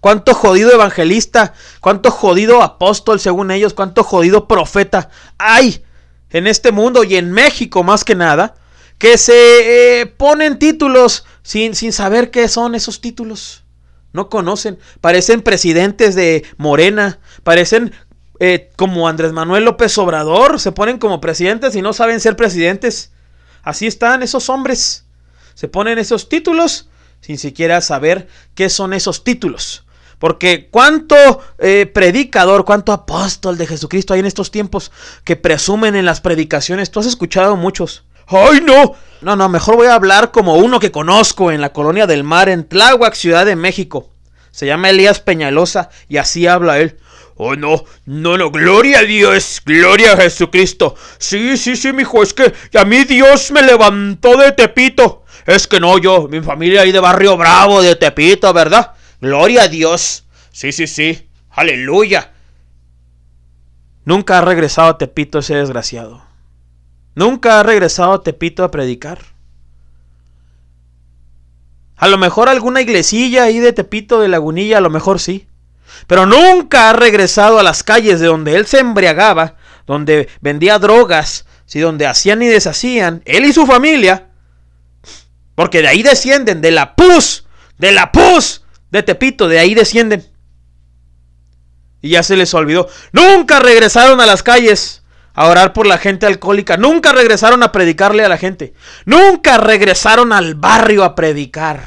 ¿Cuánto 0.00 0.34
jodido 0.34 0.72
evangelista? 0.72 1.54
¿Cuánto 1.80 2.10
jodido 2.10 2.62
apóstol 2.62 3.18
según 3.18 3.50
ellos? 3.50 3.72
¿Cuánto 3.72 4.04
jodido 4.04 4.46
profeta 4.46 5.08
hay 5.38 5.82
en 6.28 6.46
este 6.46 6.70
mundo 6.70 7.02
y 7.02 7.16
en 7.16 7.32
México 7.32 7.82
más 7.82 8.04
que 8.04 8.14
nada? 8.14 8.56
Que 9.00 9.16
se 9.16 10.02
eh, 10.02 10.06
ponen 10.06 10.58
títulos 10.58 11.24
sin, 11.42 11.74
sin 11.74 11.92
saber 11.92 12.30
qué 12.30 12.46
son 12.48 12.74
esos 12.74 13.00
títulos. 13.00 13.64
No 14.12 14.28
conocen. 14.28 14.78
Parecen 15.00 15.40
presidentes 15.40 16.14
de 16.14 16.44
Morena. 16.58 17.18
Parecen 17.42 17.92
eh, 18.40 18.70
como 18.76 19.08
Andrés 19.08 19.32
Manuel 19.32 19.64
López 19.64 19.96
Obrador. 19.96 20.60
Se 20.60 20.70
ponen 20.70 20.98
como 20.98 21.20
presidentes 21.20 21.74
y 21.76 21.82
no 21.82 21.94
saben 21.94 22.20
ser 22.20 22.36
presidentes. 22.36 23.10
Así 23.62 23.86
están 23.86 24.22
esos 24.22 24.50
hombres. 24.50 25.06
Se 25.54 25.66
ponen 25.66 25.98
esos 25.98 26.28
títulos 26.28 26.90
sin 27.22 27.38
siquiera 27.38 27.80
saber 27.80 28.28
qué 28.54 28.68
son 28.68 28.92
esos 28.92 29.24
títulos. 29.24 29.86
Porque 30.18 30.68
cuánto 30.70 31.16
eh, 31.58 31.86
predicador, 31.86 32.66
cuánto 32.66 32.92
apóstol 32.92 33.56
de 33.56 33.66
Jesucristo 33.66 34.12
hay 34.12 34.20
en 34.20 34.26
estos 34.26 34.50
tiempos 34.50 34.92
que 35.24 35.36
presumen 35.36 35.96
en 35.96 36.04
las 36.04 36.20
predicaciones. 36.20 36.90
Tú 36.90 37.00
has 37.00 37.06
escuchado 37.06 37.56
muchos. 37.56 38.04
¡Ay, 38.30 38.60
no! 38.60 38.94
No, 39.22 39.36
no, 39.36 39.48
mejor 39.48 39.76
voy 39.76 39.88
a 39.88 39.94
hablar 39.94 40.30
como 40.30 40.54
uno 40.54 40.80
que 40.80 40.90
conozco 40.90 41.52
en 41.52 41.60
la 41.60 41.72
colonia 41.72 42.06
del 42.06 42.24
mar, 42.24 42.48
en 42.48 42.66
Tláhuac, 42.66 43.14
Ciudad 43.14 43.44
de 43.44 43.56
México. 43.56 44.10
Se 44.50 44.66
llama 44.66 44.90
Elías 44.90 45.20
Peñalosa 45.20 45.90
y 46.08 46.16
así 46.16 46.46
habla 46.46 46.78
él. 46.78 46.98
Oh, 47.36 47.56
no, 47.56 47.84
no, 48.04 48.38
no, 48.38 48.50
gloria 48.50 49.00
a 49.00 49.02
Dios, 49.02 49.62
gloria 49.64 50.12
a 50.12 50.16
Jesucristo. 50.16 50.94
Sí, 51.18 51.56
sí, 51.56 51.76
sí, 51.76 51.92
mijo, 51.92 52.22
es 52.22 52.32
que 52.32 52.52
a 52.78 52.84
mí 52.84 53.04
Dios 53.04 53.50
me 53.50 53.62
levantó 53.62 54.36
de 54.36 54.52
Tepito. 54.52 55.24
Es 55.46 55.66
que 55.66 55.80
no, 55.80 55.98
yo, 55.98 56.28
mi 56.28 56.40
familia 56.40 56.82
ahí 56.82 56.92
de 56.92 57.00
Barrio 57.00 57.36
Bravo, 57.36 57.82
de 57.82 57.96
Tepito, 57.96 58.52
¿verdad? 58.52 58.92
Gloria 59.20 59.64
a 59.64 59.68
Dios. 59.68 60.24
Sí, 60.52 60.72
sí, 60.72 60.86
sí. 60.86 61.28
Aleluya. 61.50 62.32
Nunca 64.04 64.38
ha 64.38 64.40
regresado 64.42 64.88
a 64.88 64.98
Tepito 64.98 65.40
ese 65.40 65.54
desgraciado. 65.54 66.29
Nunca 67.14 67.60
ha 67.60 67.62
regresado 67.62 68.12
a 68.12 68.22
Tepito 68.22 68.64
a 68.64 68.70
predicar. 68.70 69.18
A 71.96 72.08
lo 72.08 72.16
mejor 72.16 72.48
alguna 72.48 72.80
iglesilla 72.80 73.44
ahí 73.44 73.58
de 73.58 73.72
Tepito 73.72 74.20
de 74.20 74.28
Lagunilla, 74.28 74.78
a 74.78 74.80
lo 74.80 74.90
mejor 74.90 75.20
sí. 75.20 75.46
Pero 76.06 76.24
nunca 76.24 76.88
ha 76.88 76.92
regresado 76.92 77.58
a 77.58 77.62
las 77.62 77.82
calles 77.82 78.20
de 78.20 78.26
donde 78.26 78.56
él 78.56 78.66
se 78.66 78.78
embriagaba, 78.78 79.56
donde 79.86 80.28
vendía 80.40 80.78
drogas, 80.78 81.46
si 81.66 81.80
donde 81.80 82.06
hacían 82.06 82.42
y 82.42 82.46
deshacían, 82.46 83.22
él 83.26 83.44
y 83.44 83.52
su 83.52 83.66
familia. 83.66 84.28
Porque 85.54 85.82
de 85.82 85.88
ahí 85.88 86.02
descienden, 86.02 86.62
de 86.62 86.70
la 86.70 86.96
pus, 86.96 87.44
de 87.76 87.92
la 87.92 88.12
pus 88.12 88.64
de 88.90 89.02
Tepito, 89.02 89.46
de 89.46 89.58
ahí 89.58 89.74
descienden. 89.74 90.26
Y 92.00 92.10
ya 92.10 92.22
se 92.22 92.36
les 92.36 92.54
olvidó. 92.54 92.88
Nunca 93.12 93.60
regresaron 93.60 94.20
a 94.20 94.26
las 94.26 94.42
calles 94.42 94.99
a 95.40 95.46
orar 95.46 95.72
por 95.72 95.86
la 95.86 95.96
gente 95.96 96.26
alcohólica. 96.26 96.76
Nunca 96.76 97.12
regresaron 97.12 97.62
a 97.62 97.72
predicarle 97.72 98.22
a 98.22 98.28
la 98.28 98.36
gente. 98.36 98.74
Nunca 99.06 99.56
regresaron 99.56 100.34
al 100.34 100.54
barrio 100.54 101.02
a 101.02 101.14
predicar. 101.14 101.82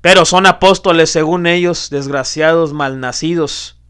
Pero 0.00 0.24
son 0.24 0.46
apóstoles 0.46 1.10
según 1.10 1.48
ellos, 1.48 1.90
desgraciados, 1.90 2.72
malnacidos. 2.72 3.80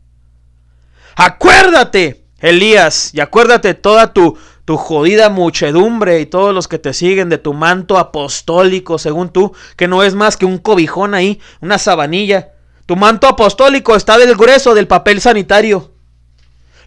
Acuérdate, 1.17 2.25
Elías, 2.39 3.11
y 3.13 3.21
acuérdate 3.21 3.75
toda 3.75 4.15
tu, 4.15 4.39
tu 4.65 4.79
jodida 4.79 5.29
muchedumbre 5.29 6.19
y 6.21 6.25
todos 6.25 6.55
los 6.55 6.69
que 6.69 6.79
te 6.79 6.95
siguen 6.95 7.29
de 7.29 7.37
tu 7.37 7.53
manto 7.53 7.99
apostólico, 7.99 8.97
según 8.97 9.29
tú, 9.29 9.53
que 9.77 9.87
no 9.87 10.03
es 10.03 10.15
más 10.15 10.39
que 10.39 10.47
un 10.47 10.57
cobijón 10.57 11.13
ahí, 11.13 11.43
una 11.61 11.77
sabanilla. 11.77 12.53
Tu 12.87 12.97
manto 12.97 13.27
apostólico 13.27 13.97
está 13.97 14.17
del 14.17 14.35
grueso 14.35 14.75
del 14.75 14.87
papel 14.87 15.21
sanitario. 15.21 15.92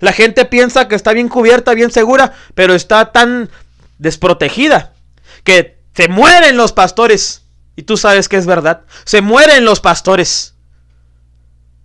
La 0.05 0.13
gente 0.13 0.45
piensa 0.45 0.87
que 0.87 0.93
está 0.93 1.13
bien 1.13 1.29
cubierta, 1.29 1.73
bien 1.73 1.89
segura, 1.89 2.31
pero 2.53 2.75
está 2.75 3.11
tan 3.11 3.49
desprotegida 3.97 4.93
que 5.43 5.79
se 5.95 6.09
mueren 6.09 6.57
los 6.57 6.73
pastores. 6.73 7.41
Y 7.75 7.81
tú 7.81 7.97
sabes 7.97 8.29
que 8.29 8.37
es 8.37 8.45
verdad. 8.45 8.81
Se 9.03 9.21
mueren 9.21 9.65
los 9.65 9.79
pastores. 9.79 10.53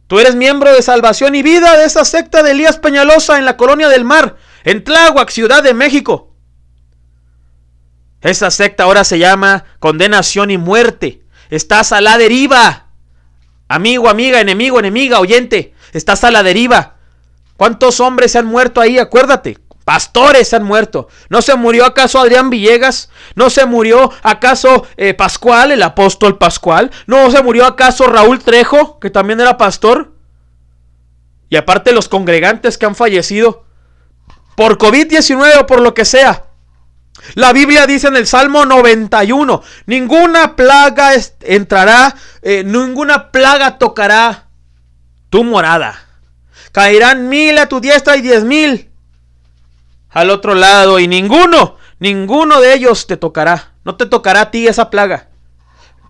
Tú 0.06 0.20
eres 0.20 0.34
miembro 0.34 0.70
de 0.70 0.82
Salvación 0.82 1.34
y 1.34 1.42
Vida 1.42 1.78
de 1.78 1.86
esa 1.86 2.04
secta 2.04 2.42
de 2.42 2.50
Elías 2.50 2.76
Peñalosa 2.76 3.38
en 3.38 3.46
la 3.46 3.56
Colonia 3.56 3.88
del 3.88 4.04
Mar 4.04 4.36
en 4.64 4.84
Tláhuac, 4.84 5.30
Ciudad 5.30 5.62
de 5.62 5.72
México. 5.72 6.36
Esa 8.20 8.50
secta 8.50 8.82
ahora 8.82 9.04
se 9.04 9.18
llama 9.18 9.64
condenación 9.78 10.50
y 10.50 10.58
muerte. 10.58 11.22
Estás 11.48 11.92
a 11.92 12.02
la 12.02 12.18
deriva. 12.18 12.88
Amigo, 13.66 14.10
amiga, 14.10 14.42
enemigo, 14.42 14.78
enemiga, 14.78 15.20
oyente. 15.20 15.72
Estás 15.94 16.22
a 16.24 16.30
la 16.30 16.42
deriva. 16.42 16.99
¿Cuántos 17.60 18.00
hombres 18.00 18.32
se 18.32 18.38
han 18.38 18.46
muerto 18.46 18.80
ahí? 18.80 18.98
Acuérdate. 18.98 19.58
Pastores 19.84 20.48
se 20.48 20.56
han 20.56 20.64
muerto. 20.64 21.08
¿No 21.28 21.42
se 21.42 21.56
murió 21.56 21.84
acaso 21.84 22.18
Adrián 22.18 22.48
Villegas? 22.48 23.10
¿No 23.34 23.50
se 23.50 23.66
murió 23.66 24.10
acaso 24.22 24.86
eh, 24.96 25.12
Pascual, 25.12 25.70
el 25.70 25.82
apóstol 25.82 26.38
Pascual? 26.38 26.90
¿No 27.06 27.30
se 27.30 27.42
murió 27.42 27.66
acaso 27.66 28.06
Raúl 28.06 28.38
Trejo, 28.38 28.98
que 28.98 29.10
también 29.10 29.42
era 29.42 29.58
pastor? 29.58 30.14
Y 31.50 31.56
aparte 31.56 31.92
los 31.92 32.08
congregantes 32.08 32.78
que 32.78 32.86
han 32.86 32.94
fallecido 32.94 33.66
por 34.56 34.78
COVID-19 34.78 35.60
o 35.60 35.66
por 35.66 35.82
lo 35.82 35.92
que 35.92 36.06
sea. 36.06 36.46
La 37.34 37.52
Biblia 37.52 37.86
dice 37.86 38.08
en 38.08 38.16
el 38.16 38.26
Salmo 38.26 38.64
91, 38.64 39.62
ninguna 39.84 40.56
plaga 40.56 41.10
entrará, 41.42 42.16
eh, 42.40 42.64
ninguna 42.64 43.30
plaga 43.30 43.76
tocará 43.76 44.46
tu 45.28 45.44
morada. 45.44 46.06
Caerán 46.72 47.28
mil 47.28 47.58
a 47.58 47.66
tu 47.66 47.80
diestra 47.80 48.16
y 48.16 48.20
diez 48.20 48.44
mil 48.44 48.90
al 50.10 50.30
otro 50.30 50.54
lado 50.54 50.98
y 50.98 51.06
ninguno, 51.06 51.76
ninguno 51.98 52.60
de 52.60 52.74
ellos 52.74 53.06
te 53.06 53.16
tocará. 53.16 53.72
No 53.84 53.96
te 53.96 54.06
tocará 54.06 54.42
a 54.42 54.50
ti 54.50 54.66
esa 54.66 54.90
plaga. 54.90 55.28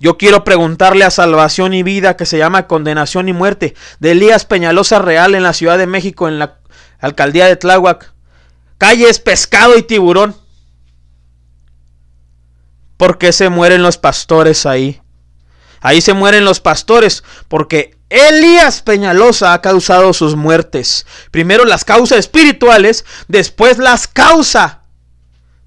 Yo 0.01 0.17
quiero 0.17 0.45
preguntarle 0.45 1.05
a 1.05 1.11
Salvación 1.11 1.75
y 1.75 1.83
Vida, 1.83 2.17
que 2.17 2.25
se 2.25 2.39
llama 2.39 2.67
Condenación 2.67 3.29
y 3.29 3.35
Muerte, 3.35 3.75
de 3.99 4.13
Elías 4.13 4.47
Peñalosa 4.47 4.99
Real 4.99 5.35
en 5.35 5.43
la 5.43 5.53
Ciudad 5.53 5.77
de 5.77 5.87
México, 5.87 6.27
en 6.27 6.39
la 6.39 6.59
alcaldía 7.01 7.47
de 7.47 7.57
Tláhuac 7.57 8.15
calles, 8.81 9.21
pescado 9.21 9.77
y 9.77 9.83
tiburón. 9.83 10.35
¿Por 12.97 13.19
qué 13.19 13.31
se 13.33 13.51
mueren 13.51 13.83
los 13.83 13.99
pastores 13.99 14.65
ahí? 14.65 15.03
Ahí 15.83 16.01
se 16.01 16.15
mueren 16.15 16.47
los 16.47 16.61
pastores 16.61 17.23
porque 17.49 17.99
Elías 18.11 18.83
Peñalosa 18.83 19.55
ha 19.55 19.63
causado 19.63 20.13
sus 20.13 20.35
muertes. 20.35 21.07
Primero 21.31 21.65
las 21.65 21.85
causas 21.85 22.19
espirituales, 22.19 23.05
después 23.29 23.79
las 23.79 24.09
causa. 24.09 24.81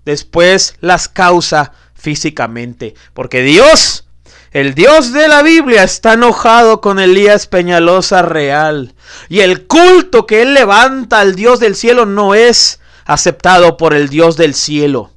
Después 0.04 0.76
las 0.82 1.08
causa 1.08 1.72
físicamente. 1.94 2.96
Porque 3.14 3.44
Dios, 3.44 4.06
el 4.52 4.76
Dios 4.76 5.14
de 5.14 5.30
la 5.30 5.42
Biblia, 5.42 5.84
está 5.84 6.14
enojado 6.14 6.82
con 6.82 7.00
Elías 7.00 7.48
Peñalosa 7.48 8.22
real. 8.22 8.94
Y 9.30 9.40
el 9.40 9.66
culto 9.66 10.28
que 10.28 10.42
él 10.42 10.54
levanta 10.54 11.22
al 11.22 11.36
Dios 11.36 11.62
del 11.62 11.78
cielo 11.78 12.06
no 12.06 12.36
es 12.36 12.82
aceptado 13.06 13.78
por 13.78 13.94
el 13.94 14.10
Dios 14.10 14.36
del 14.36 14.54
cielo. 14.54 15.13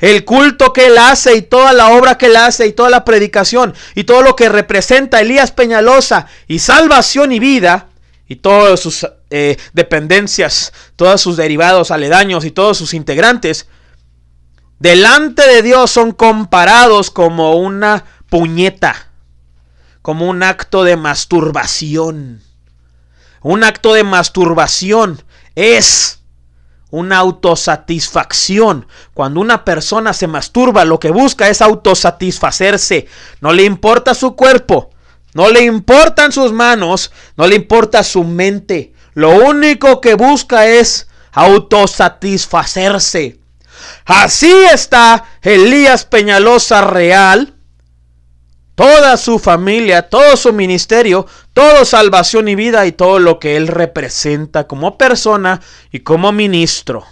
El 0.00 0.24
culto 0.24 0.72
que 0.72 0.86
él 0.86 0.96
hace 0.98 1.36
y 1.36 1.42
toda 1.42 1.72
la 1.72 1.90
obra 1.90 2.16
que 2.16 2.26
él 2.26 2.36
hace 2.36 2.66
y 2.66 2.72
toda 2.72 2.88
la 2.88 3.04
predicación 3.04 3.74
y 3.94 4.04
todo 4.04 4.22
lo 4.22 4.34
que 4.34 4.48
representa 4.48 5.20
Elías 5.20 5.52
Peñalosa 5.52 6.26
y 6.48 6.58
salvación 6.58 7.32
y 7.32 7.38
vida 7.38 7.88
y 8.26 8.36
todas 8.36 8.80
sus 8.80 9.06
eh, 9.30 9.58
dependencias, 9.72 10.72
todos 10.96 11.20
sus 11.20 11.36
derivados 11.36 11.90
aledaños 11.90 12.44
y 12.44 12.50
todos 12.50 12.78
sus 12.78 12.94
integrantes, 12.94 13.66
delante 14.78 15.46
de 15.46 15.62
Dios 15.62 15.90
son 15.90 16.12
comparados 16.12 17.10
como 17.10 17.56
una 17.56 18.04
puñeta, 18.28 19.08
como 20.00 20.28
un 20.28 20.42
acto 20.42 20.84
de 20.84 20.96
masturbación. 20.96 22.42
Un 23.42 23.64
acto 23.64 23.94
de 23.94 24.04
masturbación 24.04 25.22
es 25.56 26.19
una 26.90 27.18
autosatisfacción. 27.18 28.86
Cuando 29.14 29.40
una 29.40 29.64
persona 29.64 30.12
se 30.12 30.26
masturba, 30.26 30.84
lo 30.84 31.00
que 31.00 31.10
busca 31.10 31.48
es 31.48 31.62
autosatisfacerse. 31.62 33.06
No 33.40 33.52
le 33.52 33.64
importa 33.64 34.14
su 34.14 34.36
cuerpo, 34.36 34.90
no 35.34 35.50
le 35.50 35.62
importan 35.62 36.32
sus 36.32 36.52
manos, 36.52 37.12
no 37.36 37.46
le 37.46 37.54
importa 37.56 38.02
su 38.02 38.24
mente. 38.24 38.94
Lo 39.14 39.30
único 39.30 40.00
que 40.00 40.14
busca 40.14 40.66
es 40.66 41.06
autosatisfacerse. 41.32 43.38
Así 44.04 44.52
está 44.72 45.24
Elías 45.42 46.04
Peñalosa 46.04 46.82
Real 46.82 47.54
toda 48.80 49.18
su 49.18 49.38
familia, 49.38 50.08
todo 50.08 50.38
su 50.38 50.54
ministerio, 50.54 51.26
todo 51.52 51.84
salvación 51.84 52.48
y 52.48 52.54
vida 52.54 52.86
y 52.86 52.92
todo 52.92 53.18
lo 53.18 53.38
que 53.38 53.58
él 53.58 53.68
representa 53.68 54.66
como 54.66 54.96
persona 54.96 55.60
y 55.92 56.00
como 56.00 56.32
ministro. 56.32 57.04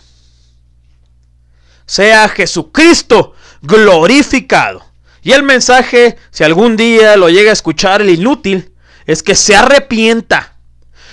Sea 1.85 2.27
Jesucristo 2.31 3.35
glorificado. 3.61 4.83
Y 5.21 5.33
el 5.33 5.43
mensaje, 5.43 6.17
si 6.31 6.43
algún 6.43 6.75
día 6.79 7.19
lo 7.19 7.29
llega 7.29 7.51
a 7.51 7.53
escuchar 7.53 8.01
el 8.01 8.09
inútil, 8.09 8.73
es 9.05 9.23
que 9.23 9.35
se 9.35 9.55
arrepienta. 9.55 10.57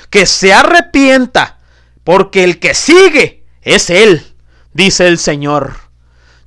Que 0.10 0.26
se 0.26 0.54
arrepienta. 0.54 1.60
Porque 2.06 2.46
el 2.46 2.60
que 2.60 2.74
sigue 2.76 3.44
es 3.62 3.90
Él, 3.90 4.26
dice 4.72 5.06
el 5.08 5.20
Señor. 5.20 5.76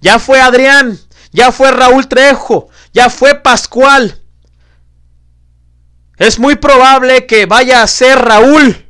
Ya 0.01 0.19
fue 0.19 0.41
Adrián, 0.41 0.99
ya 1.31 1.53
fue 1.53 1.71
Raúl 1.73 2.09
Trejo, 2.09 2.71
ya 2.99 3.11
fue 3.11 3.37
Pascual. 3.37 4.21
Es 6.17 6.41
muy 6.41 6.57
probable 6.57 7.27
que 7.27 7.47
vaya 7.47 7.81
a 7.81 7.87
ser 7.87 8.19
Raúl. 8.19 8.89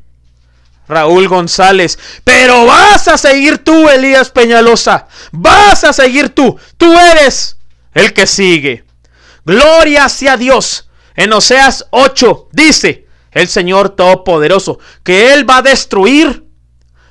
Raúl 0.89 1.29
González. 1.29 1.99
Pero 2.25 2.65
vas 2.65 3.07
a 3.07 3.19
seguir 3.19 3.59
tú, 3.59 3.87
Elías 3.91 4.31
Peñalosa. 4.31 5.09
Vas 5.31 5.85
a 5.85 5.93
seguir 5.93 6.31
tú. 6.31 6.59
Tú 6.79 6.91
eres 6.99 7.59
el 7.93 8.15
que 8.15 8.27
sigue. 8.27 8.87
Gloria 9.45 10.09
sea 10.09 10.39
Dios. 10.39 10.89
En 11.15 11.31
Oseas 11.35 11.85
8 11.91 12.49
dice 12.53 13.07
el 13.31 13.47
Señor 13.47 13.91
Todopoderoso 13.91 14.79
que 15.03 15.35
Él 15.35 15.49
va 15.49 15.59
a 15.59 15.63
destruir 15.63 16.47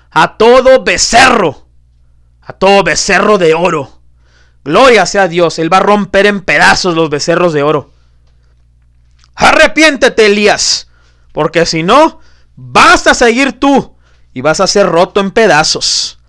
a 0.10 0.36
todo 0.36 0.84
becerro. 0.84 1.68
A 2.42 2.54
todo 2.54 2.82
becerro 2.82 3.38
de 3.38 3.54
oro. 3.54 3.97
Gloria 4.68 5.06
sea 5.06 5.30
Dios. 5.30 5.60
Él 5.60 5.72
va 5.72 5.78
a 5.78 5.80
romper 5.80 6.26
en 6.26 6.42
pedazos 6.42 6.94
los 6.94 7.10
becerros 7.10 7.54
de 7.54 7.64
oro. 7.64 7.90
Arrepiéntete, 9.34 10.26
Elías. 10.26 10.90
Porque 11.32 11.66
si 11.66 11.84
no, 11.84 12.20
vas 12.58 13.08
a 13.08 13.14
seguir 13.14 13.54
tú 13.62 13.96
y 14.34 14.42
vas 14.42 14.60
a 14.60 14.68
ser 14.68 14.86
roto 14.86 15.22
en 15.22 15.32
pedazos. 15.32 16.20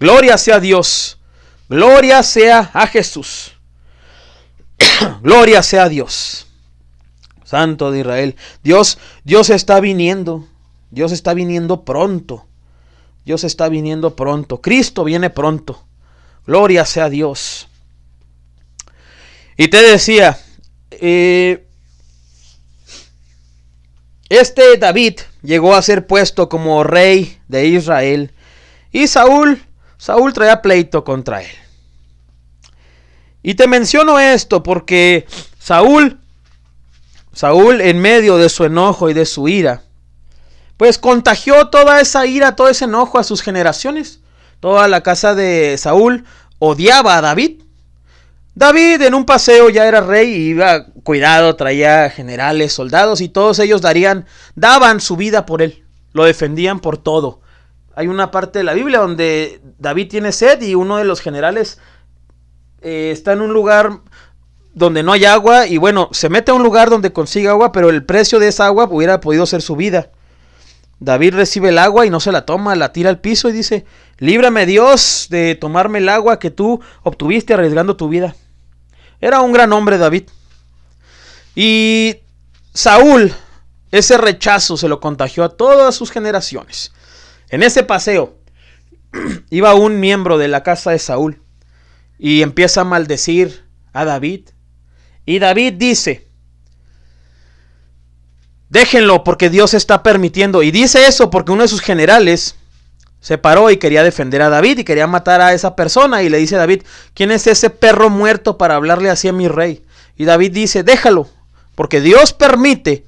Gloria 0.00 0.38
sea 0.38 0.58
Dios. 0.58 1.20
Gloria 1.68 2.24
sea 2.24 2.68
a 2.74 2.88
Jesús. 2.88 3.52
Gloria 5.22 5.62
sea 5.62 5.88
Dios. 5.88 6.48
Santo 7.44 7.92
de 7.92 8.00
Israel. 8.00 8.34
Dios, 8.64 8.98
Dios 9.22 9.50
está 9.50 9.78
viniendo. 9.78 10.48
Dios 10.90 11.12
está 11.12 11.32
viniendo 11.32 11.84
pronto. 11.84 12.44
Dios 13.24 13.44
está 13.44 13.68
viniendo 13.68 14.16
pronto. 14.16 14.60
Cristo 14.60 15.04
viene 15.04 15.30
pronto. 15.30 15.84
Gloria 16.44 16.84
sea 16.84 17.08
Dios. 17.08 17.67
Y 19.58 19.68
te 19.68 19.82
decía, 19.82 20.38
eh, 20.92 21.66
este 24.30 24.78
David 24.78 25.20
llegó 25.42 25.74
a 25.74 25.82
ser 25.82 26.06
puesto 26.06 26.48
como 26.48 26.84
rey 26.84 27.38
de 27.48 27.66
Israel 27.66 28.32
y 28.92 29.08
Saúl, 29.08 29.62
Saúl 29.98 30.32
traía 30.32 30.62
pleito 30.62 31.04
contra 31.04 31.42
él. 31.42 31.50
Y 33.42 33.54
te 33.54 33.66
menciono 33.66 34.18
esto 34.18 34.62
porque 34.62 35.26
Saúl, 35.58 36.20
Saúl 37.32 37.80
en 37.80 37.98
medio 37.98 38.38
de 38.38 38.48
su 38.48 38.64
enojo 38.64 39.10
y 39.10 39.14
de 39.14 39.26
su 39.26 39.48
ira, 39.48 39.82
pues 40.76 40.98
contagió 40.98 41.66
toda 41.66 42.00
esa 42.00 42.26
ira, 42.26 42.54
todo 42.54 42.68
ese 42.68 42.84
enojo 42.84 43.18
a 43.18 43.24
sus 43.24 43.42
generaciones. 43.42 44.20
Toda 44.60 44.86
la 44.88 45.02
casa 45.02 45.34
de 45.34 45.76
Saúl 45.78 46.24
odiaba 46.60 47.16
a 47.16 47.20
David. 47.20 47.62
David 48.58 49.02
en 49.02 49.14
un 49.14 49.24
paseo 49.24 49.70
ya 49.70 49.86
era 49.86 50.00
rey 50.00 50.34
y 50.34 50.48
iba 50.48 50.86
cuidado, 51.04 51.54
traía 51.54 52.10
generales, 52.10 52.72
soldados 52.72 53.20
y 53.20 53.28
todos 53.28 53.60
ellos 53.60 53.82
darían, 53.82 54.26
daban 54.56 55.00
su 55.00 55.16
vida 55.16 55.46
por 55.46 55.62
él, 55.62 55.84
lo 56.12 56.24
defendían 56.24 56.80
por 56.80 56.98
todo. 56.98 57.40
Hay 57.94 58.08
una 58.08 58.32
parte 58.32 58.58
de 58.58 58.64
la 58.64 58.74
Biblia 58.74 58.98
donde 58.98 59.60
David 59.78 60.08
tiene 60.08 60.32
sed 60.32 60.60
y 60.60 60.74
uno 60.74 60.96
de 60.96 61.04
los 61.04 61.20
generales 61.20 61.78
eh, 62.82 63.10
está 63.12 63.32
en 63.32 63.42
un 63.42 63.52
lugar 63.52 64.00
donde 64.74 65.04
no 65.04 65.12
hay 65.12 65.24
agua 65.24 65.68
y 65.68 65.76
bueno, 65.76 66.08
se 66.10 66.28
mete 66.28 66.50
a 66.50 66.54
un 66.54 66.64
lugar 66.64 66.90
donde 66.90 67.12
consigue 67.12 67.46
agua, 67.46 67.70
pero 67.70 67.90
el 67.90 68.04
precio 68.04 68.40
de 68.40 68.48
esa 68.48 68.66
agua 68.66 68.88
hubiera 68.90 69.20
podido 69.20 69.46
ser 69.46 69.62
su 69.62 69.76
vida. 69.76 70.10
David 70.98 71.34
recibe 71.34 71.68
el 71.68 71.78
agua 71.78 72.06
y 72.06 72.10
no 72.10 72.18
se 72.18 72.32
la 72.32 72.44
toma, 72.44 72.74
la 72.74 72.92
tira 72.92 73.08
al 73.08 73.20
piso 73.20 73.48
y 73.48 73.52
dice, 73.52 73.86
líbrame 74.18 74.66
Dios 74.66 75.28
de 75.30 75.54
tomarme 75.54 75.98
el 75.98 76.08
agua 76.08 76.40
que 76.40 76.50
tú 76.50 76.80
obtuviste 77.04 77.54
arriesgando 77.54 77.96
tu 77.96 78.08
vida. 78.08 78.34
Era 79.20 79.40
un 79.40 79.52
gran 79.52 79.72
hombre 79.72 79.98
David. 79.98 80.24
Y 81.54 82.16
Saúl, 82.72 83.34
ese 83.90 84.18
rechazo 84.18 84.76
se 84.76 84.88
lo 84.88 85.00
contagió 85.00 85.44
a 85.44 85.56
todas 85.56 85.94
sus 85.94 86.10
generaciones. 86.10 86.92
En 87.50 87.62
ese 87.62 87.82
paseo 87.82 88.38
iba 89.50 89.74
un 89.74 90.00
miembro 90.00 90.38
de 90.38 90.48
la 90.48 90.62
casa 90.62 90.90
de 90.90 90.98
Saúl 90.98 91.42
y 92.18 92.42
empieza 92.42 92.82
a 92.82 92.84
maldecir 92.84 93.64
a 93.92 94.04
David. 94.04 94.50
Y 95.24 95.38
David 95.38 95.74
dice, 95.74 96.28
déjenlo 98.68 99.24
porque 99.24 99.50
Dios 99.50 99.74
está 99.74 100.02
permitiendo. 100.02 100.62
Y 100.62 100.70
dice 100.70 101.06
eso 101.06 101.30
porque 101.30 101.52
uno 101.52 101.62
de 101.62 101.68
sus 101.68 101.80
generales 101.80 102.57
se 103.28 103.36
paró 103.36 103.70
y 103.70 103.76
quería 103.76 104.02
defender 104.02 104.40
a 104.40 104.48
David 104.48 104.78
y 104.78 104.84
quería 104.84 105.06
matar 105.06 105.42
a 105.42 105.52
esa 105.52 105.76
persona. 105.76 106.22
Y 106.22 106.30
le 106.30 106.38
dice 106.38 106.54
a 106.54 106.60
David, 106.60 106.84
¿quién 107.12 107.30
es 107.30 107.46
ese 107.46 107.68
perro 107.68 108.08
muerto 108.08 108.56
para 108.56 108.74
hablarle 108.74 109.10
así 109.10 109.28
a 109.28 109.34
mi 109.34 109.48
rey? 109.48 109.84
Y 110.16 110.24
David 110.24 110.50
dice, 110.52 110.82
déjalo, 110.82 111.28
porque 111.74 112.00
Dios 112.00 112.32
permite 112.32 113.04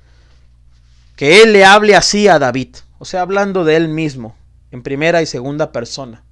que 1.17 1.41
él 1.41 1.55
le 1.55 1.65
hable 1.65 1.97
así 1.97 2.29
a 2.29 2.39
David. 2.39 2.77
O 2.99 3.07
sea, 3.07 3.23
hablando 3.23 3.65
de 3.65 3.77
él 3.77 3.89
mismo, 3.89 4.37
en 4.71 4.83
primera 4.83 5.23
y 5.23 5.27
segunda 5.27 5.73
persona. 5.73 6.23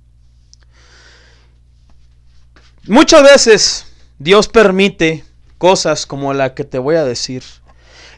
Muchas 2.87 3.22
veces 3.22 3.87
Dios 4.18 4.48
permite 4.48 5.24
cosas 5.57 6.05
como 6.05 6.35
la 6.35 6.53
que 6.53 6.64
te 6.64 6.79
voy 6.79 6.96
a 6.96 7.05
decir. 7.05 7.42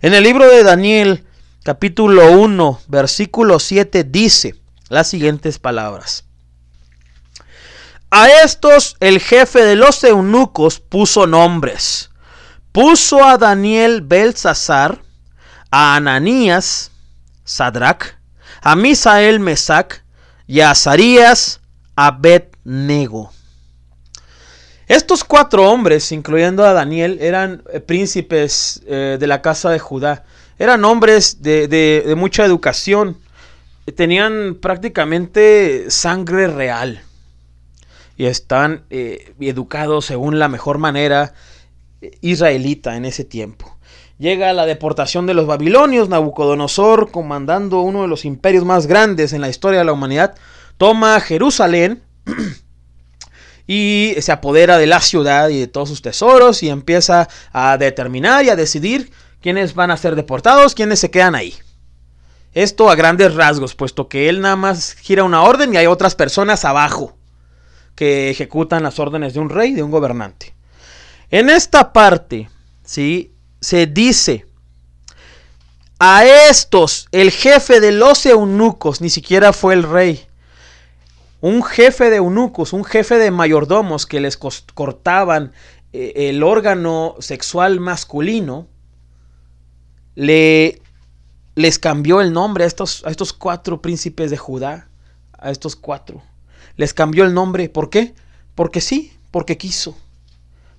En 0.02 0.14
el 0.14 0.24
libro 0.24 0.48
de 0.48 0.64
Daniel, 0.64 1.26
capítulo 1.62 2.32
1, 2.32 2.80
versículo 2.88 3.60
7, 3.60 4.02
dice, 4.02 4.59
las 4.90 5.08
siguientes 5.08 5.58
palabras. 5.58 6.24
A 8.10 8.28
estos 8.44 8.96
el 8.98 9.20
jefe 9.20 9.64
de 9.64 9.76
los 9.76 10.02
eunucos 10.04 10.80
puso 10.80 11.26
nombres. 11.26 12.10
Puso 12.72 13.24
a 13.24 13.38
Daniel 13.38 14.02
Belsasar, 14.02 15.00
a 15.70 15.94
Ananías, 15.94 16.90
Sadrach, 17.44 18.16
a 18.60 18.74
Misael 18.74 19.38
Mesac 19.38 20.04
y 20.46 20.60
a 20.60 20.72
Azarías 20.72 21.60
Abednego. 21.94 23.32
Estos 24.88 25.22
cuatro 25.22 25.70
hombres, 25.70 26.10
incluyendo 26.10 26.66
a 26.66 26.72
Daniel, 26.72 27.18
eran 27.20 27.62
eh, 27.72 27.78
príncipes 27.78 28.82
eh, 28.86 29.18
de 29.20 29.26
la 29.28 29.40
casa 29.40 29.70
de 29.70 29.78
Judá. 29.78 30.24
Eran 30.58 30.84
hombres 30.84 31.42
de 31.42 32.12
mucha 32.16 32.44
educación, 32.44 33.19
tenían 33.92 34.56
prácticamente 34.60 35.90
sangre 35.90 36.46
real 36.46 37.02
y 38.16 38.26
están 38.26 38.84
eh, 38.90 39.32
educados 39.40 40.04
según 40.04 40.38
la 40.38 40.48
mejor 40.48 40.78
manera 40.78 41.32
eh, 42.02 42.18
israelita 42.20 42.96
en 42.96 43.06
ese 43.06 43.24
tiempo. 43.24 43.76
Llega 44.18 44.52
la 44.52 44.66
deportación 44.66 45.24
de 45.24 45.32
los 45.32 45.46
babilonios, 45.46 46.10
Nabucodonosor, 46.10 47.10
comandando 47.10 47.80
uno 47.80 48.02
de 48.02 48.08
los 48.08 48.26
imperios 48.26 48.66
más 48.66 48.86
grandes 48.86 49.32
en 49.32 49.40
la 49.40 49.48
historia 49.48 49.78
de 49.78 49.86
la 49.86 49.94
humanidad, 49.94 50.34
toma 50.76 51.18
Jerusalén 51.20 52.02
y 53.66 54.14
se 54.20 54.32
apodera 54.32 54.76
de 54.76 54.86
la 54.86 55.00
ciudad 55.00 55.48
y 55.48 55.60
de 55.60 55.66
todos 55.68 55.88
sus 55.88 56.02
tesoros 56.02 56.62
y 56.62 56.68
empieza 56.68 57.28
a 57.52 57.78
determinar 57.78 58.44
y 58.44 58.50
a 58.50 58.56
decidir 58.56 59.10
quiénes 59.40 59.74
van 59.74 59.90
a 59.90 59.96
ser 59.96 60.14
deportados, 60.16 60.74
quiénes 60.74 60.98
se 60.98 61.10
quedan 61.10 61.34
ahí. 61.34 61.54
Esto 62.52 62.90
a 62.90 62.96
grandes 62.96 63.34
rasgos, 63.34 63.74
puesto 63.74 64.08
que 64.08 64.28
él 64.28 64.40
nada 64.40 64.56
más 64.56 64.94
gira 64.94 65.24
una 65.24 65.42
orden 65.42 65.72
y 65.72 65.76
hay 65.76 65.86
otras 65.86 66.14
personas 66.14 66.64
abajo 66.64 67.16
que 67.94 68.30
ejecutan 68.30 68.82
las 68.82 68.98
órdenes 68.98 69.34
de 69.34 69.40
un 69.40 69.50
rey, 69.50 69.72
de 69.72 69.82
un 69.82 69.90
gobernante. 69.90 70.54
En 71.30 71.48
esta 71.48 71.92
parte, 71.92 72.50
¿sí? 72.82 73.32
Se 73.60 73.86
dice, 73.86 74.46
a 76.00 76.24
estos, 76.24 77.08
el 77.12 77.30
jefe 77.30 77.78
de 77.78 77.92
los 77.92 78.24
eunucos, 78.26 79.00
ni 79.00 79.10
siquiera 79.10 79.52
fue 79.52 79.74
el 79.74 79.82
rey. 79.82 80.26
Un 81.42 81.62
jefe 81.62 82.10
de 82.10 82.16
eunucos, 82.16 82.72
un 82.72 82.84
jefe 82.84 83.16
de 83.16 83.30
mayordomos 83.30 84.06
que 84.06 84.18
les 84.18 84.38
cortaban 84.38 85.52
eh, 85.92 86.28
el 86.30 86.42
órgano 86.42 87.16
sexual 87.20 87.80
masculino, 87.80 88.66
le 90.14 90.79
les 91.60 91.78
cambió 91.78 92.22
el 92.22 92.32
nombre 92.32 92.64
a 92.64 92.66
estos, 92.66 93.04
a 93.04 93.10
estos 93.10 93.34
cuatro 93.34 93.82
príncipes 93.82 94.30
de 94.30 94.38
Judá, 94.38 94.88
a 95.38 95.50
estos 95.50 95.76
cuatro. 95.76 96.22
Les 96.76 96.94
cambió 96.94 97.24
el 97.24 97.34
nombre. 97.34 97.68
¿Por 97.68 97.90
qué? 97.90 98.14
Porque 98.54 98.80
sí, 98.80 99.12
porque 99.30 99.58
quiso. 99.58 99.94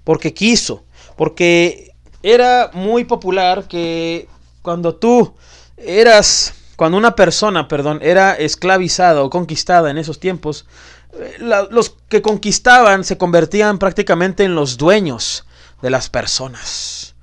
Porque 0.03 0.33
quiso. 0.33 0.83
Porque 1.15 1.91
era 2.23 2.71
muy 2.73 3.03
popular 3.03 3.67
que 3.67 4.27
cuando 4.63 4.95
tú 4.95 5.35
eras, 5.77 6.55
cuando 6.75 6.97
una 6.97 7.15
persona, 7.15 7.67
perdón, 7.67 7.99
era 8.01 8.33
esclavizada 8.33 9.21
o 9.21 9.29
conquistada 9.29 9.91
en 9.91 9.99
esos 9.99 10.19
tiempos, 10.19 10.65
eh, 11.13 11.37
los 11.39 11.95
que 12.09 12.23
conquistaban 12.23 13.03
se 13.03 13.19
convertían 13.19 13.77
prácticamente 13.77 14.45
en 14.45 14.55
los 14.55 14.77
dueños 14.77 15.45
de 15.83 15.91
las 15.91 16.09
personas. 16.09 17.13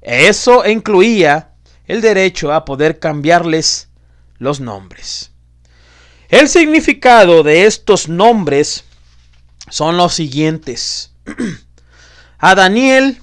Eso 0.00 0.64
incluía 0.64 1.49
el 1.90 2.02
derecho 2.02 2.52
a 2.52 2.64
poder 2.64 3.00
cambiarles 3.00 3.88
los 4.38 4.60
nombres. 4.60 5.32
El 6.28 6.48
significado 6.48 7.42
de 7.42 7.66
estos 7.66 8.08
nombres 8.08 8.84
son 9.70 9.96
los 9.96 10.14
siguientes. 10.14 11.12
a 12.38 12.54
Daniel, 12.54 13.20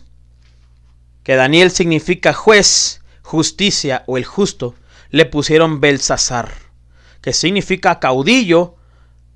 que 1.24 1.38
Daniel 1.38 1.72
significa 1.72 2.34
juez, 2.34 3.00
justicia 3.22 4.04
o 4.06 4.18
el 4.18 4.26
justo, 4.26 4.76
le 5.12 5.26
pusieron 5.26 5.80
Belsasar, 5.80 6.52
que 7.22 7.32
significa 7.32 8.02
caudillo, 8.02 8.76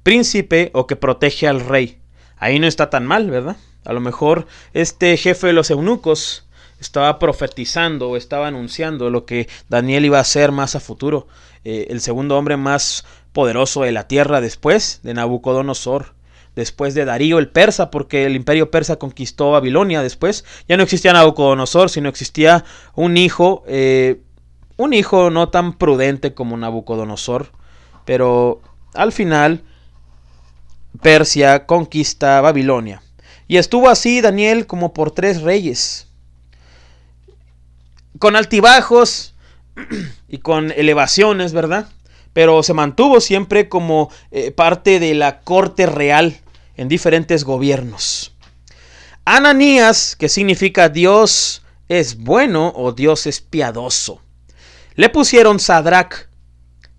príncipe 0.04 0.72
o 0.74 0.88
que 0.88 0.98
protege 0.98 1.48
al 1.48 1.62
rey. 1.62 2.02
Ahí 2.36 2.60
no 2.60 2.68
está 2.68 2.90
tan 2.90 3.08
mal, 3.08 3.30
¿verdad? 3.32 3.56
A 3.86 3.94
lo 3.94 4.02
mejor 4.02 4.46
este 4.74 5.16
jefe 5.16 5.48
de 5.48 5.54
los 5.54 5.72
eunucos 5.72 6.50
estaba 6.82 7.20
profetizando 7.20 8.10
o 8.10 8.18
estaba 8.18 8.48
anunciando 8.48 9.10
lo 9.10 9.26
que 9.26 9.48
Daniel 9.70 10.06
iba 10.06 10.18
a 10.18 10.22
hacer 10.22 10.52
más 10.52 10.76
a 10.76 10.80
futuro, 10.80 11.28
eh, 11.64 11.88
el 11.90 12.02
segundo 12.02 12.38
hombre 12.38 12.58
más 12.58 13.06
poderoso 13.32 13.84
de 13.84 13.92
la 13.92 14.08
tierra 14.08 14.42
después 14.42 15.00
de 15.04 15.14
Nabucodonosor, 15.14 16.16
después 16.56 16.96
de 16.96 17.06
Darío 17.06 17.40
el 17.40 17.50
persa, 17.50 17.92
porque 17.92 18.26
el 18.26 18.36
imperio 18.36 18.72
persa 18.72 18.98
conquistó 18.98 19.52
Babilonia 19.52 20.02
después, 20.02 20.44
ya 20.68 20.76
no 20.76 20.84
existía 20.84 21.14
Nabucodonosor, 21.14 21.90
sino 21.90 22.10
existía 22.10 22.66
un 22.96 23.16
hijo, 23.16 23.64
eh, 23.68 24.22
un 24.76 24.94
hijo 24.94 25.30
no 25.30 25.50
tan 25.50 25.78
prudente 25.78 26.34
como 26.34 26.58
Nabucodonosor, 26.58 27.52
pero 28.06 28.62
al 28.94 29.12
final 29.12 29.64
Persia 31.02 31.66
conquista 31.68 32.42
Babilonia. 32.42 33.02
Y 33.48 33.58
estuvo 33.58 33.90
así 33.90 34.22
Daniel 34.22 34.66
como 34.66 34.94
por 34.94 35.12
tres 35.12 35.42
reyes. 35.42 36.11
Con 38.22 38.36
altibajos 38.36 39.34
y 40.30 40.38
con 40.38 40.70
elevaciones, 40.72 41.54
¿verdad? 41.54 41.90
Pero 42.34 42.62
se 42.62 42.76
mantuvo 42.76 43.20
siempre 43.20 43.68
como 43.68 44.12
eh, 44.30 44.52
parte 44.52 45.00
de 45.00 45.16
la 45.16 45.40
corte 45.40 45.88
real 45.88 46.40
en 46.78 46.88
diferentes 46.88 47.44
gobiernos. 47.44 48.36
Ananías, 49.26 50.16
que 50.16 50.30
significa 50.30 50.88
Dios 50.88 51.64
es 51.90 52.18
bueno 52.18 52.72
o 52.76 52.92
Dios 52.92 53.26
es 53.26 53.42
piadoso. 53.42 54.22
Le 54.94 55.10
pusieron 55.10 55.60
Sadrach, 55.60 56.28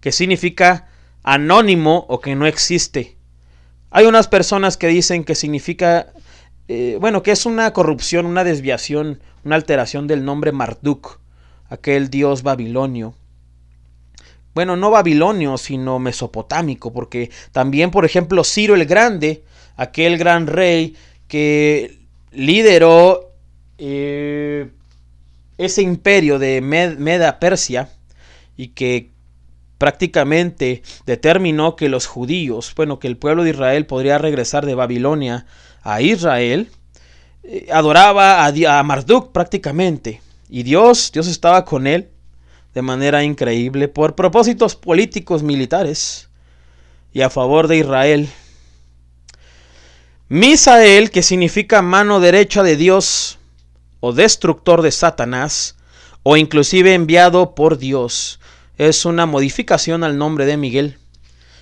que 0.01 0.11
significa 0.11 0.89
anónimo 1.23 2.05
o 2.09 2.19
que 2.19 2.35
no 2.35 2.47
existe. 2.47 3.17
Hay 3.93 4.07
unas 4.07 4.27
personas 4.27 4.77
que 4.77 4.89
dicen 4.89 5.23
que 5.23 5.37
significa, 5.37 6.13
eh, 6.69 6.97
bueno, 7.01 7.23
que 7.23 7.33
es 7.33 7.47
una 7.47 7.73
corrupción, 7.73 8.27
una 8.27 8.45
desviación, 8.45 9.21
una 9.45 9.57
alteración 9.57 10.07
del 10.07 10.25
nombre 10.25 10.53
Marduk, 10.53 11.21
aquel 11.69 12.11
dios 12.11 12.43
babilonio. 12.43 13.15
Bueno, 14.55 14.77
no 14.77 14.91
babilonio, 14.91 15.57
sino 15.57 15.99
mesopotámico, 15.99 16.93
porque 16.93 17.31
también, 17.53 17.91
por 17.91 18.05
ejemplo, 18.05 18.45
Ciro 18.45 18.75
el 18.75 18.85
Grande, 18.85 19.45
aquel 19.77 20.19
gran 20.19 20.47
rey 20.47 20.95
que 21.27 21.99
lideró 22.33 23.33
eh, 23.79 24.71
ese 25.57 25.83
imperio 25.83 26.39
de 26.39 26.61
Meda 26.61 27.39
Persia 27.39 27.89
y 28.57 28.69
que 28.69 29.11
prácticamente 29.79 30.83
determinó 31.07 31.75
que 31.75 31.89
los 31.89 32.07
judíos, 32.07 32.73
bueno, 32.77 32.99
que 32.99 33.09
el 33.09 33.17
pueblo 33.17 33.43
de 33.43 33.51
Israel 33.51 33.87
podría 33.87 34.19
regresar 34.19 34.67
de 34.67 34.75
Babilonia 34.75 35.47
a 35.83 36.01
Israel, 36.01 36.71
eh, 37.45 37.69
adoraba 37.73 38.47
a, 38.47 38.83
Marduk 38.83 39.33
prácticamente. 39.33 40.21
Y 40.49 40.63
Dios, 40.63 41.11
Dios 41.13 41.27
estaba 41.27 41.65
con 41.65 41.87
él 41.87 42.09
de 42.75 42.83
manera 42.83 43.23
increíble 43.23 43.89
por 43.89 44.15
propósitos 44.15 44.77
políticos 44.77 45.43
militares 45.43 46.29
y 47.13 47.23
a 47.23 47.31
favor 47.31 47.69
de 47.69 47.79
Israel. 47.79 48.29
Misael, 50.29 51.11
que 51.11 51.23
significa 51.23 51.83
mano 51.83 52.21
derecha 52.21 52.63
de 52.63 52.77
Dios 52.77 53.39
o 54.01 54.13
destructor 54.13 54.83
de 54.83 54.91
Satanás, 54.91 55.77
o 56.23 56.37
inclusive 56.37 56.95
enviado 56.95 57.55
por 57.55 57.79
Dios, 57.79 58.41
es 58.79 59.05
una 59.05 59.27
modificación 59.27 60.05
al 60.05 60.17
nombre 60.17 60.47
de 60.47 60.57
Miguel. 60.57 60.99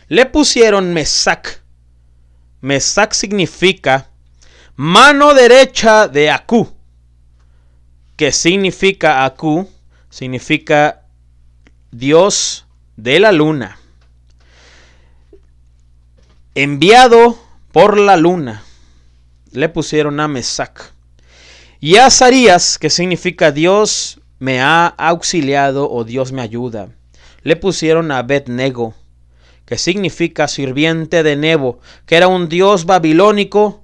Le 0.08 0.26
pusieron 0.26 0.92
Mesac. 0.92 1.62
Mesac 2.60 3.12
significa 3.12 4.09
mano 4.80 5.34
derecha 5.34 6.08
de 6.08 6.30
Aku. 6.30 6.66
Que 8.16 8.32
significa 8.32 9.24
Aku? 9.26 9.68
Significa 10.08 11.02
Dios 11.90 12.66
de 12.96 13.20
la 13.20 13.32
luna. 13.32 13.78
Enviado 16.54 17.38
por 17.72 17.98
la 17.98 18.16
luna. 18.16 18.62
Le 19.52 19.68
pusieron 19.68 20.18
a 20.20 20.28
Mesac. 20.28 20.92
Y 21.80 21.96
a 21.96 22.06
Azarías, 22.06 22.78
que 22.78 22.88
significa 22.88 23.52
Dios 23.52 24.20
me 24.38 24.60
ha 24.60 24.86
auxiliado 24.86 25.90
o 25.90 26.04
Dios 26.04 26.32
me 26.32 26.40
ayuda 26.40 26.88
le 27.42 27.56
pusieron 27.56 28.10
a 28.10 28.18
Abednego, 28.18 28.94
que 29.64 29.78
significa 29.78 30.48
sirviente 30.48 31.22
de 31.22 31.36
Nebo, 31.36 31.80
que 32.06 32.16
era 32.16 32.28
un 32.28 32.48
dios 32.48 32.84
babilónico 32.84 33.79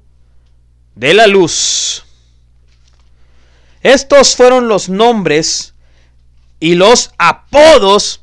de 0.96 1.14
la 1.14 1.28
luz. 1.28 2.04
Estos 3.82 4.34
fueron 4.34 4.66
los 4.66 4.88
nombres 4.88 5.74
y 6.58 6.74
los 6.74 7.12
apodos 7.18 8.22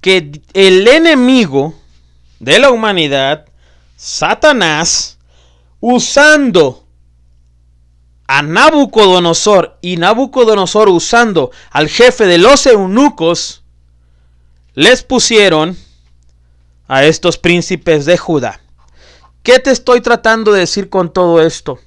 que 0.00 0.40
el 0.52 0.86
enemigo 0.86 1.74
de 2.38 2.60
la 2.60 2.70
humanidad, 2.70 3.46
Satanás, 3.96 5.18
usando 5.80 6.84
a 8.28 8.42
Nabucodonosor 8.42 9.78
y 9.80 9.96
Nabucodonosor 9.96 10.88
usando 10.88 11.50
al 11.70 11.88
jefe 11.88 12.26
de 12.26 12.38
los 12.38 12.66
eunucos, 12.66 13.62
les 14.74 15.02
pusieron 15.02 15.76
a 16.86 17.04
estos 17.04 17.38
príncipes 17.38 18.04
de 18.04 18.18
Judá. 18.18 18.60
¿Qué 19.46 19.60
te 19.60 19.70
estoy 19.70 20.00
tratando 20.00 20.50
de 20.50 20.58
decir 20.58 20.90
con 20.90 21.12
todo 21.12 21.40
esto? 21.40 21.78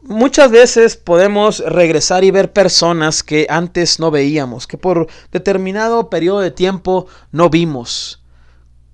Muchas 0.00 0.50
veces 0.50 0.96
podemos 0.96 1.58
regresar 1.58 2.24
y 2.24 2.30
ver 2.30 2.50
personas 2.50 3.22
que 3.22 3.46
antes 3.50 4.00
no 4.00 4.10
veíamos, 4.10 4.66
que 4.66 4.78
por 4.78 5.06
determinado 5.30 6.08
periodo 6.08 6.40
de 6.40 6.50
tiempo 6.50 7.08
no 7.30 7.50
vimos. 7.50 8.22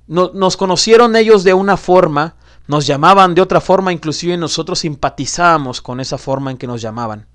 nos 0.09 0.57
conocieron 0.57 1.15
ellos 1.15 1.45
de 1.45 1.55
una 1.55 1.77
forma, 1.77 2.35
nos 2.67 2.85
llamaban 2.85 3.37
de 3.37 3.43
otra 3.43 3.61
forma, 3.61 3.93
inclusive 3.93 4.37
nosotros 4.37 4.81
simpatizábamos 4.81 5.81
con 5.81 6.01
esa 6.01 6.19
forma 6.19 6.51
en 6.51 6.59
que 6.59 6.67
nos 6.67 6.83
llamaban 6.83 7.29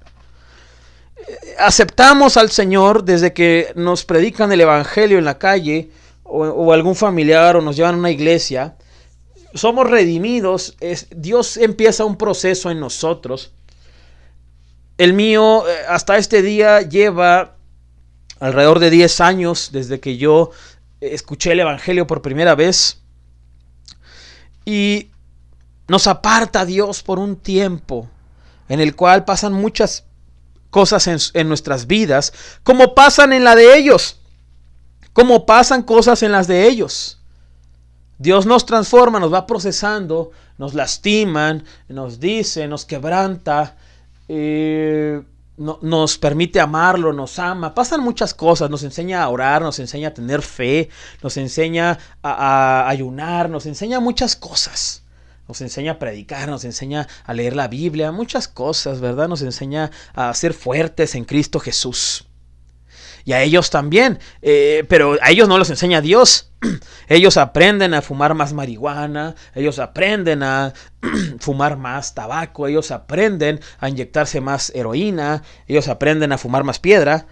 aceptamos 1.58 2.36
al 2.36 2.52
Señor 2.52 3.06
desde 3.06 3.32
que 3.32 3.72
nos 3.76 4.04
predican 4.04 4.52
el 4.52 4.60
Evangelio 4.60 5.18
en 5.18 5.24
la 5.24 5.38
calle 5.38 5.90
o, 6.24 6.74
algún 6.74 6.96
familiar 6.96 7.56
o 7.56 7.62
nos 7.62 7.78
llevan 7.78 7.96
a 7.96 8.00
una 8.00 8.12
iglesia. 8.12 8.76
Somos 9.54 9.90
redimidos, 9.90 10.76
Dios 11.16 11.58
empieza 11.58 12.06
un 12.06 12.18
proceso 12.18 12.72
en 12.72 12.80
nosotros. 12.80 13.52
El 14.98 15.14
mío 15.14 15.68
eh, 15.68 15.76
hasta 15.88 16.18
este 16.18 16.42
día 16.42 16.82
lleva 16.82 17.56
alrededor 18.40 18.80
de 18.80 18.90
10 18.90 19.22
años 19.22 19.70
desde 19.72 20.00
que 20.00 20.18
yo 20.18 20.52
escuché 21.02 21.52
el 21.52 21.60
Evangelio 21.60 22.08
por 22.08 22.22
primera 22.22 22.56
vez. 22.56 23.02
Y 24.66 25.10
nos 25.88 26.08
aparta 26.08 26.66
Dios 26.66 27.04
por 27.04 27.20
un 27.20 27.36
tiempo 27.36 28.10
en 28.70 28.80
el 28.80 28.96
cual 28.96 29.26
pasan 29.26 29.54
muchas 29.54 30.06
cosas 30.70 31.34
en, 31.36 31.48
nuestras 31.48 31.86
vidas, 31.86 32.34
como 32.64 32.96
pasan 32.96 33.32
en 33.32 33.44
la 33.44 33.56
de 33.56 33.78
ellos, 33.78 34.20
como 35.14 35.46
pasan 35.46 35.84
cosas 35.84 36.24
en 36.24 36.32
las 36.32 36.48
de 36.48 36.68
ellos. 36.68 37.20
Dios 38.24 38.46
nos 38.46 38.66
transforma, 38.66 39.20
nos 39.20 39.34
va 39.34 39.46
procesando, 39.46 40.32
nos 40.58 40.74
lastiman, 40.74 41.66
nos 41.90 42.22
dice, 42.22 42.70
nos 42.70 42.86
quebranta, 42.86 43.76
eh, 44.30 45.22
nos 45.58 46.18
permite 46.18 46.62
amarlo, 46.62 47.12
nos 47.12 47.38
ama. 47.38 47.76
Pasan 47.76 48.00
muchas 48.00 48.34
cosas, 48.34 48.70
nos 48.70 48.84
enseña 48.84 49.22
a 49.22 49.28
orar, 49.28 49.62
nos 49.62 49.78
enseña 49.80 50.08
a 50.08 50.14
tener 50.14 50.42
fe, 50.42 50.88
nos 51.22 51.36
enseña 51.36 52.00
a 52.24 52.88
ayunar, 52.88 53.50
nos 53.50 53.66
enseña 53.66 54.00
muchas 54.00 54.38
cosas. 54.38 55.04
nos 55.46 55.60
enseña 55.60 55.92
a 55.92 56.00
predicar, 56.00 56.48
nos 56.48 56.64
enseña 56.64 57.10
a 57.26 57.34
leer 57.34 57.58
la 57.58 57.68
Biblia, 57.68 58.14
muchas 58.14 58.48
cosas, 58.48 59.02
¿verdad? 59.02 59.28
Nos 59.28 59.42
enseña 59.42 59.92
a 60.14 60.34
ser 60.34 60.54
fuertes 60.54 61.16
en 61.16 61.26
Cristo 61.26 61.60
Jesús. 61.60 62.26
Y 63.26 63.34
a 63.34 63.42
ellos 63.42 63.70
también, 63.70 64.20
eh, 64.42 64.86
pero 64.90 65.18
a 65.22 65.32
ellos 65.32 65.48
no 65.48 65.58
los 65.58 65.70
enseña 65.70 66.02
Dios. 66.02 66.50
Ellos 67.08 67.38
aprenden 67.38 67.94
a 67.94 68.02
fumar 68.02 68.34
más 68.34 68.54
marihuana, 68.54 69.36
ellos 69.54 69.80
aprenden 69.80 70.42
a 70.44 70.74
fumar 71.40 71.78
más 71.78 72.16
tabaco, 72.16 72.68
ellos 72.68 72.92
aprenden 72.92 73.60
a 73.80 73.90
inyectarse 73.90 74.40
más 74.40 74.72
heroína, 74.74 75.44
ellos 75.68 75.90
aprenden 75.90 76.32
a 76.32 76.38
fumar 76.38 76.64
más 76.64 76.80
piedra. 76.80 77.28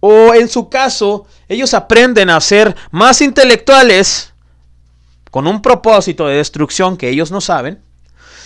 O 0.00 0.34
en 0.34 0.48
su 0.48 0.68
caso, 0.68 1.26
ellos 1.48 1.74
aprenden 1.74 2.30
a 2.30 2.40
ser 2.40 2.76
más 2.92 3.20
intelectuales 3.20 4.32
con 5.30 5.46
un 5.46 5.60
propósito 5.60 6.26
de 6.26 6.36
destrucción 6.36 6.96
que 6.96 7.08
ellos 7.08 7.30
no 7.30 7.40
saben. 7.40 7.82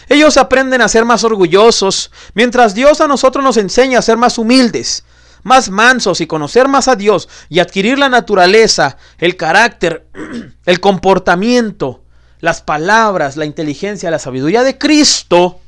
Ellos 0.09 0.37
aprenden 0.37 0.81
a 0.81 0.89
ser 0.89 1.05
más 1.05 1.25
orgullosos, 1.25 2.11
mientras 2.35 2.75
Dios 2.75 3.01
a 3.01 3.09
nosotros 3.09 3.45
nos 3.45 3.57
enseña 3.57 3.99
a 3.99 4.03
ser 4.03 4.17
más 4.17 4.37
humildes, 4.39 5.05
más 5.43 5.71
mansos 5.71 6.21
y 6.21 6.27
conocer 6.27 6.69
más 6.69 6.89
a 6.89 6.97
Dios 6.97 7.29
y 7.49 7.59
adquirir 7.59 7.99
la 7.99 8.09
naturaleza, 8.09 8.97
el 9.19 9.37
carácter, 9.37 10.07
el 10.67 10.81
comportamiento, 10.81 12.03
las 12.41 12.61
palabras, 12.61 13.37
la 13.37 13.45
inteligencia, 13.45 14.11
la 14.11 14.19
sabiduría 14.19 14.63
de 14.63 14.79
Cristo 14.79 15.61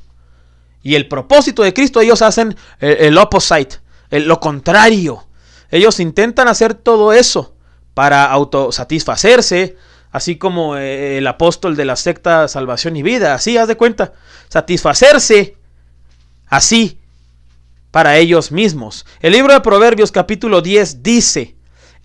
y 0.82 0.94
el 0.96 1.08
propósito 1.08 1.62
de 1.62 1.72
Cristo, 1.72 2.00
ellos 2.00 2.20
hacen 2.20 2.56
el, 2.80 3.16
opposite, 3.16 3.78
lo 4.10 4.38
contrario. 4.40 5.26
Ellos 5.70 5.98
intentan 5.98 6.46
hacer 6.46 6.74
todo 6.74 7.12
eso 7.12 7.54
para 7.94 8.26
autosatisfacerse, 8.26 9.76
así 10.10 10.36
como 10.36 10.76
eh, 10.76 11.18
el 11.18 11.26
apóstol 11.26 11.74
de 11.74 11.84
la 11.84 11.96
secta 11.96 12.48
Salvación 12.48 12.96
y 12.96 13.02
Vida, 13.02 13.34
así 13.34 13.56
haz 13.56 13.66
de 13.66 13.76
cuenta, 13.76 14.12
satisfacerse 14.48 15.56
así 16.46 17.00
para 17.94 18.16
ellos 18.16 18.50
mismos. 18.50 19.06
El 19.20 19.34
libro 19.34 19.52
de 19.52 19.60
Proverbios 19.60 20.10
capítulo 20.10 20.62
10 20.62 21.04
dice, 21.04 21.54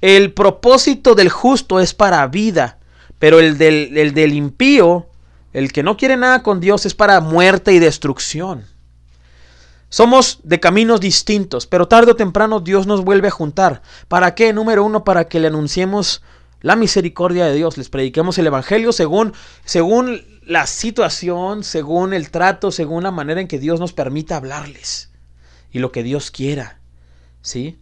el 0.02 0.34
propósito 0.34 1.16
del 1.16 1.30
justo 1.30 1.80
es 1.80 1.96
para 1.96 2.28
vida, 2.28 2.78
pero 3.18 3.40
el 3.40 3.58
del, 3.58 3.98
el 3.98 4.14
del 4.14 4.34
impío, 4.34 5.08
el 5.52 5.72
que 5.72 5.82
no 5.82 5.98
quiere 5.98 6.16
nada 6.16 6.44
con 6.44 6.60
Dios, 6.60 6.86
es 6.86 6.94
para 6.94 7.22
muerte 7.22 7.74
y 7.74 7.80
destrucción. 7.80 8.66
Somos 9.90 10.42
de 10.44 10.60
caminos 10.60 11.02
distintos, 11.02 11.66
pero 11.66 11.88
tarde 11.88 12.12
o 12.12 12.16
temprano 12.16 12.60
Dios 12.60 12.86
nos 12.86 13.04
vuelve 13.04 13.30
a 13.30 13.32
juntar. 13.32 13.82
¿Para 14.08 14.36
qué? 14.36 14.54
Número 14.54 14.84
uno, 14.84 15.04
para 15.04 15.28
que 15.28 15.40
le 15.40 15.48
anunciemos 15.48 16.22
la 16.62 16.76
misericordia 16.76 17.48
de 17.48 17.56
Dios, 17.56 17.80
les 17.80 17.90
prediquemos 17.90 18.38
el 18.38 18.46
Evangelio 18.46 18.92
según, 18.92 19.34
según 19.66 20.22
la 20.46 20.68
situación, 20.68 21.64
según 21.64 22.14
el 22.14 22.30
trato, 22.30 22.72
según 22.72 23.02
la 23.02 23.12
manera 23.12 23.42
en 23.42 23.48
que 23.48 23.58
Dios 23.58 23.80
nos 23.80 23.92
permita 23.92 24.36
hablarles 24.36 25.09
y 25.72 25.80
lo 25.80 25.91
que 25.91 26.03
Dios 26.03 26.32
quiera. 26.32 26.80
¿Sí? 27.41 27.80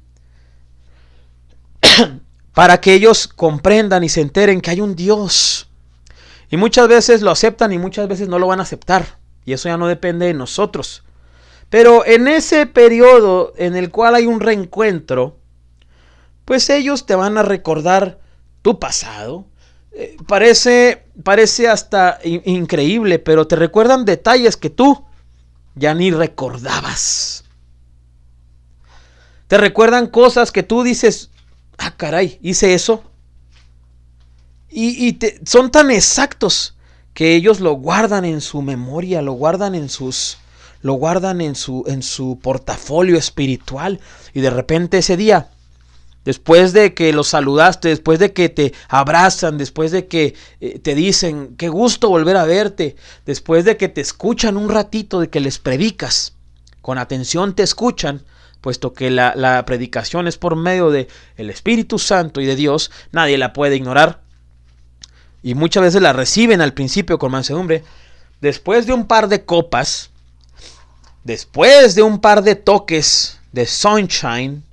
Para 2.53 2.81
que 2.81 2.93
ellos 2.93 3.27
comprendan 3.27 4.03
y 4.03 4.09
se 4.09 4.21
enteren 4.21 4.61
que 4.61 4.71
hay 4.71 4.81
un 4.81 4.95
Dios. 4.95 5.69
Y 6.49 6.57
muchas 6.57 6.87
veces 6.87 7.21
lo 7.21 7.31
aceptan 7.31 7.73
y 7.73 7.77
muchas 7.77 8.07
veces 8.07 8.27
no 8.27 8.39
lo 8.39 8.47
van 8.47 8.59
a 8.59 8.63
aceptar. 8.63 9.19
Y 9.45 9.53
eso 9.53 9.69
ya 9.69 9.77
no 9.77 9.87
depende 9.87 10.25
de 10.25 10.33
nosotros. 10.33 11.03
Pero 11.69 12.05
en 12.05 12.27
ese 12.27 12.65
periodo 12.65 13.53
en 13.57 13.75
el 13.75 13.91
cual 13.91 14.15
hay 14.15 14.25
un 14.25 14.39
reencuentro, 14.39 15.37
pues 16.45 16.69
ellos 16.69 17.05
te 17.05 17.15
van 17.15 17.37
a 17.37 17.43
recordar 17.43 18.19
tu 18.61 18.79
pasado. 18.79 19.45
Eh, 19.91 20.15
parece, 20.27 21.03
parece 21.23 21.67
hasta 21.67 22.19
increíble, 22.23 23.19
pero 23.19 23.47
te 23.47 23.55
recuerdan 23.55 24.05
detalles 24.05 24.55
que 24.55 24.69
tú 24.69 25.05
ya 25.75 25.93
ni 25.93 26.11
recordabas. 26.11 27.43
Te 29.47 29.57
recuerdan 29.57 30.07
cosas 30.07 30.51
que 30.51 30.63
tú 30.63 30.83
dices, 30.83 31.29
ah, 31.77 31.93
caray, 31.95 32.37
hice 32.41 32.73
eso. 32.73 33.03
Y, 34.69 35.17
son 35.45 35.71
tan 35.71 35.89
exactos 35.89 36.75
que 37.13 37.33
ellos 37.33 37.61
lo 37.61 37.73
guardan 37.73 38.25
en 38.25 38.41
su 38.41 38.61
memoria, 38.61 39.21
lo 39.21 39.33
guardan 39.33 39.73
en 39.73 39.89
sus, 39.89 40.37
lo 40.81 40.93
guardan 40.93 41.41
en 41.41 41.55
su, 41.55 41.83
en 41.87 42.03
su 42.03 42.39
portafolio 42.39 43.17
espiritual. 43.17 44.01
Y 44.33 44.41
de 44.41 44.49
repente 44.49 44.97
ese 44.97 45.15
día, 45.15 45.49
después 46.25 46.73
de 46.73 46.93
que 46.93 47.13
los 47.13 47.29
saludaste, 47.29 47.87
después 47.87 48.19
de 48.19 48.33
que 48.33 48.49
te 48.49 48.73
abrazan, 48.89 49.57
después 49.57 49.91
de 49.91 50.07
que 50.07 50.35
eh, 50.59 50.77
te 50.77 50.93
dicen, 50.93 51.55
qué 51.57 51.69
gusto 51.69 52.09
volver 52.09 52.35
a 52.35 52.43
verte, 52.43 52.97
después 53.25 53.63
de 53.63 53.77
que 53.77 53.87
te 53.87 54.01
escuchan 54.01 54.57
un 54.57 54.69
ratito, 54.69 55.21
de 55.21 55.29
que 55.29 55.39
les 55.39 55.57
predicas, 55.57 56.33
con 56.81 56.97
atención 56.97 57.55
te 57.55 57.63
escuchan, 57.63 58.23
puesto 58.67 58.93
que 58.93 59.09
la, 59.09 59.33
la 59.35 59.63
predicación 59.65 60.27
es 60.27 60.37
por 60.37 60.57
medio 60.57 60.91
de 60.91 61.07
el 61.37 61.49
Espíritu 61.49 61.99
Santo 61.99 62.41
y 62.41 62.45
de 62.45 62.55
Dios, 62.55 62.91
nadie 63.11 63.37
la 63.37 63.53
puede 63.53 63.77
ignorar. 63.77 64.21
Y 65.41 65.55
muchas 65.55 65.83
veces 65.83 66.01
la 66.01 66.13
reciben 66.13 66.61
al 66.61 66.73
principio 66.73 67.17
con 67.17 67.31
mansedumbre. 67.31 67.83
Después 68.41 68.85
de 68.85 68.93
un 68.93 69.07
par 69.07 69.29
de 69.29 69.45
copas, 69.45 70.11
Después 71.27 71.93
de 71.93 72.03
un 72.03 72.21
par 72.21 72.41
de 72.41 72.55
toques 72.55 73.37
de 73.51 73.65
Sunshine, 73.65 74.63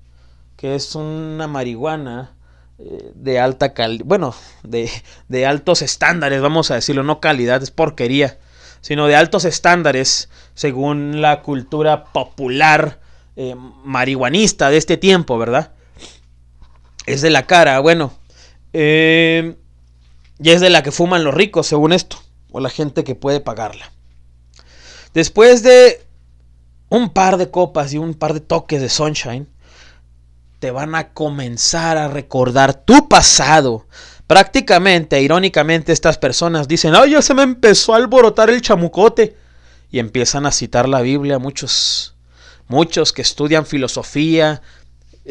que 0.57 0.76
es 0.76 0.95
una 0.95 1.49
marihuana 1.49 2.30
eh, 2.78 3.11
de 3.12 3.40
alta 3.40 3.74
calidad, 3.74 4.05
bueno, 4.05 4.36
de, 4.62 5.47
altos 5.47 5.82
estándares, 5.82 6.40
vamos 6.40 6.70
a 6.70 6.76
decirlo, 6.76 7.03
no 7.03 7.18
calidad, 7.18 7.61
es 7.61 7.72
porquería, 7.72 8.38
sino 8.82 9.09
de 9.09 9.16
altos 9.16 9.45
estándares 9.45 10.28
según 10.55 11.20
la 11.20 11.42
cultura 11.42 12.05
popular 12.05 13.01
eh, 13.37 13.55
marihuanista 13.85 14.70
de 14.70 14.76
este 14.76 14.97
tiempo, 14.97 15.39
¿verdad? 15.39 15.72
Es 17.07 17.22
de 17.22 17.30
la 17.30 17.47
cara, 17.47 17.80
bueno, 17.80 18.12
eh, 18.72 19.57
y 20.39 20.51
es 20.51 20.61
de 20.61 20.70
la 20.70 20.82
que 20.82 20.93
fuman 20.93 21.24
los 21.24 21.35
ricos, 21.35 21.66
según 21.66 21.93
esto, 21.93 22.18
o 22.53 22.61
la 22.61 22.70
gente 22.70 23.05
que 23.05 23.14
puede 23.14 23.41
pagarla. 23.41 23.91
Después 25.12 25.62
de 25.62 26.05
un 26.89 27.11
par 27.11 27.37
de 27.37 27.51
copas 27.51 27.93
y 27.93 27.99
un 27.99 28.14
par 28.14 28.35
de 28.35 28.41
toques 28.41 28.80
de 28.80 28.89
sunshine, 28.89 29.49
te 30.59 30.70
van 30.70 30.95
a 30.95 31.12
comenzar 31.12 31.99
a 31.99 32.09
recordar 32.09 32.72
tu 32.72 33.09
pasado. 33.09 33.87
Prácticamente, 34.26 35.20
irónicamente, 35.20 35.93
estas 35.93 36.16
personas 36.16 36.66
dicen, 36.68 36.95
ay, 36.95 37.11
ya 37.11 37.22
se 37.22 37.35
me 37.35 37.43
empezó 37.43 37.93
a 37.93 37.99
alborotar 37.99 38.49
el 38.49 38.62
chamucote. 38.62 39.37
Y 39.91 39.99
empiezan 39.99 40.47
a 40.47 40.53
citar 40.53 40.89
la 40.89 41.03
Biblia, 41.03 41.39
muchos, 41.39 42.13
muchos 42.68 43.12
que 43.12 43.22
estudian 43.22 43.66
filosofía, 43.66 44.62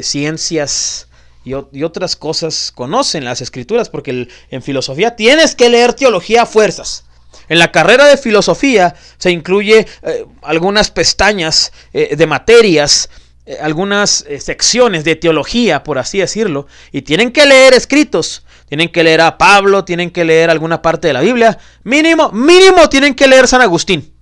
ciencias 0.02 1.08
y, 1.44 1.54
otras 1.54 2.16
cosas, 2.16 2.72
conocen 2.74 3.26
las 3.26 3.42
escrituras, 3.42 3.90
porque 3.90 4.28
en 4.50 4.62
filosofía 4.62 5.16
tienes 5.16 5.56
que 5.56 5.70
leer 5.70 5.94
teología 5.94 6.44
a 6.44 6.46
fuerzas. 6.46 7.06
En 7.50 7.60
la 7.60 7.72
carrera 7.72 8.06
de 8.06 8.18
filosofía 8.18 8.96
se 9.18 9.32
incluye 9.32 9.86
eh, 10.04 10.26
algunas 10.42 10.90
pestañas 10.90 11.74
eh, 11.92 12.16
de 12.16 12.28
materias, 12.28 13.10
eh, 13.46 13.58
algunas 13.62 14.26
secciones 14.40 15.04
de 15.04 15.18
teología, 15.18 15.84
por 15.84 15.98
así 15.98 16.20
decirlo, 16.20 16.68
y 16.92 17.02
tienen 17.02 17.32
que 17.32 17.46
leer 17.46 17.74
escritos. 17.74 18.46
Tienen 18.70 18.90
que 18.90 19.04
leer 19.04 19.22
a 19.22 19.38
Pablo, 19.38 19.86
tienen 19.86 20.10
que 20.10 20.24
leer 20.24 20.50
alguna 20.50 20.82
parte 20.82 21.08
de 21.08 21.14
la 21.14 21.22
Biblia. 21.22 21.60
Mínimo, 21.84 22.32
mínimo 22.32 22.90
tienen 22.90 23.14
que 23.14 23.28
leer 23.28 23.48
San 23.48 23.62
Agustín. 23.62 24.13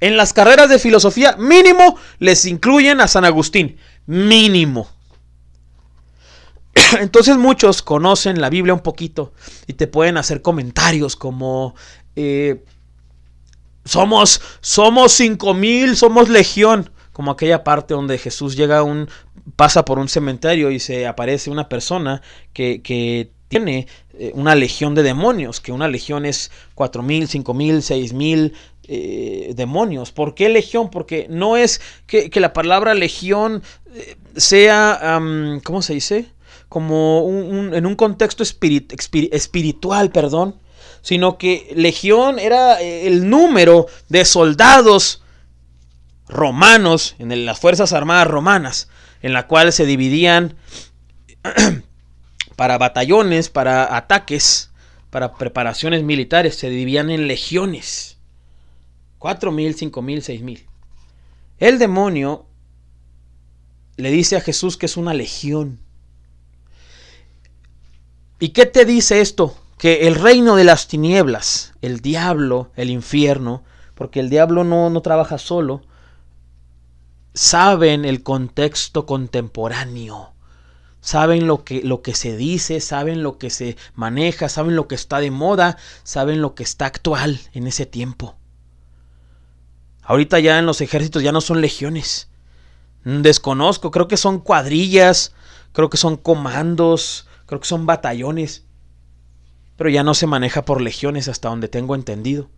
En 0.00 0.16
las 0.16 0.32
carreras 0.32 0.68
de 0.68 0.78
filosofía, 0.78 1.36
mínimo 1.36 1.96
les 2.18 2.44
incluyen 2.44 3.00
a 3.00 3.08
San 3.08 3.24
Agustín. 3.24 3.76
Mínimo. 4.06 4.88
Entonces 7.00 7.36
muchos 7.36 7.82
conocen 7.82 8.40
la 8.40 8.50
Biblia 8.50 8.74
un 8.74 8.80
poquito 8.80 9.32
y 9.66 9.74
te 9.74 9.86
pueden 9.86 10.16
hacer 10.16 10.42
comentarios 10.42 11.16
como 11.16 11.74
eh, 12.14 12.64
somos, 13.84 14.40
somos 14.60 15.12
cinco 15.12 15.54
mil, 15.54 15.96
somos 15.96 16.28
legión. 16.28 16.90
Como 17.12 17.32
aquella 17.32 17.64
parte 17.64 17.94
donde 17.94 18.16
Jesús 18.16 18.54
llega 18.54 18.78
a 18.78 18.82
un, 18.84 19.08
pasa 19.56 19.84
por 19.84 19.98
un 19.98 20.08
cementerio 20.08 20.70
y 20.70 20.78
se 20.78 21.06
aparece 21.08 21.50
una 21.50 21.68
persona 21.68 22.22
que, 22.52 22.80
que 22.80 23.32
tiene 23.48 23.88
eh, 24.12 24.30
una 24.34 24.54
legión 24.54 24.94
de 24.94 25.02
demonios, 25.02 25.60
que 25.60 25.72
una 25.72 25.88
legión 25.88 26.26
es 26.26 26.52
cuatro 26.74 27.02
mil, 27.02 27.26
cinco 27.26 27.54
mil, 27.54 27.82
seis 27.82 28.12
mil 28.12 28.54
eh, 28.88 29.52
demonios. 29.54 30.10
¿Por 30.12 30.34
qué 30.34 30.48
legión? 30.48 30.90
Porque 30.90 31.26
no 31.30 31.56
es 31.56 31.80
que, 32.06 32.30
la 32.40 32.52
palabra 32.52 32.94
legión 32.94 33.62
sea, 34.36 35.20
¿cómo 35.62 35.82
se 35.82 35.94
dice? 35.94 36.26
Como 36.68 37.26
en 37.72 37.86
un 37.86 37.94
contexto 37.94 38.42
espiritual, 38.42 40.10
perdón 40.10 40.56
sino 41.02 41.38
que 41.38 41.72
legión 41.74 42.38
era 42.38 42.80
eh, 42.80 43.06
el 43.06 43.28
número 43.30 43.86
de 44.08 44.24
soldados 44.24 45.22
romanos 46.28 47.16
en 47.18 47.46
las 47.46 47.58
Fuerzas 47.58 47.92
Armadas 47.92 48.26
romanas, 48.26 48.88
en 49.22 49.32
la 49.32 49.46
cual 49.46 49.72
se 49.72 49.86
dividían 49.86 50.56
para 52.56 52.78
batallones, 52.78 53.48
para 53.48 53.96
ataques, 53.96 54.70
para 55.10 55.34
preparaciones 55.34 56.02
militares, 56.02 56.56
se 56.56 56.68
dividían 56.68 57.10
en 57.10 57.26
legiones. 57.28 58.17
Cuatro 59.18 59.50
mil, 59.50 59.74
cinco 59.74 60.02
mil, 60.02 60.22
seis 60.22 60.42
mil. 60.42 60.66
El 61.58 61.78
demonio 61.78 62.46
le 63.96 64.10
dice 64.10 64.36
a 64.36 64.40
Jesús 64.40 64.76
que 64.76 64.86
es 64.86 64.96
una 64.96 65.12
legión. 65.12 65.80
¿Y 68.38 68.50
qué 68.50 68.66
te 68.66 68.84
dice 68.84 69.20
esto? 69.20 69.56
Que 69.76 70.06
el 70.06 70.14
reino 70.14 70.54
de 70.54 70.64
las 70.64 70.86
tinieblas, 70.86 71.74
el 71.82 72.00
diablo, 72.00 72.70
el 72.76 72.90
infierno, 72.90 73.64
porque 73.96 74.20
el 74.20 74.30
diablo 74.30 74.62
no, 74.62 74.90
no 74.90 75.02
trabaja 75.02 75.38
solo, 75.38 75.82
saben 77.34 78.04
el 78.04 78.22
contexto 78.22 79.06
contemporáneo, 79.06 80.34
saben 81.00 81.48
lo 81.48 81.64
que, 81.64 81.82
lo 81.82 82.02
que 82.02 82.14
se 82.14 82.36
dice, 82.36 82.80
saben 82.80 83.24
lo 83.24 83.38
que 83.38 83.50
se 83.50 83.76
maneja, 83.94 84.48
saben 84.48 84.76
lo 84.76 84.86
que 84.86 84.94
está 84.94 85.18
de 85.18 85.32
moda, 85.32 85.76
saben 86.04 86.40
lo 86.40 86.54
que 86.54 86.62
está 86.62 86.86
actual 86.86 87.40
en 87.52 87.66
ese 87.66 87.86
tiempo. 87.86 88.37
Ahorita 90.08 90.38
ya 90.38 90.58
en 90.58 90.64
los 90.64 90.80
ejércitos 90.80 91.22
ya 91.22 91.32
no 91.32 91.42
son 91.42 91.60
legiones. 91.60 92.30
Desconozco, 93.04 93.90
creo 93.90 94.08
que 94.08 94.16
son 94.16 94.40
cuadrillas, 94.40 95.34
creo 95.72 95.90
que 95.90 95.98
son 95.98 96.16
comandos, 96.16 97.28
creo 97.44 97.60
que 97.60 97.68
son 97.68 97.84
batallones. 97.84 98.64
Pero 99.76 99.90
ya 99.90 100.02
no 100.02 100.14
se 100.14 100.26
maneja 100.26 100.64
por 100.64 100.80
legiones 100.80 101.28
hasta 101.28 101.50
donde 101.50 101.68
tengo 101.68 101.94
entendido. 101.94 102.48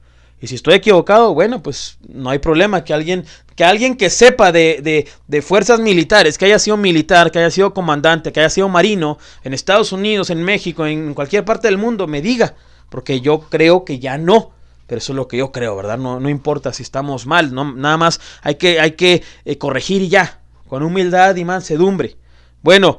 Y 0.40 0.46
si 0.46 0.54
estoy 0.54 0.74
equivocado, 0.74 1.34
bueno, 1.34 1.60
pues 1.60 1.98
no 2.08 2.30
hay 2.30 2.38
problema. 2.38 2.84
Que 2.84 2.94
alguien 2.94 3.24
que, 3.56 3.64
alguien 3.64 3.96
que 3.96 4.10
sepa 4.10 4.52
de, 4.52 5.08
de, 5.26 5.42
fuerzas 5.42 5.80
militares, 5.80 6.38
que 6.38 6.44
haya 6.44 6.60
sido 6.60 6.76
militar, 6.76 7.32
que 7.32 7.40
haya 7.40 7.50
sido 7.50 7.74
comandante, 7.74 8.32
que 8.32 8.38
haya 8.38 8.50
sido 8.50 8.68
marino 8.68 9.18
en 9.42 9.54
Estados 9.54 9.90
Unidos, 9.90 10.30
en 10.30 10.44
México, 10.44 10.86
en 10.86 11.14
cualquier 11.14 11.44
parte 11.44 11.66
del 11.66 11.78
mundo, 11.78 12.06
me 12.06 12.22
diga. 12.22 12.54
Porque 12.90 13.20
yo 13.20 13.40
creo 13.40 13.84
que 13.84 13.98
ya 13.98 14.18
no. 14.18 14.52
Pero 14.90 14.98
eso 14.98 15.12
es 15.12 15.16
lo 15.16 15.28
que 15.28 15.36
yo 15.36 15.52
creo, 15.52 15.76
¿verdad? 15.76 15.98
No, 15.98 16.18
no 16.18 16.28
importa 16.28 16.72
si 16.72 16.82
estamos 16.82 17.24
mal. 17.24 17.54
No, 17.54 17.76
nada 17.76 17.96
más 17.96 18.20
hay 18.42 18.56
que, 18.56 18.80
hay 18.80 18.96
que 18.96 19.22
eh, 19.44 19.56
corregir 19.56 20.02
y 20.02 20.08
ya. 20.08 20.40
Con 20.66 20.82
humildad 20.82 21.36
y 21.36 21.44
mansedumbre. 21.44 22.16
Bueno, 22.60 22.98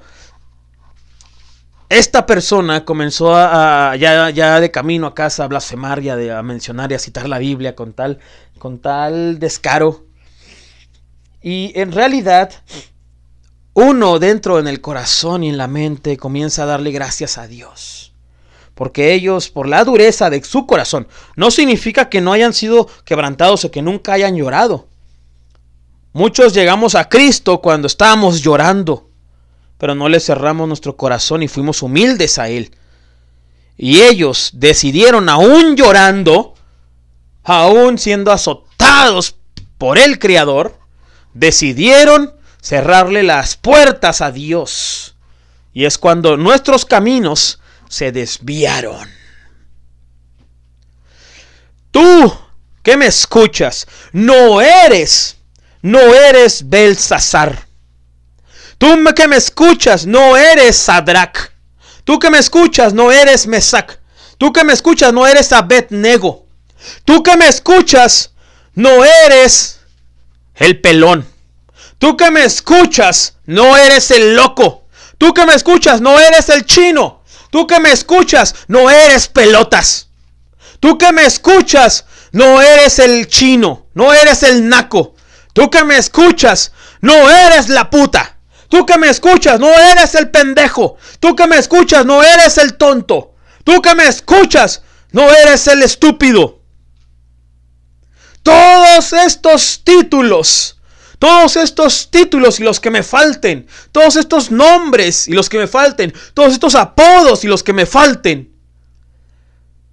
esta 1.90 2.26
persona 2.26 2.86
comenzó 2.86 3.36
a, 3.36 3.94
ya, 3.98 4.30
ya, 4.30 4.62
de 4.62 4.72
camino 4.72 5.06
a 5.06 5.14
casa 5.14 5.44
a 5.44 5.48
blasfemar 5.50 6.02
y 6.02 6.08
a, 6.08 6.42
mencionar 6.44 6.94
y 6.94 6.96
a 6.96 7.00
citar 7.00 7.28
la 7.28 7.40
Biblia 7.40 7.76
con 7.76 7.92
tal, 7.92 8.20
con 8.58 8.80
tal 8.80 9.38
descaro. 9.40 10.06
Y 11.42 11.78
en 11.78 11.92
realidad, 11.92 12.54
uno 13.74 14.18
dentro 14.18 14.60
en 14.60 14.70
el 14.70 14.80
corazón 14.80 15.44
y 15.44 15.50
en 15.50 15.58
la 15.58 15.68
mente 15.68 16.16
comienza 16.16 16.64
a 16.64 16.68
darle 16.68 16.92
gracias 16.92 17.38
a 17.38 17.48
Dios. 17.48 18.11
Porque 18.76 19.14
ellos, 19.14 19.50
por 19.50 19.68
la 19.68 19.84
dureza 19.84 20.30
de 20.30 20.44
su 20.44 20.66
corazón, 20.66 21.08
no 21.36 21.52
significa 21.52 22.10
que 22.10 22.22
no 22.22 22.34
hayan 22.34 22.54
sido 22.54 22.88
quebrantados 23.06 23.66
o 23.66 23.72
que 23.72 23.82
nunca 23.82 24.14
hayan 24.14 24.36
llorado. 24.36 24.88
Muchos 26.14 26.54
llegamos 26.54 26.96
a 26.96 27.08
Cristo 27.08 27.62
cuando 27.62 27.88
estábamos 27.88 28.42
llorando 28.42 29.12
pero 29.82 29.96
no 29.96 30.10
le 30.10 30.20
cerramos 30.20 30.68
nuestro 30.68 30.96
corazón 30.96 31.42
y 31.42 31.48
fuimos 31.48 31.82
humildes 31.82 32.38
a 32.38 32.50
Él. 32.50 32.70
Y 33.76 34.02
ellos 34.02 34.52
decidieron, 34.54 35.28
aún 35.28 35.76
llorando, 35.76 36.54
aún 37.44 37.98
siendo 37.98 38.32
azotados 38.32 39.38
por 39.80 39.98
el 39.98 40.20
Creador, 40.20 40.78
decidieron 41.34 42.36
cerrarle 42.62 43.24
las 43.24 43.56
puertas 43.56 44.22
a 44.22 44.32
Dios. 44.32 45.16
Y 45.74 45.86
es 45.86 45.98
cuando 45.98 46.38
nuestros 46.38 46.86
caminos 46.86 47.60
se 47.92 48.14
desviaron. 48.14 49.12
Tú 51.92 52.34
que 52.82 52.96
me 52.96 53.08
escuchas, 53.08 53.86
no 54.14 54.62
eres, 54.62 55.36
no 55.82 56.00
eres 56.00 56.70
Belsasar. 56.70 57.68
Tú 58.78 59.04
que 59.14 59.28
me 59.28 59.36
escuchas 59.36 60.06
no 60.06 60.38
eres 60.38 60.78
Sadrach. 60.78 61.52
Tú 62.06 62.18
que 62.18 62.30
me 62.30 62.38
escuchas 62.40 62.94
no 62.94 63.12
eres 63.12 63.46
Mesac. 63.46 64.00
Tú 64.38 64.54
que 64.54 64.64
me 64.64 64.72
escuchas 64.72 65.12
no 65.12 65.28
eres 65.28 65.52
Abednego. 65.52 66.48
Tú 67.04 67.22
que 67.22 67.36
me 67.36 67.50
escuchas 67.50 68.32
no 68.74 69.04
eres 69.04 69.82
el 70.56 70.80
pelón. 70.80 71.28
Tú 71.98 72.16
que 72.16 72.32
me 72.32 72.46
escuchas 72.46 73.36
no 73.46 73.76
eres 73.76 74.12
el 74.12 74.34
loco. 74.34 74.88
Tú 75.18 75.34
que 75.34 75.46
me 75.46 75.56
escuchas 75.56 76.00
no 76.00 76.18
eres 76.18 76.48
el 76.48 76.66
chino. 76.66 77.21
Tú 77.52 77.68
que 77.68 77.80
me 77.80 77.92
escuchas 77.92 78.56
no 78.68 78.90
eres 78.90 79.28
pelotas. 79.28 80.10
Tú 80.80 80.98
que 80.98 81.12
me 81.12 81.26
escuchas 81.26 82.06
no 82.32 82.62
eres 82.62 82.98
el 82.98 83.28
chino. 83.28 83.86
No 83.94 84.14
eres 84.14 84.42
el 84.42 84.68
naco. 84.68 85.16
Tú 85.54 85.70
que 85.70 85.84
me 85.84 85.98
escuchas 85.98 86.72
no 87.02 87.30
eres 87.30 87.70
la 87.70 87.90
puta. 87.90 88.38
Tú 88.70 88.86
que 88.86 88.98
me 88.98 89.10
escuchas, 89.10 89.60
no 89.60 89.68
eres 89.68 90.16
el 90.16 90.30
pendejo. 90.30 90.96
Tú 91.20 91.36
que 91.36 91.46
me 91.46 91.58
escuchas, 91.58 92.06
no 92.06 92.24
eres 92.24 92.58
el 92.58 92.78
tonto. 92.78 93.36
Tú 93.66 93.82
que 93.82 93.96
me 93.96 94.08
escuchas, 94.08 94.82
no 95.12 95.30
eres 95.30 95.68
el 95.68 95.84
estúpido. 95.84 96.62
Todos 98.44 99.12
estos 99.12 99.82
títulos, 99.84 100.80
todos 101.22 101.56
estos 101.56 102.10
títulos 102.10 102.60
y 102.60 102.64
los 102.64 102.80
que 102.80 102.90
me 102.90 103.04
falten, 103.04 103.68
todos 103.92 104.16
estos 104.16 104.50
nombres 104.50 105.28
y 105.28 105.34
los 105.34 105.50
que 105.50 105.60
me 105.60 105.68
falten, 105.68 106.12
todos 106.34 106.52
estos 106.52 106.74
apodos 106.74 107.44
y 107.44 107.48
los 107.48 107.62
que 107.62 107.74
me 107.74 107.86
falten, 107.86 108.52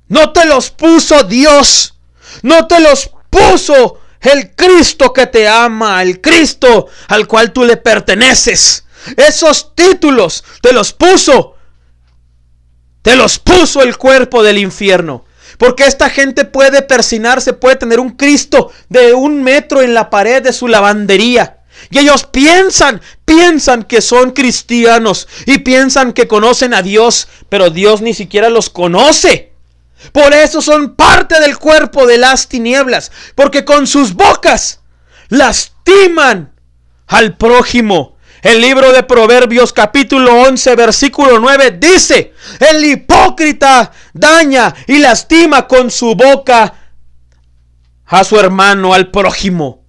no 0.07 0.33
te 0.33 0.47
los 0.47 0.71
puso 0.71 1.25
Dios, 1.25 1.97
no 2.41 2.67
te 2.67 2.81
los 2.81 3.11
puso 3.29 4.01
el 4.23 4.55
Cristo 4.55 5.13
que 5.13 5.27
te 5.27 5.47
ama, 5.47 6.03
el 6.03 6.23
Cristo 6.23 6.87
al 7.09 7.27
cual 7.27 7.53
tú 7.53 7.63
le 7.63 7.77
perteneces. 7.77 8.87
Esos 9.15 9.75
títulos 9.75 10.43
te 10.63 10.73
los 10.73 10.95
puso. 10.95 11.57
Te 13.03 13.17
los 13.17 13.39
puso 13.39 13.83
el 13.83 13.99
cuerpo 13.99 14.43
del 14.43 14.57
infierno. 14.57 15.27
Porque 15.57 15.85
esta 15.85 16.11
gente 16.11 16.45
puede 16.45 16.83
persinarse, 16.83 17.53
puede 17.53 17.77
tener 17.77 18.01
un 18.01 18.11
Cristo 18.11 18.71
de 18.89 19.15
un 19.15 19.43
metro 19.43 19.83
en 19.83 19.95
la 19.95 20.11
pared 20.11 20.43
de 20.43 20.53
su 20.53 20.69
lavandería. 20.69 21.59
Y 21.91 21.99
ellos 21.99 22.25
piensan, 22.25 23.01
piensan 23.25 23.85
que 23.85 24.01
son 24.01 24.33
cristianos 24.33 25.29
y 25.47 25.59
piensan 25.59 26.13
que 26.13 26.29
conocen 26.29 26.75
a 26.75 26.83
Dios, 26.83 27.29
pero 27.49 27.71
Dios 27.71 28.03
ni 28.03 28.15
siquiera 28.15 28.51
los 28.51 28.69
conoce. 28.69 29.53
Por 30.13 30.33
eso 30.35 30.61
son 30.61 30.95
parte 30.95 31.41
del 31.41 31.59
cuerpo 31.59 32.07
de 32.07 32.19
las 32.19 32.49
tinieblas, 32.49 33.11
porque 33.35 33.65
con 33.65 33.87
sus 33.87 34.15
bocas 34.15 34.81
lastiman 35.29 36.53
al 37.07 37.37
prójimo. 37.37 38.18
El 38.43 38.61
libro 38.61 38.93
de 38.93 39.03
Proverbios 39.03 39.73
capítulo 39.73 40.43
11 40.43 40.77
versículo 40.77 41.39
9 41.39 41.79
dice, 41.81 42.35
el 42.61 42.85
hipócrita 42.85 43.93
daña 44.13 44.75
y 44.87 44.99
lastima 44.99 45.67
con 45.67 45.91
su 45.91 46.15
boca 46.15 46.75
a 48.07 48.25
su 48.25 48.39
hermano, 48.39 48.95
al 48.95 49.11
prójimo. 49.11 49.85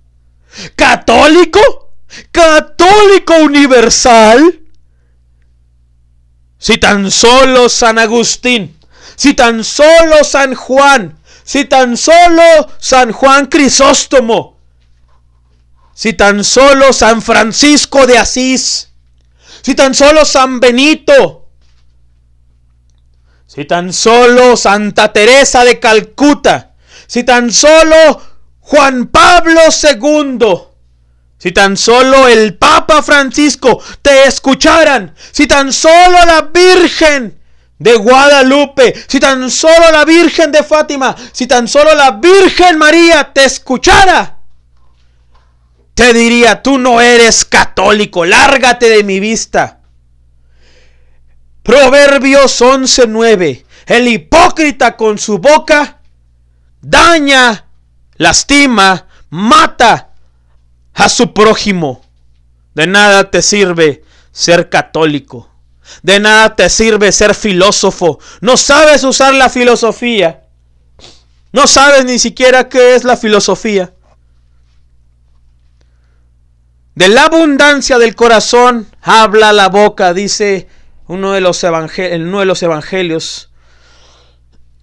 ¿Católico? 0.76 1.93
¿Católico 2.32 3.36
universal? 3.36 4.62
Si 6.58 6.78
tan 6.78 7.10
solo 7.12 7.70
San 7.70 8.00
Agustín 8.00 8.80
si 9.20 9.34
tan 9.34 9.66
solo 9.66 10.24
San 10.24 10.56
Juan, 10.56 11.20
si 11.43 11.66
tan 11.66 11.97
solo 11.97 12.70
San 12.80 13.12
Juan 13.12 13.47
Crisóstomo, 13.47 14.59
si 16.00 16.14
tan 16.14 16.45
solo 16.45 16.93
San 16.93 17.22
Francisco 17.22 18.08
de 18.08 18.18
Asís, 18.18 18.88
si 19.62 19.76
tan 19.76 19.93
solo 19.93 20.24
San 20.24 20.62
Benito, 20.62 21.50
si 23.45 23.66
tan 23.66 23.91
solo 23.91 24.56
Santa 24.56 25.12
Teresa 25.12 25.66
de 25.66 25.78
Calcuta, 25.78 26.72
si 27.06 27.26
tan 27.26 27.52
solo 27.52 28.22
Juan 28.62 29.08
Pablo 29.08 29.60
II, 29.68 30.39
si 31.38 31.52
tan 31.52 31.76
solo 31.76 32.30
el 32.30 32.56
Papa 32.58 33.04
Francisco 33.04 33.84
te 34.02 34.24
escucharan, 34.24 35.14
si 35.34 35.47
tan 35.47 35.74
solo 35.74 36.18
la 36.26 36.43
Virgen 36.43 37.38
de 37.78 37.95
Guadalupe, 37.95 39.04
si 39.06 39.20
tan 39.20 39.52
solo 39.52 39.91
la 39.91 40.06
Virgen 40.06 40.54
de 40.54 40.64
Fátima, 40.64 41.14
si 41.34 41.45
tan 41.45 41.68
solo 41.68 41.93
la 41.93 42.12
Virgen 42.12 42.78
María 42.78 43.34
te 43.34 43.43
escuchara, 43.43 44.39
te 46.00 46.14
diría, 46.14 46.64
tú 46.64 46.78
no 46.78 47.02
eres 47.02 47.43
católico, 47.43 48.24
lárgate 48.24 48.88
de 48.88 49.04
mi 49.04 49.20
vista. 49.20 49.82
Proverbios 51.62 52.62
11:9. 52.62 53.66
El 53.86 54.08
hipócrita 54.08 54.95
con 54.95 55.18
su 55.18 55.39
boca 55.39 56.00
daña, 56.82 57.66
lastima, 58.16 59.08
mata 59.30 60.12
a 60.93 61.10
su 61.10 61.34
prójimo. 61.34 62.02
De 62.74 62.88
nada 62.88 63.30
te 63.30 63.41
sirve 63.41 64.02
ser 64.32 64.70
católico. 64.70 65.50
De 66.02 66.22
nada 66.22 66.56
te 66.56 66.70
sirve 66.70 67.12
ser 67.12 67.36
filósofo. 67.36 68.20
No 68.39 68.56
sabes 68.56 69.04
usar 69.04 69.34
la 69.34 69.50
filosofía. 69.50 70.45
No 71.52 71.68
sabes 71.68 72.06
ni 72.06 72.20
siquiera 72.20 72.70
qué 72.70 72.95
es 72.95 73.04
la 73.04 73.18
filosofía. 73.18 73.91
De 77.00 77.08
la 77.08 77.24
abundancia 77.24 77.97
del 77.97 78.14
corazón 78.14 78.86
habla 79.02 79.54
la 79.54 79.70
boca, 79.70 80.14
dice 80.14 80.68
uno 81.08 81.32
de 81.32 81.39
los, 81.39 81.64
uno 81.64 82.39
de 82.41 82.45
los 82.45 82.62
evangelios. 82.62 83.50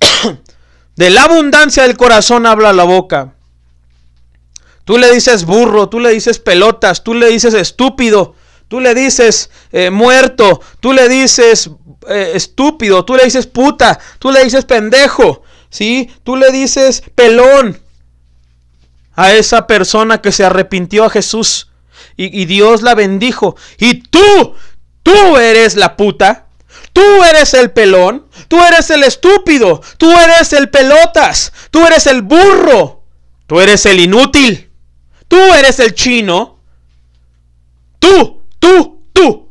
de 0.97 1.11
la 1.11 1.25
abundancia 1.25 1.83
del 1.83 1.99
corazón 1.99 2.47
habla 2.47 2.73
la 2.73 2.85
boca. 2.85 3.35
Tú 4.87 4.97
le 4.97 5.13
dices 5.13 5.45
burro, 5.45 5.91
tú 5.91 6.01
le 6.01 6.09
dices 6.09 6.39
pelotas, 6.39 7.05
tú 7.05 7.13
le 7.13 7.29
dices 7.29 7.53
estúpido, 7.53 8.35
tú 8.69 8.81
le 8.81 8.95
dices 8.95 9.51
eh, 9.71 9.91
muerto, 9.91 10.63
tú 10.81 10.95
le 10.95 11.11
dices 11.11 11.69
eh, 12.09 12.31
estúpido, 12.33 13.05
tú 13.05 13.15
le 13.17 13.25
dices 13.25 13.47
puta, 13.47 14.01
tú 14.19 14.31
le 14.33 14.43
dices 14.43 14.65
pendejo, 14.65 15.43
¿sí? 15.69 16.11
Tú 16.25 16.37
le 16.37 16.51
dices 16.51 17.03
pelón 17.15 17.79
a 19.15 19.35
esa 19.35 19.67
persona 19.67 20.23
que 20.23 20.33
se 20.33 20.47
arrepintió 20.47 21.05
a 21.05 21.11
Jesús 21.11 21.69
y, 22.17 22.45
Dios 22.47 22.83
la 22.83 22.95
bendijo. 22.95 23.57
Y 23.79 24.03
tú, 24.03 24.55
tú 25.03 25.37
eres 25.37 25.77
la 25.77 25.97
puta, 25.97 26.47
tú 26.93 27.03
eres 27.25 27.55
el 27.55 27.71
pelón, 27.71 28.27
tú 28.49 28.63
eres 28.63 28.91
el 28.91 29.05
estúpido, 29.05 29.83
tú 29.99 30.11
eres 30.11 30.53
el 30.53 30.71
pelotas, 30.71 31.53
tú 31.71 31.87
eres 31.87 32.07
el 32.07 32.23
burro, 32.23 33.03
tú 33.47 33.61
eres 33.61 33.87
el 33.87 34.01
inútil, 34.01 34.71
tú 35.29 35.37
eres 35.37 35.79
el 35.79 35.95
chino, 35.95 36.59
tú, 37.99 38.43
tú, 38.59 39.03
tú, 39.13 39.49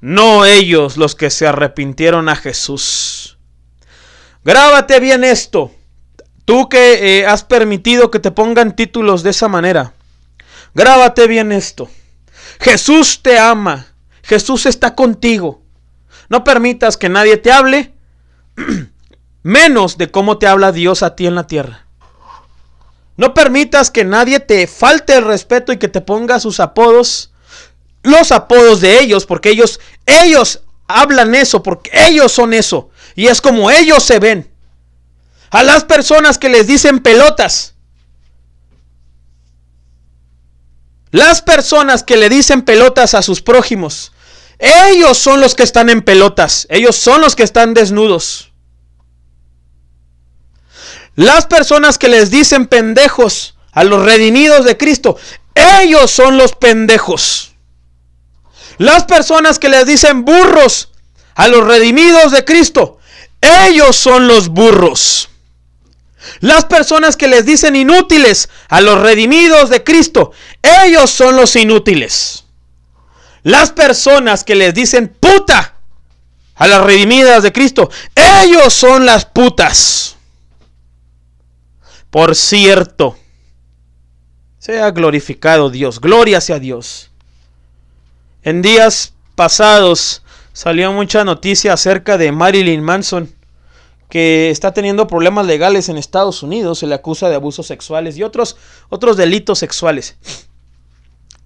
no 0.00 0.44
ellos 0.44 0.96
los 0.96 1.14
que 1.14 1.30
se 1.30 1.46
arrepintieron 1.46 2.28
a 2.28 2.36
Jesús. 2.36 3.38
Grábate 4.44 4.98
bien 5.00 5.24
esto. 5.24 5.70
Tú 6.44 6.68
que 6.68 7.20
eh, 7.20 7.26
has 7.26 7.44
permitido 7.44 8.10
que 8.10 8.18
te 8.18 8.32
pongan 8.32 8.74
títulos 8.74 9.22
de 9.22 9.30
esa 9.30 9.48
manera. 9.48 9.94
Grábate 10.74 11.28
bien 11.28 11.52
esto. 11.52 11.88
Jesús 12.62 13.20
te 13.22 13.38
ama. 13.38 13.86
Jesús 14.22 14.66
está 14.66 14.94
contigo. 14.94 15.62
No 16.28 16.44
permitas 16.44 16.96
que 16.96 17.08
nadie 17.08 17.36
te 17.36 17.50
hable 17.50 17.92
menos 19.42 19.98
de 19.98 20.10
cómo 20.10 20.38
te 20.38 20.46
habla 20.46 20.70
Dios 20.70 21.02
a 21.02 21.16
ti 21.16 21.26
en 21.26 21.34
la 21.34 21.46
tierra. 21.48 21.86
No 23.16 23.34
permitas 23.34 23.90
que 23.90 24.04
nadie 24.04 24.38
te 24.38 24.66
falte 24.68 25.16
el 25.16 25.24
respeto 25.24 25.72
y 25.72 25.78
que 25.78 25.88
te 25.88 26.00
ponga 26.00 26.38
sus 26.38 26.60
apodos, 26.60 27.32
los 28.02 28.30
apodos 28.30 28.80
de 28.80 29.00
ellos, 29.00 29.26
porque 29.26 29.50
ellos, 29.50 29.80
ellos 30.06 30.62
hablan 30.86 31.34
eso, 31.34 31.62
porque 31.62 31.90
ellos 31.92 32.30
son 32.30 32.54
eso. 32.54 32.90
Y 33.16 33.26
es 33.26 33.40
como 33.40 33.70
ellos 33.70 34.04
se 34.04 34.20
ven. 34.20 34.50
A 35.50 35.64
las 35.64 35.84
personas 35.84 36.38
que 36.38 36.48
les 36.48 36.66
dicen 36.68 37.00
pelotas. 37.00 37.71
Las 41.12 41.42
personas 41.42 42.02
que 42.02 42.16
le 42.16 42.30
dicen 42.30 42.62
pelotas 42.62 43.12
a 43.12 43.20
sus 43.20 43.42
prójimos. 43.42 44.12
Ellos 44.58 45.18
son 45.18 45.42
los 45.42 45.54
que 45.54 45.62
están 45.62 45.90
en 45.90 46.00
pelotas. 46.00 46.66
Ellos 46.70 46.96
son 46.96 47.20
los 47.20 47.36
que 47.36 47.42
están 47.42 47.74
desnudos. 47.74 48.50
Las 51.14 51.46
personas 51.46 51.98
que 51.98 52.08
les 52.08 52.30
dicen 52.30 52.66
pendejos 52.66 53.56
a 53.72 53.84
los 53.84 54.02
redimidos 54.02 54.64
de 54.64 54.78
Cristo. 54.78 55.18
Ellos 55.54 56.10
son 56.10 56.38
los 56.38 56.52
pendejos. 56.54 57.52
Las 58.78 59.04
personas 59.04 59.58
que 59.58 59.68
les 59.68 59.84
dicen 59.84 60.24
burros 60.24 60.92
a 61.34 61.46
los 61.48 61.66
redimidos 61.66 62.32
de 62.32 62.46
Cristo. 62.46 62.98
Ellos 63.42 63.96
son 63.96 64.28
los 64.28 64.48
burros. 64.48 65.28
Las 66.40 66.64
personas 66.64 67.16
que 67.16 67.28
les 67.28 67.44
dicen 67.44 67.76
inútiles 67.76 68.48
a 68.68 68.80
los 68.80 69.00
redimidos 69.00 69.70
de 69.70 69.84
Cristo, 69.84 70.32
ellos 70.62 71.10
son 71.10 71.36
los 71.36 71.56
inútiles. 71.56 72.44
Las 73.42 73.72
personas 73.72 74.44
que 74.44 74.54
les 74.54 74.74
dicen 74.74 75.08
puta 75.08 75.74
a 76.54 76.68
las 76.68 76.82
redimidas 76.82 77.42
de 77.42 77.52
Cristo, 77.52 77.90
ellos 78.14 78.72
son 78.72 79.04
las 79.04 79.24
putas. 79.24 80.16
Por 82.10 82.36
cierto, 82.36 83.16
sea 84.58 84.90
glorificado 84.90 85.70
Dios, 85.70 86.00
gloria 86.00 86.40
sea 86.40 86.58
Dios. 86.58 87.10
En 88.42 88.62
días 88.62 89.14
pasados 89.34 90.22
salió 90.52 90.92
mucha 90.92 91.24
noticia 91.24 91.72
acerca 91.72 92.18
de 92.18 92.30
Marilyn 92.30 92.82
Manson 92.82 93.34
que 94.12 94.50
está 94.50 94.74
teniendo 94.74 95.06
problemas 95.06 95.46
legales 95.46 95.88
en 95.88 95.96
Estados 95.96 96.42
Unidos, 96.42 96.80
se 96.80 96.86
le 96.86 96.94
acusa 96.94 97.30
de 97.30 97.34
abusos 97.34 97.66
sexuales 97.66 98.18
y 98.18 98.22
otros, 98.22 98.58
otros 98.90 99.16
delitos 99.16 99.58
sexuales. 99.58 100.18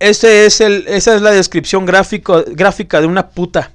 Es 0.00 0.24
el, 0.24 0.84
esa 0.88 1.14
es 1.14 1.22
la 1.22 1.30
descripción 1.30 1.86
gráfico, 1.86 2.42
gráfica 2.44 3.00
de 3.00 3.06
una 3.06 3.28
puta. 3.28 3.70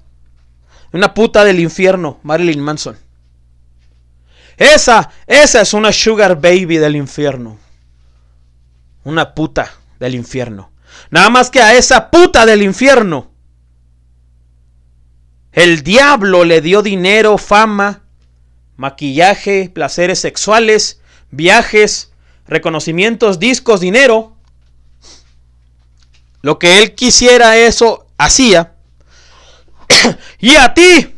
Una 0.92 1.14
puta 1.14 1.46
del 1.46 1.62
infierno, 1.62 2.20
Marilyn 2.24 2.60
Manson. 2.60 2.98
Esa, 4.58 5.10
esa 5.26 5.62
es 5.62 5.74
una 5.74 5.94
sugar 5.94 6.42
baby 6.42 6.76
del 6.76 6.98
infierno. 6.98 7.58
Una 9.06 9.34
puta 9.34 9.72
del 10.02 10.16
infierno. 10.16 10.70
Nada 11.12 11.30
más 11.30 11.50
que 11.50 11.62
a 11.62 11.76
esa 11.76 12.12
puta 12.12 12.46
del 12.46 12.62
infierno. 12.62 13.32
El 15.54 15.82
diablo 15.82 16.44
le 16.44 16.60
dio 16.60 16.82
dinero, 16.82 17.38
fama, 17.38 18.02
maquillaje, 18.82 19.70
placeres 19.72 20.18
sexuales, 20.20 21.00
viajes, 21.30 22.12
reconocimientos, 22.48 23.38
discos, 23.38 23.80
dinero. 23.80 24.36
Lo 26.42 26.58
que 26.58 26.80
él 26.80 26.96
quisiera 26.96 27.58
eso 27.58 28.08
hacía. 28.18 28.74
y 30.40 30.56
a 30.56 30.74
ti, 30.74 31.14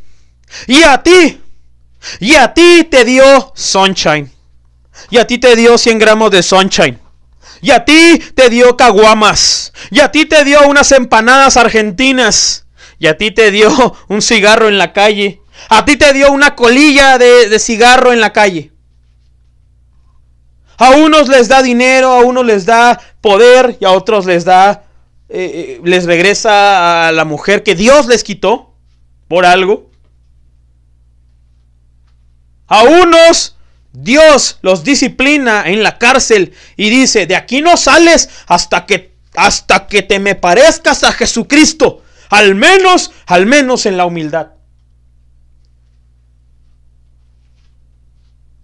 y 0.67 0.83
a 0.83 1.01
ti, 1.01 1.41
y 2.19 2.33
a 2.33 2.53
ti 2.53 2.83
te 2.83 3.05
dio 3.05 3.53
sunshine. 3.55 4.29
Y 5.09 5.17
a 5.17 5.25
ti 5.25 5.37
te 5.37 5.55
dio 5.55 5.77
100 5.77 5.99
gramos 5.99 6.31
de 6.31 6.43
sunshine. 6.43 6.99
Y 7.61 7.71
a 7.71 7.85
ti 7.85 8.21
te 8.35 8.49
dio 8.49 8.75
caguamas. 8.75 9.71
Y 9.89 10.01
a 10.01 10.11
ti 10.11 10.25
te 10.25 10.43
dio 10.43 10.67
unas 10.67 10.91
empanadas 10.91 11.55
argentinas. 11.55 12.65
Y 12.99 13.07
a 13.07 13.17
ti 13.17 13.31
te 13.31 13.51
dio 13.51 13.95
un 14.09 14.21
cigarro 14.21 14.67
en 14.67 14.77
la 14.77 14.91
calle. 14.91 15.39
A 15.69 15.85
ti 15.85 15.97
te 15.97 16.13
dio 16.13 16.31
una 16.31 16.55
colilla 16.55 17.17
de, 17.17 17.57
cigarro 17.59 18.11
en 18.11 18.19
la 18.19 18.33
calle. 18.33 18.71
A 20.77 20.91
unos 20.91 21.29
les 21.29 21.47
da 21.47 21.61
dinero, 21.61 22.11
a 22.11 22.21
unos 22.21 22.45
les 22.45 22.65
da 22.65 22.99
poder 23.21 23.77
y 23.79 23.85
a 23.85 23.91
otros 23.91 24.25
les 24.25 24.43
da, 24.43 24.83
eh, 25.29 25.79
eh, 25.79 25.81
les 25.83 26.05
regresa 26.05 27.07
a 27.07 27.11
la 27.11 27.25
mujer 27.25 27.63
que 27.63 27.75
Dios 27.75 28.07
les 28.07 28.23
quitó 28.23 28.73
por 29.27 29.45
algo. 29.45 29.89
A 32.67 32.83
unos 32.83 33.55
Dios 33.93 34.57
los 34.61 34.83
disciplina 34.83 35.63
en 35.65 35.83
la 35.83 35.99
cárcel 35.99 36.53
y 36.75 36.89
dice, 36.89 37.27
de 37.27 37.35
aquí 37.35 37.61
no 37.61 37.77
sales 37.77 38.29
hasta 38.47 38.85
que, 38.85 39.13
hasta 39.35 39.87
que 39.87 40.01
te 40.01 40.19
me 40.19 40.35
parezcas 40.35 41.03
a 41.03 41.11
Jesucristo. 41.11 42.01
Al 42.29 42.55
menos, 42.55 43.11
al 43.27 43.45
menos 43.45 43.85
en 43.85 43.95
la 43.95 44.05
humildad. 44.05 44.47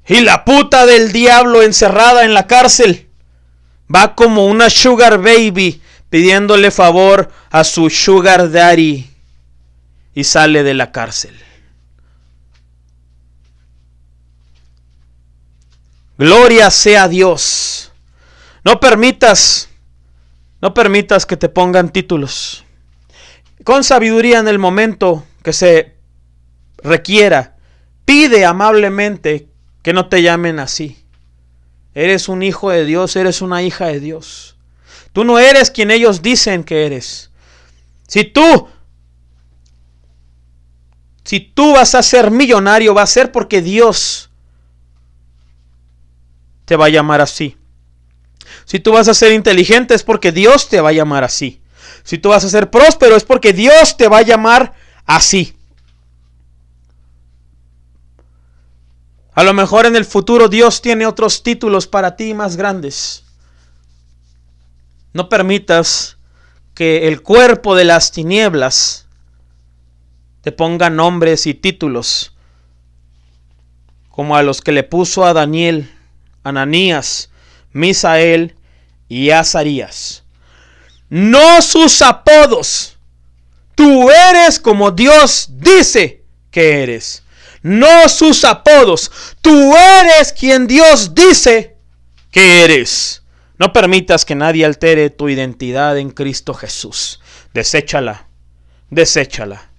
Y 0.10 0.22
la 0.22 0.44
puta 0.44 0.88
del 0.88 1.12
diablo 1.12 1.62
encerrada 1.62 2.26
en 2.26 2.34
la 2.34 2.48
cárcel 2.48 3.08
va 3.94 4.16
como 4.16 4.48
una 4.48 4.72
sugar 4.72 5.20
baby 5.20 5.82
pidiéndole 6.10 6.72
favor 6.72 7.32
a 7.52 7.64
su 7.64 7.92
sugar 7.92 8.52
daddy 8.52 9.08
y 10.16 10.24
sale 10.24 10.64
de 10.64 10.74
la 10.74 10.92
cárcel. 10.92 11.40
Gloria 16.18 16.72
sea 16.72 17.08
Dios. 17.08 17.92
No 18.66 18.80
permitas, 18.80 19.70
no 20.60 20.74
permitas 20.74 21.28
que 21.28 21.38
te 21.38 21.50
pongan 21.50 21.90
títulos. 21.90 22.66
Con 23.64 23.84
sabiduría 23.84 24.40
en 24.40 24.48
el 24.48 24.58
momento 24.58 25.24
que 25.44 25.54
se 25.54 25.98
requiera, 26.78 27.58
pide 28.06 28.44
amablemente 28.44 29.49
que 29.90 29.94
no 29.94 30.08
te 30.08 30.22
llamen 30.22 30.60
así. 30.60 31.04
Eres 31.96 32.30
un 32.30 32.44
hijo 32.44 32.70
de 32.70 32.86
Dios, 32.86 33.16
eres 33.16 33.42
una 33.42 33.64
hija 33.64 33.88
de 33.88 34.00
Dios. 34.00 34.56
Tú 35.14 35.24
no 35.24 35.40
eres 35.40 35.72
quien 35.72 35.90
ellos 35.90 36.22
dicen 36.22 36.64
que 36.64 36.86
eres. 36.86 37.32
Si 38.08 38.24
tú, 38.24 38.70
si 41.24 41.40
tú 41.40 41.74
vas 41.74 41.96
a 41.96 42.04
ser 42.04 42.30
millonario, 42.30 42.94
va 42.94 43.02
a 43.02 43.08
ser 43.08 43.32
porque 43.32 43.64
Dios 43.64 44.30
te 46.66 46.76
va 46.76 46.86
a 46.86 46.90
llamar 46.90 47.22
así. 47.22 47.58
Si 48.66 48.80
tú 48.80 48.92
vas 48.92 49.08
a 49.08 49.16
ser 49.16 49.32
inteligente 49.32 49.96
es 49.96 50.04
porque 50.04 50.32
Dios 50.32 50.70
te 50.70 50.82
va 50.82 50.90
a 50.90 50.94
llamar 50.94 51.24
así. 51.24 51.64
Si 52.04 52.20
tú 52.20 52.30
vas 52.30 52.46
a 52.46 52.50
ser 52.50 52.70
próspero 52.70 53.16
es 53.16 53.24
porque 53.24 53.54
Dios 53.54 53.98
te 53.98 54.08
va 54.08 54.20
a 54.20 54.22
llamar 54.22 54.76
así. 55.08 55.56
A 59.40 59.44
lo 59.46 59.54
mejor 59.54 59.86
en 59.86 59.96
el 59.96 60.04
futuro 60.04 60.50
Dios 60.50 60.82
tiene 60.82 61.06
otros 61.06 61.44
títulos 61.44 61.88
para 61.88 62.18
ti 62.18 62.34
más 62.34 62.58
grandes. 62.58 63.24
No 65.14 65.30
permitas 65.30 66.18
que 66.74 67.08
el 67.08 67.22
cuerpo 67.22 67.74
de 67.74 67.86
las 67.86 68.12
tinieblas 68.12 69.06
te 70.42 70.52
ponga 70.52 70.90
nombres 70.90 71.48
y 71.48 71.54
títulos 71.54 72.36
como 74.10 74.36
a 74.36 74.44
los 74.44 74.60
que 74.60 74.74
le 74.74 74.84
puso 74.84 75.24
a 75.24 75.32
Daniel, 75.32 75.90
Ananías, 76.44 77.30
Misael 77.72 78.58
y 79.08 79.30
Azarías. 79.30 80.26
No 81.08 81.62
sus 81.62 82.02
apodos. 82.02 82.98
Tú 83.74 84.10
eres 84.12 84.60
como 84.60 84.92
Dios 84.92 85.48
dice 85.50 86.26
que 86.52 86.84
eres. 86.84 87.24
No 87.62 88.08
sus 88.10 88.46
apodos. 88.46 89.12
Tú 89.42 89.76
eres 89.76 90.34
quien 90.34 90.68
Dios 90.68 91.14
dice 91.14 91.78
que 92.32 92.64
eres. 92.64 93.24
No 93.58 93.74
permitas 93.74 94.24
que 94.24 94.36
nadie 94.36 94.66
altere 94.66 95.10
tu 95.10 95.28
identidad 95.28 95.98
en 95.98 96.12
Cristo 96.12 96.54
Jesús. 96.54 97.20
Deséchala. 97.54 98.28
Deséchala. 98.90 99.70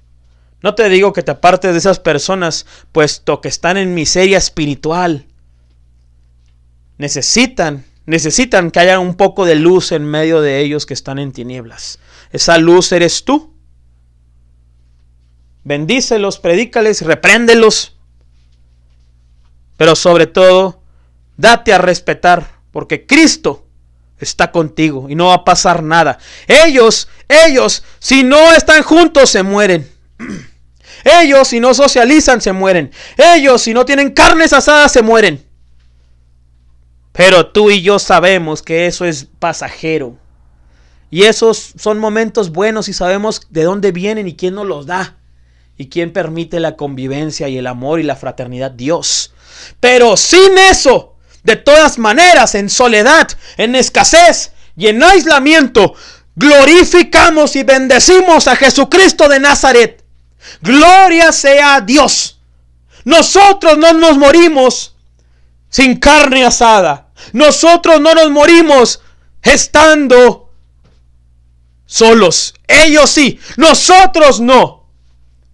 No 0.63 0.75
te 0.75 0.89
digo 0.91 1.13
que 1.13 1.23
te 1.23 1.31
apartes 1.31 1.73
de 1.73 1.79
esas 1.79 1.99
personas, 1.99 2.67
puesto 2.93 3.41
que 3.41 3.49
están 3.49 3.79
en 3.79 3.95
miseria 3.95 4.37
espiritual. 4.37 5.27
Necesitan, 6.99 7.87
necesitan 8.05 8.71
que 8.71 8.81
haya 8.81 8.99
un 8.99 9.15
poco 9.15 9.47
de 9.47 9.55
luz 9.55 9.93
en 9.93 10.05
medio 10.05 10.43
de 10.43 10.61
ellos 10.61 10.85
que 10.85 10.93
están 10.93 11.19
en 11.19 11.33
tinieblas. 11.33 11.99
Esa 12.31 12.59
luz 12.59 12.93
eres 12.93 13.25
tú. 13.25 13.50
Bendícelos, 15.65 16.39
predícales, 16.39 17.03
repréndelos. 17.03 17.97
Pero 19.77 19.95
sobre 19.97 20.27
todo, 20.27 20.83
date 21.37 21.73
a 21.73 21.79
respetar, 21.79 22.61
porque 22.71 23.07
Cristo 23.07 23.67
está 24.19 24.53
contigo 24.53 25.07
y 25.09 25.15
no 25.15 25.27
va 25.27 25.35
a 25.35 25.45
pasar 25.45 25.83
nada. 25.83 26.19
Ellos, 26.47 27.09
ellos, 27.29 27.83
si 27.99 28.23
no 28.23 28.53
están 28.53 28.83
juntos, 28.83 29.31
se 29.31 29.43
mueren. 29.43 29.91
Ellos, 31.03 31.49
si 31.49 31.61
no 31.61 31.73
socializan, 31.73 32.43
se 32.43 32.53
mueren. 32.53 32.91
Ellos, 33.17 33.63
si 33.63 33.73
no 33.73 33.87
tienen 33.87 34.11
carnes 34.11 34.53
asadas, 34.53 34.93
se 34.93 35.01
mueren. 35.01 35.43
Pero 37.13 37.47
tú 37.47 37.71
y 37.71 37.81
yo 37.81 37.99
sabemos 37.99 38.63
que 38.63 38.87
eso 38.87 39.07
es 39.07 39.27
pasajero. 39.39 40.19
Y 41.11 41.23
esos 41.23 41.73
son 41.77 41.99
momentos 41.99 42.51
buenos 42.51 42.89
y 42.89 42.93
sabemos 42.93 43.47
de 43.49 43.65
dónde 43.65 43.93
vienen 43.93 44.29
y 44.29 44.37
quién 44.37 44.55
nos 44.55 44.67
los 44.67 44.85
da. 44.85 45.17
Y 45.81 45.89
quién 45.89 46.13
permite 46.13 46.61
la 46.61 46.77
convivencia 46.77 47.49
y 47.49 47.57
el 47.57 47.67
amor 47.67 48.01
y 48.01 48.03
la 48.03 48.15
fraternidad. 48.15 48.71
Dios. 48.71 49.33
Pero 49.81 50.19
sin 50.19 50.59
eso, 50.59 51.17
de 51.43 51.57
todas 51.57 51.97
maneras, 51.97 52.55
en 52.55 52.69
soledad, 52.69 53.29
en 53.57 53.75
escasez 53.75 54.53
y 54.77 54.89
en 54.89 55.03
aislamiento, 55.03 55.95
glorificamos 56.37 57.57
y 57.57 57.63
bendecimos 57.63 58.47
a 58.47 58.57
Jesucristo 58.57 59.27
de 59.27 59.41
Nazaret 59.41 60.05
Gloria 60.61 61.33
sea 61.33 61.77
a 61.77 61.81
Dios. 61.81 62.39
Nosotros 63.05 63.79
no 63.79 63.95
nos 63.95 64.19
morimos 64.19 64.95
sin 65.71 65.97
carne 65.99 66.45
asada. 66.45 67.09
Nosotros 67.33 68.03
no 68.03 68.15
nos 68.15 68.31
morimos 68.31 69.01
estando 69.43 70.53
solos. 71.87 72.53
Ellos 72.69 73.09
sí, 73.09 73.41
nosotros 73.57 74.41
no. 74.41 74.80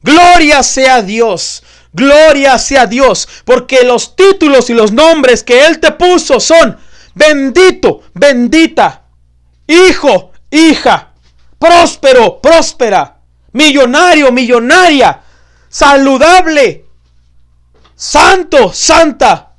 Gloria 0.07 0.63
sea 0.63 1.03
Dios. 1.03 1.63
Gloria 1.93 2.59
sea 2.59 2.87
Dios. 2.87 3.29
Porque 3.45 3.83
los 3.85 4.17
títulos 4.17 4.71
y 4.71 4.75
los 4.75 4.93
nombres 4.93 5.43
que 5.43 5.67
Él 5.67 5.81
te 5.81 5.93
puso 5.93 6.41
son 6.41 6.79
bendito, 7.15 8.03
bendita, 8.15 9.03
hijo, 9.67 10.33
hija, 10.51 11.13
próspero, 11.59 12.41
próspera 12.41 13.17
millonario, 13.57 14.31
millonaria, 14.31 15.23
saludable, 15.69 16.85
santo, 17.95 18.73
santa, 18.73 19.55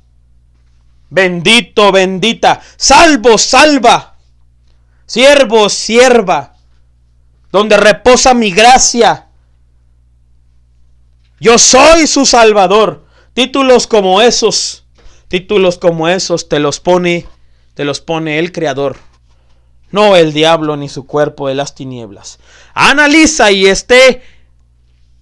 bendito, 1.10 1.90
bendita, 1.90 2.60
salvo, 2.76 3.36
salva, 3.36 4.16
siervo, 5.04 5.68
sierva, 5.68 6.54
donde 7.50 7.76
reposa 7.76 8.34
mi 8.34 8.52
gracia. 8.52 9.26
Yo 11.40 11.58
soy 11.58 12.06
su 12.06 12.26
salvador. 12.26 13.06
Títulos 13.34 13.86
como 13.86 14.20
esos, 14.20 14.84
títulos 15.28 15.78
como 15.78 16.08
esos 16.08 16.48
te 16.48 16.58
los 16.58 16.80
pone, 16.80 17.26
te 17.74 17.84
los 17.84 18.00
pone 18.00 18.38
el 18.38 18.50
creador 18.50 18.96
no 19.90 20.16
el 20.16 20.32
diablo 20.32 20.76
ni 20.76 20.88
su 20.88 21.06
cuerpo 21.06 21.48
de 21.48 21.54
las 21.54 21.74
tinieblas. 21.74 22.38
Analiza 22.74 23.50
y 23.50 23.66
esté 23.66 24.22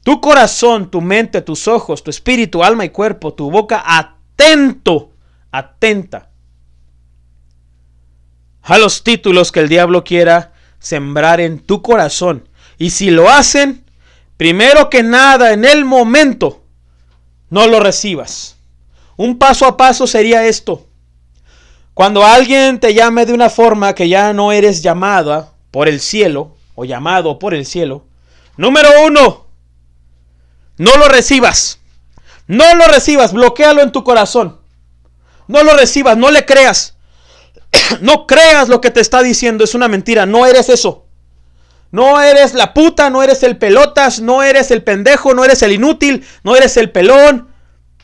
tu 0.03 0.21
corazón, 0.21 0.91
tu 0.91 1.01
mente, 1.01 1.43
tus 1.43 1.69
ojos, 1.69 2.03
tu 2.03 2.11
espíritu, 2.11 2.63
alma 2.63 2.85
y 2.85 2.91
cuerpo, 2.91 3.35
tu 3.35 3.51
boca 3.51 3.83
atento, 3.85 5.13
atenta 5.51 6.31
a 8.63 8.79
los 8.79 9.05
títulos 9.05 9.53
que 9.53 9.61
el 9.61 9.69
diablo 9.69 10.03
quiera 10.03 10.53
sembrar 10.81 11.41
en 11.41 11.61
tu 11.61 11.83
corazón. 11.83 12.49
Y 12.79 12.91
si 12.91 13.11
lo 13.11 13.31
hacen, 13.31 13.85
primero 14.37 14.91
que 14.91 15.03
nada, 15.03 15.53
en 15.53 15.65
el 15.65 15.85
momento, 15.85 16.63
no 17.51 17.67
lo 17.67 17.81
recibas. 17.81 18.57
Un 19.17 19.39
paso 19.39 19.67
a 19.67 19.77
paso 19.77 20.07
sería 20.07 20.47
esto. 20.47 20.87
Cuando 21.95 22.25
alguien 22.25 22.79
te 22.79 22.93
llame 22.93 23.25
de 23.25 23.33
una 23.33 23.49
forma 23.49 23.95
que 23.95 24.09
ya 24.09 24.33
no 24.33 24.53
eres 24.53 24.83
llamada 24.83 25.53
por 25.71 25.89
el 25.89 26.01
cielo 26.01 26.55
o 26.75 26.85
llamado 26.85 27.39
por 27.39 27.55
el 27.55 27.65
cielo, 27.65 28.05
número 28.59 28.91
uno, 29.07 29.47
no 30.77 30.97
lo 30.97 31.09
recibas. 31.09 31.79
No 32.47 32.75
lo 32.75 32.87
recibas, 32.87 33.33
bloquealo 33.33 33.83
en 33.83 33.93
tu 33.93 34.05
corazón. 34.05 34.61
No 35.49 35.63
lo 35.63 35.75
recibas, 35.75 36.17
no 36.17 36.31
le 36.31 36.45
creas. 36.45 36.97
no 38.01 38.27
creas 38.27 38.69
lo 38.69 38.81
que 38.81 38.91
te 38.91 39.01
está 39.01 39.23
diciendo, 39.23 39.65
es 39.65 39.75
una 39.75 39.89
mentira, 39.89 40.27
no 40.27 40.47
eres 40.47 40.69
eso. 40.69 41.06
No 41.93 42.21
eres 42.21 42.55
la 42.55 42.75
puta, 42.75 43.11
no 43.11 43.23
eres 43.23 43.43
el 43.43 43.57
pelotas, 43.57 44.21
no 44.21 44.43
eres 44.43 44.71
el 44.71 44.83
pendejo, 44.83 45.35
no 45.35 45.45
eres 45.45 45.63
el 45.63 45.73
inútil, 45.73 46.25
no 46.43 46.57
eres 46.57 46.77
el 46.77 46.91
pelón, 46.91 47.49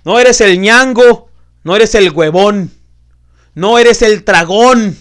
no 0.05 0.18
eres 0.18 0.41
el 0.41 0.61
ñango, 0.61 1.28
no 1.64 1.76
eres 1.76 1.95
el 1.95 2.11
huevón. 2.11 2.70
No 3.55 3.78
eres 3.78 4.03
el 4.03 4.24
dragón. 4.24 4.97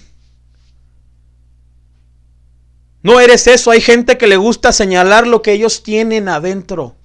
No 3.03 3.19
eres 3.19 3.47
eso. 3.47 3.71
Hay 3.71 3.81
gente 3.81 4.17
que 4.17 4.27
le 4.27 4.37
gusta 4.37 4.71
señalar 4.71 5.25
lo 5.25 5.41
que 5.41 5.53
ellos 5.53 5.83
tienen 5.83 6.27
adentro. 6.27 6.95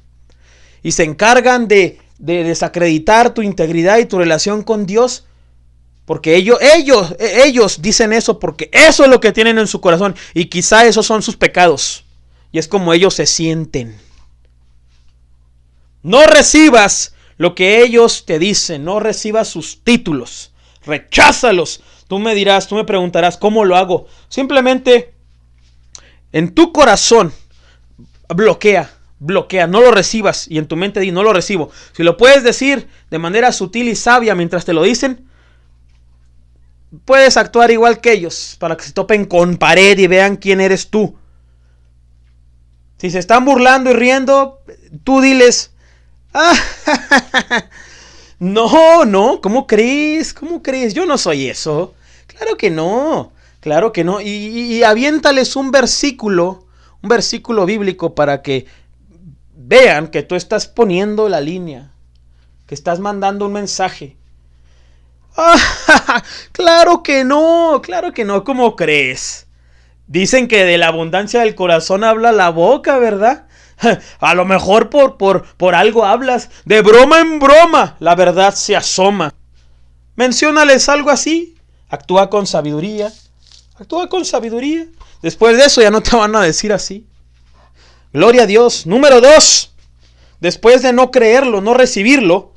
Y 0.82 0.92
se 0.92 1.04
encargan 1.04 1.68
de, 1.68 1.98
desacreditar 2.18 3.32
tu 3.34 3.42
integridad 3.42 3.98
y 3.98 4.06
tu 4.06 4.18
relación 4.18 4.62
con 4.62 4.86
Dios. 4.86 5.26
Porque 6.06 6.36
ellos, 6.36 6.58
ellos, 6.62 7.14
ellos 7.18 7.82
dicen 7.82 8.12
eso 8.14 8.38
porque 8.38 8.70
eso 8.72 9.04
es 9.04 9.10
lo 9.10 9.20
que 9.20 9.32
tienen 9.32 9.58
en 9.58 9.66
su 9.66 9.80
corazón. 9.82 10.14
Y 10.32 10.46
quizá 10.46 10.86
esos 10.86 11.04
son 11.04 11.22
sus 11.22 11.36
pecados. 11.36 12.04
Y 12.52 12.58
es 12.58 12.68
como 12.68 12.94
ellos 12.94 13.12
se 13.14 13.26
sienten. 13.26 13.98
No 16.02 16.24
recibas 16.24 17.14
lo 17.36 17.54
que 17.54 17.82
ellos 17.82 18.24
te 18.24 18.38
dicen. 18.38 18.84
No 18.84 19.00
recibas 19.00 19.48
sus 19.48 19.82
títulos 19.84 20.52
recházalos. 20.86 21.82
Tú 22.08 22.18
me 22.18 22.34
dirás, 22.34 22.68
tú 22.68 22.76
me 22.76 22.84
preguntarás, 22.84 23.36
¿cómo 23.36 23.64
lo 23.64 23.76
hago? 23.76 24.06
Simplemente 24.28 25.12
en 26.32 26.54
tu 26.54 26.72
corazón 26.72 27.32
bloquea, 28.28 28.90
bloquea, 29.18 29.66
no 29.66 29.80
lo 29.80 29.90
recibas 29.90 30.48
y 30.48 30.58
en 30.58 30.66
tu 30.66 30.76
mente 30.76 31.00
di, 31.00 31.10
no 31.10 31.22
lo 31.22 31.32
recibo. 31.32 31.70
Si 31.92 32.02
lo 32.02 32.16
puedes 32.16 32.44
decir 32.44 32.88
de 33.10 33.18
manera 33.18 33.52
sutil 33.52 33.88
y 33.88 33.96
sabia 33.96 34.34
mientras 34.34 34.64
te 34.64 34.72
lo 34.72 34.82
dicen, 34.82 35.25
puedes 37.04 37.36
actuar 37.36 37.70
igual 37.70 38.00
que 38.00 38.12
ellos 38.12 38.56
para 38.58 38.76
que 38.76 38.84
se 38.84 38.92
topen 38.92 39.24
con 39.24 39.56
pared 39.56 39.98
y 39.98 40.06
vean 40.06 40.36
quién 40.36 40.60
eres 40.60 40.88
tú. 40.88 41.16
Si 42.98 43.10
se 43.10 43.18
están 43.18 43.44
burlando 43.44 43.90
y 43.90 43.94
riendo, 43.94 44.60
tú 45.04 45.20
diles, 45.20 45.72
ah, 46.32 46.54
No, 48.38 49.06
no, 49.06 49.40
¿cómo 49.40 49.66
crees? 49.66 50.34
¿Cómo 50.34 50.62
crees? 50.62 50.92
Yo 50.92 51.06
no 51.06 51.16
soy 51.16 51.48
eso. 51.48 51.94
Claro 52.26 52.56
que 52.58 52.70
no, 52.70 53.32
claro 53.60 53.92
que 53.92 54.04
no. 54.04 54.20
Y, 54.20 54.28
y, 54.28 54.82
aviéntales 54.82 55.56
un 55.56 55.70
versículo, 55.70 56.66
un 57.02 57.08
versículo 57.08 57.64
bíblico 57.64 58.14
para 58.14 58.42
que 58.42 58.66
vean 59.56 60.08
que 60.08 60.22
tú 60.22 60.34
estás 60.34 60.66
poniendo 60.66 61.30
la 61.30 61.40
línea, 61.40 61.92
que 62.66 62.74
estás 62.74 63.00
mandando 63.00 63.46
un 63.46 63.54
mensaje. 63.54 64.16
Claro 66.52 67.02
que 67.02 67.24
no, 67.24 67.80
claro 67.82 68.12
que 68.12 68.24
no, 68.24 68.44
¿cómo 68.44 68.76
crees? 68.76 69.46
Dicen 70.06 70.48
que 70.48 70.64
de 70.64 70.78
la 70.78 70.88
abundancia 70.88 71.40
del 71.40 71.54
corazón 71.54 72.04
habla 72.04 72.32
la 72.32 72.50
boca, 72.50 72.98
¿verdad? 72.98 73.46
A 74.20 74.34
lo 74.34 74.44
mejor 74.44 74.88
por, 74.88 75.16
por, 75.16 75.44
por 75.56 75.74
algo 75.74 76.04
hablas. 76.04 76.48
De 76.64 76.80
broma 76.80 77.20
en 77.20 77.38
broma, 77.38 77.96
la 77.98 78.14
verdad 78.14 78.54
se 78.54 78.76
asoma. 78.76 79.34
Menciónales 80.14 80.88
algo 80.88 81.10
así. 81.10 81.56
Actúa 81.88 82.30
con 82.30 82.46
sabiduría. 82.46 83.12
Actúa 83.78 84.08
con 84.08 84.24
sabiduría. 84.24 84.86
Después 85.22 85.56
de 85.56 85.66
eso 85.66 85.82
ya 85.82 85.90
no 85.90 86.02
te 86.02 86.16
van 86.16 86.34
a 86.36 86.40
decir 86.40 86.72
así. 86.72 87.06
Gloria 88.12 88.44
a 88.44 88.46
Dios. 88.46 88.86
Número 88.86 89.20
dos. 89.20 89.74
Después 90.40 90.82
de 90.82 90.92
no 90.92 91.10
creerlo, 91.10 91.60
no 91.60 91.74
recibirlo, 91.74 92.52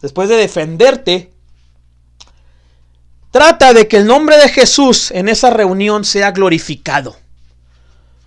después 0.00 0.28
de 0.28 0.36
defenderte, 0.36 1.29
trata 3.30 3.72
de 3.72 3.88
que 3.88 3.98
el 3.98 4.06
nombre 4.06 4.36
de 4.36 4.48
Jesús 4.48 5.10
en 5.10 5.28
esa 5.28 5.50
reunión 5.50 6.04
sea 6.04 6.32
glorificado. 6.32 7.16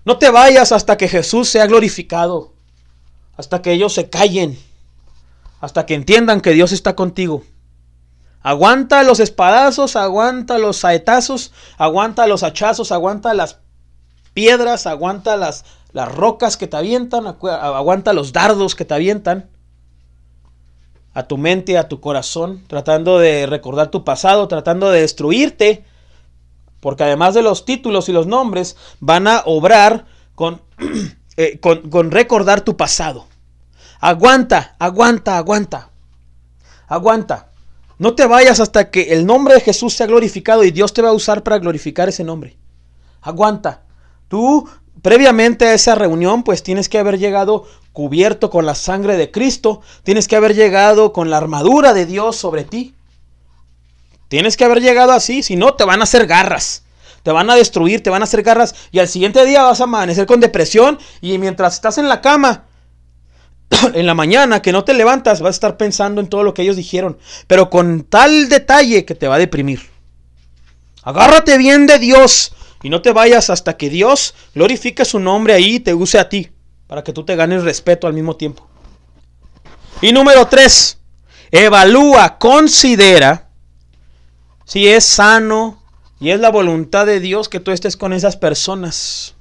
No 0.05 0.17
te 0.17 0.29
vayas 0.29 0.71
hasta 0.71 0.97
que 0.97 1.07
Jesús 1.07 1.49
sea 1.49 1.65
glorificado, 1.65 2.53
hasta 3.37 3.61
que 3.61 3.71
ellos 3.71 3.93
se 3.93 4.09
callen, 4.09 4.59
hasta 5.61 5.85
que 5.85 5.95
entiendan 5.95 6.41
que 6.41 6.51
Dios 6.51 6.71
está 6.71 6.95
contigo. 6.95 7.43
Aguanta 8.41 9.03
los 9.03 9.21
espadazos, 9.21 9.95
aguanta 9.95 10.57
los 10.57 10.77
saetazos, 10.77 11.53
aguanta 11.77 12.27
los 12.27 12.43
hachazos, 12.43 12.91
aguanta 12.91 13.33
las 13.33 13.59
piedras, 14.33 14.85
aguanta 14.85 15.37
las, 15.37 15.63
las 15.93 16.13
rocas 16.13 16.57
que 16.57 16.67
te 16.67 16.75
avientan, 16.75 17.25
aguanta 17.25 18.11
los 18.11 18.33
dardos 18.33 18.75
que 18.75 18.83
te 18.83 18.93
avientan 18.93 19.49
a 21.13 21.23
tu 21.23 21.37
mente, 21.37 21.77
a 21.77 21.87
tu 21.87 21.99
corazón, 21.99 22.63
tratando 22.67 23.19
de 23.19 23.45
recordar 23.45 23.89
tu 23.89 24.03
pasado, 24.03 24.47
tratando 24.47 24.89
de 24.89 25.01
destruirte, 25.01 25.85
porque 26.79 27.03
además 27.03 27.33
de 27.33 27.43
los 27.43 27.65
títulos 27.65 28.09
y 28.09 28.13
los 28.13 28.27
nombres, 28.27 28.75
van 28.99 29.27
a 29.27 29.43
obrar 29.45 30.05
con, 30.35 30.61
eh, 31.37 31.59
con, 31.59 31.89
con 31.89 32.11
recordar 32.11 32.61
tu 32.61 32.75
pasado. 32.75 33.27
Aguanta, 33.99 34.75
aguanta, 34.79 35.37
aguanta. 35.37 35.89
Aguanta. 36.87 37.51
No 37.99 38.15
te 38.15 38.25
vayas 38.25 38.59
hasta 38.59 38.89
que 38.91 39.13
el 39.13 39.25
nombre 39.25 39.53
de 39.53 39.61
Jesús 39.61 39.93
sea 39.93 40.07
glorificado 40.07 40.63
y 40.63 40.71
Dios 40.71 40.93
te 40.93 41.01
va 41.01 41.09
a 41.09 41.13
usar 41.13 41.43
para 41.43 41.59
glorificar 41.59 42.09
ese 42.09 42.23
nombre. 42.23 42.57
Aguanta. 43.21 43.83
Tú, 44.27 44.67
previamente 45.03 45.67
a 45.67 45.75
esa 45.75 45.93
reunión, 45.93 46.41
pues 46.43 46.63
tienes 46.63 46.89
que 46.89 46.97
haber 46.97 47.19
llegado 47.19 47.67
cubierto 47.91 48.49
con 48.49 48.65
la 48.65 48.73
sangre 48.73 49.17
de 49.17 49.29
Cristo. 49.29 49.81
Tienes 50.01 50.27
que 50.27 50.35
haber 50.35 50.55
llegado 50.55 51.13
con 51.13 51.29
la 51.29 51.37
armadura 51.37 51.93
de 51.93 52.07
Dios 52.07 52.35
sobre 52.35 52.63
ti. 52.63 52.95
Tienes 54.29 54.57
que 54.57 54.65
haber 54.65 54.81
llegado 54.81 55.11
así, 55.11 55.43
si 55.43 55.55
no 55.55 55.75
te 55.75 55.83
van 55.83 55.99
a 55.99 56.05
hacer 56.05 56.25
garras. 56.25 56.85
Te 57.21 57.31
van 57.31 57.49
a 57.49 57.55
destruir, 57.55 58.01
te 58.01 58.09
van 58.09 58.21
a 58.21 58.25
hacer 58.25 58.41
garras 58.43 58.75
y 58.91 58.99
al 58.99 59.07
siguiente 59.07 59.45
día 59.45 59.61
vas 59.61 59.79
a 59.79 59.83
amanecer 59.83 60.25
con 60.25 60.39
depresión 60.39 60.97
y 61.21 61.37
mientras 61.37 61.75
estás 61.75 61.97
en 61.97 62.09
la 62.09 62.19
cama, 62.19 62.65
en 63.93 64.05
la 64.05 64.13
mañana 64.13 64.61
que 64.61 64.71
no 64.71 64.83
te 64.83 64.93
levantas, 64.93 65.39
vas 65.39 65.49
a 65.49 65.57
estar 65.57 65.77
pensando 65.77 66.19
en 66.19 66.27
todo 66.27 66.43
lo 66.43 66.53
que 66.53 66.63
ellos 66.63 66.75
dijeron, 66.75 67.17
pero 67.47 67.69
con 67.69 68.03
tal 68.03 68.49
detalle 68.49 69.05
que 69.05 69.15
te 69.15 69.27
va 69.27 69.35
a 69.35 69.39
deprimir. 69.39 69.89
Agárrate 71.03 71.57
bien 71.57 71.85
de 71.85 71.99
Dios 71.99 72.53
y 72.83 72.89
no 72.89 73.01
te 73.01 73.13
vayas 73.13 73.49
hasta 73.49 73.77
que 73.77 73.89
Dios 73.89 74.35
glorifique 74.53 75.05
su 75.05 75.19
nombre 75.19 75.53
ahí 75.53 75.75
y 75.75 75.79
te 75.79 75.93
use 75.93 76.19
a 76.19 76.29
ti, 76.29 76.51
para 76.85 77.03
que 77.03 77.13
tú 77.13 77.23
te 77.23 77.35
ganes 77.35 77.63
respeto 77.63 78.05
al 78.05 78.13
mismo 78.13 78.35
tiempo. 78.35 78.67
Y 80.01 80.11
número 80.11 80.45
tres, 80.47 80.99
evalúa, 81.49 82.37
considera 82.37 83.49
si 84.65 84.87
es 84.87 85.05
sano 85.05 85.81
y 86.19 86.31
es 86.31 86.39
la 86.39 86.51
voluntad 86.51 87.05
de 87.05 87.19
Dios 87.19 87.47
que 87.47 87.61
tú 87.61 87.71
estés 87.71 87.95
con 87.95 88.11
esas 88.11 88.35
personas. 88.35 89.35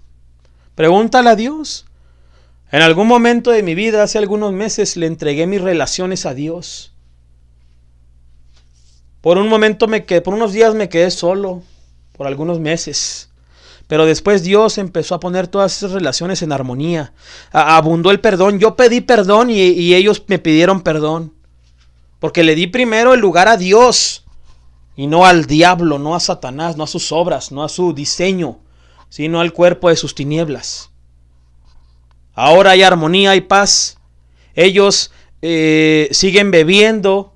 Pregúntale 0.77 1.31
a 1.31 1.37
Dios. 1.37 1.85
En 2.71 2.81
algún 2.81 3.07
momento 3.07 3.51
de 3.51 3.63
mi 3.63 3.75
vida, 3.75 4.03
hace 4.03 4.19
algunos 4.19 4.53
meses, 4.53 4.97
le 4.97 5.07
entregué 5.07 5.47
mis 5.47 5.61
relaciones 5.61 6.27
a 6.27 6.35
Dios. 6.35 6.93
Por 9.21 9.37
un 9.37 9.49
momento 9.49 9.89
me 9.89 10.05
quedé, 10.05 10.23
por 10.23 10.35
unos 10.35 10.53
días 10.53 10.75
me 10.75 10.89
quedé 10.89 11.11
solo, 11.11 11.63
por 12.17 12.27
algunos 12.27 12.61
meses. 12.61 13.32
Pero 13.93 14.07
después 14.07 14.43
Dios 14.43 14.79
empezó 14.79 15.15
a 15.15 15.21
poner 15.21 15.49
todas 15.49 15.77
esas 15.77 15.91
relaciones 15.91 16.41
en 16.41 16.51
armonía. 16.51 17.13
abundó 17.53 18.11
el 18.11 18.21
perdón. 18.21 18.59
Yo 18.59 18.75
pedí 18.75 19.03
perdón 19.03 19.51
y, 19.51 19.93
ellos 19.93 20.25
me 20.29 20.39
pidieron 20.39 20.81
perdón. 20.81 21.35
Porque 22.19 22.43
le 22.43 22.55
di 22.55 22.69
primero 22.69 23.13
el 23.13 23.21
lugar 23.21 23.49
a 23.49 23.59
Dios 23.59 24.25
y 24.97 25.09
no 25.09 25.27
al 25.27 25.45
diablo, 25.45 25.99
no 25.99 26.15
a 26.15 26.21
Satanás, 26.21 26.79
no 26.79 26.85
a 26.85 26.87
sus 26.87 27.13
obras, 27.13 27.53
no 27.53 27.65
a 27.65 27.69
su 27.69 27.93
diseño, 27.93 28.61
sino 29.11 29.43
al 29.43 29.53
cuerpo 29.53 29.91
de 29.91 29.97
sus 29.97 30.15
tinieblas. 30.15 30.91
Ahora 32.33 32.71
hay 32.71 32.83
armonía 32.83 33.37
y 33.37 33.43
paz. 33.43 33.99
Ellos 34.55 35.13
eh, 35.43 36.09
siguen 36.13 36.51
bebiendo. 36.51 37.35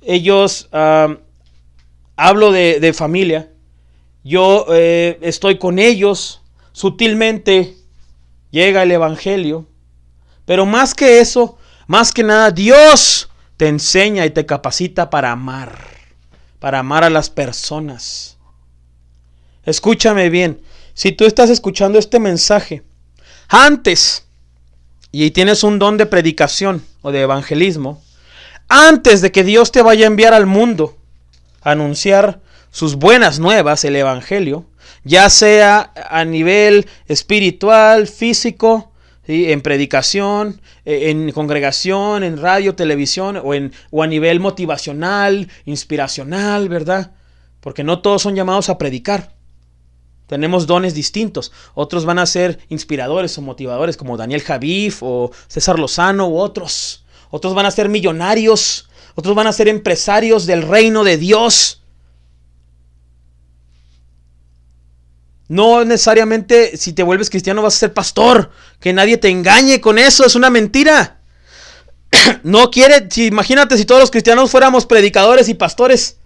Ellos, 0.00 0.68
hablo 0.72 2.50
de, 2.50 2.92
familia. 2.92 3.52
Yo 4.24 4.66
eh, 4.70 5.18
estoy 5.22 5.58
con 5.58 5.78
ellos. 5.78 6.42
Sutilmente 6.72 7.76
llega 8.50 8.82
el 8.82 8.92
Evangelio. 8.92 9.66
Pero 10.44 10.66
más 10.66 10.94
que 10.94 11.20
eso, 11.20 11.58
más 11.86 12.12
que 12.12 12.22
nada, 12.22 12.50
Dios 12.50 13.30
te 13.56 13.68
enseña 13.68 14.26
y 14.26 14.30
te 14.30 14.46
capacita 14.46 15.10
para 15.10 15.32
amar 15.32 16.00
para 16.60 16.78
amar 16.78 17.02
a 17.02 17.10
las 17.10 17.28
personas. 17.30 18.36
Escúchame 19.64 20.30
bien, 20.30 20.60
si 20.94 21.10
tú 21.10 21.24
estás 21.24 21.50
escuchando 21.50 21.98
este 21.98 22.20
mensaje 22.20 22.84
antes 23.48 24.26
y 25.10 25.32
tienes 25.32 25.64
un 25.64 25.78
don 25.78 25.96
de 25.96 26.06
predicación 26.06 26.84
o 27.02 27.10
de 27.10 27.22
evangelismo, 27.22 28.02
antes 28.68 29.22
de 29.22 29.32
que 29.32 29.42
Dios 29.42 29.72
te 29.72 29.82
vaya 29.82 30.04
a 30.04 30.06
enviar 30.06 30.34
al 30.34 30.46
mundo 30.46 30.96
a 31.62 31.72
anunciar 31.72 32.40
sus 32.70 32.96
buenas 32.96 33.38
nuevas, 33.38 33.84
el 33.84 33.96
Evangelio, 33.96 34.64
ya 35.04 35.28
sea 35.30 35.92
a 36.08 36.24
nivel 36.24 36.86
espiritual, 37.06 38.06
físico, 38.06 38.90
en 39.26 39.60
predicación, 39.60 40.60
e, 40.84 41.10
en 41.10 41.30
congregación, 41.32 42.24
en 42.24 42.38
radio, 42.38 42.74
televisión 42.74 43.40
o, 43.42 43.54
en, 43.54 43.72
o 43.90 44.02
a 44.02 44.06
nivel 44.06 44.40
motivacional, 44.40 45.48
inspiracional, 45.64 46.68
¿verdad? 46.68 47.12
Porque 47.60 47.84
no 47.84 48.00
todos 48.00 48.22
son 48.22 48.34
llamados 48.34 48.68
a 48.68 48.78
predicar. 48.78 49.34
Tenemos 50.26 50.66
dones 50.66 50.94
distintos. 50.94 51.52
Otros 51.74 52.04
van 52.04 52.18
a 52.18 52.26
ser 52.26 52.60
inspiradores 52.68 53.36
o 53.38 53.42
motivadores 53.42 53.96
como 53.96 54.16
Daniel 54.16 54.42
Javif 54.42 55.02
o 55.02 55.32
César 55.48 55.78
Lozano 55.78 56.28
u 56.28 56.38
otros. 56.38 57.04
Otros 57.30 57.54
van 57.54 57.66
a 57.66 57.70
ser 57.70 57.88
millonarios. 57.88 58.88
Otros 59.16 59.34
van 59.34 59.48
a 59.48 59.52
ser 59.52 59.68
empresarios 59.68 60.46
del 60.46 60.62
reino 60.62 61.02
de 61.04 61.16
Dios. 61.16 61.79
No 65.50 65.84
necesariamente 65.84 66.76
si 66.76 66.92
te 66.92 67.02
vuelves 67.02 67.28
cristiano 67.28 67.60
vas 67.60 67.74
a 67.74 67.78
ser 67.80 67.92
pastor. 67.92 68.52
Que 68.78 68.92
nadie 68.92 69.16
te 69.16 69.30
engañe 69.30 69.80
con 69.80 69.98
eso, 69.98 70.24
es 70.24 70.36
una 70.36 70.48
mentira. 70.48 71.18
no 72.44 72.70
quiere, 72.70 73.08
si, 73.10 73.26
imagínate 73.26 73.76
si 73.76 73.84
todos 73.84 74.00
los 74.00 74.12
cristianos 74.12 74.52
fuéramos 74.52 74.86
predicadores 74.86 75.48
y 75.48 75.54
pastores. 75.54 76.18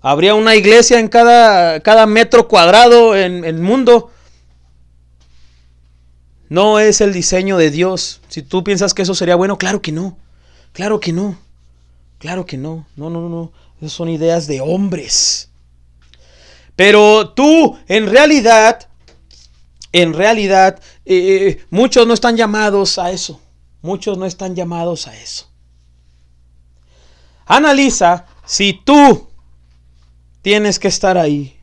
Habría 0.00 0.36
una 0.36 0.54
iglesia 0.54 1.00
en 1.00 1.08
cada, 1.08 1.80
cada 1.80 2.06
metro 2.06 2.46
cuadrado 2.46 3.16
en 3.16 3.44
el 3.44 3.58
mundo. 3.58 4.12
No 6.48 6.78
es 6.78 7.00
el 7.00 7.12
diseño 7.12 7.56
de 7.56 7.72
Dios. 7.72 8.20
Si 8.28 8.42
tú 8.42 8.62
piensas 8.62 8.94
que 8.94 9.02
eso 9.02 9.16
sería 9.16 9.34
bueno, 9.34 9.58
claro 9.58 9.82
que 9.82 9.90
no. 9.90 10.16
Claro 10.72 11.00
que 11.00 11.12
no. 11.12 11.36
Claro 12.18 12.46
que 12.46 12.56
no. 12.56 12.86
No, 12.94 13.10
no, 13.10 13.28
no. 13.28 13.50
Esas 13.80 13.94
son 13.94 14.08
ideas 14.10 14.46
de 14.46 14.60
hombres. 14.60 15.49
Pero 16.80 17.28
tú, 17.32 17.76
en 17.88 18.06
realidad, 18.08 18.88
en 19.92 20.14
realidad, 20.14 20.80
eh, 21.04 21.14
eh, 21.14 21.66
muchos 21.68 22.06
no 22.06 22.14
están 22.14 22.38
llamados 22.38 22.98
a 22.98 23.10
eso. 23.10 23.38
Muchos 23.82 24.16
no 24.16 24.24
están 24.24 24.56
llamados 24.56 25.06
a 25.06 25.14
eso. 25.14 25.50
Analiza 27.44 28.24
si 28.46 28.72
tú 28.72 29.28
tienes 30.40 30.78
que 30.78 30.88
estar 30.88 31.18
ahí 31.18 31.54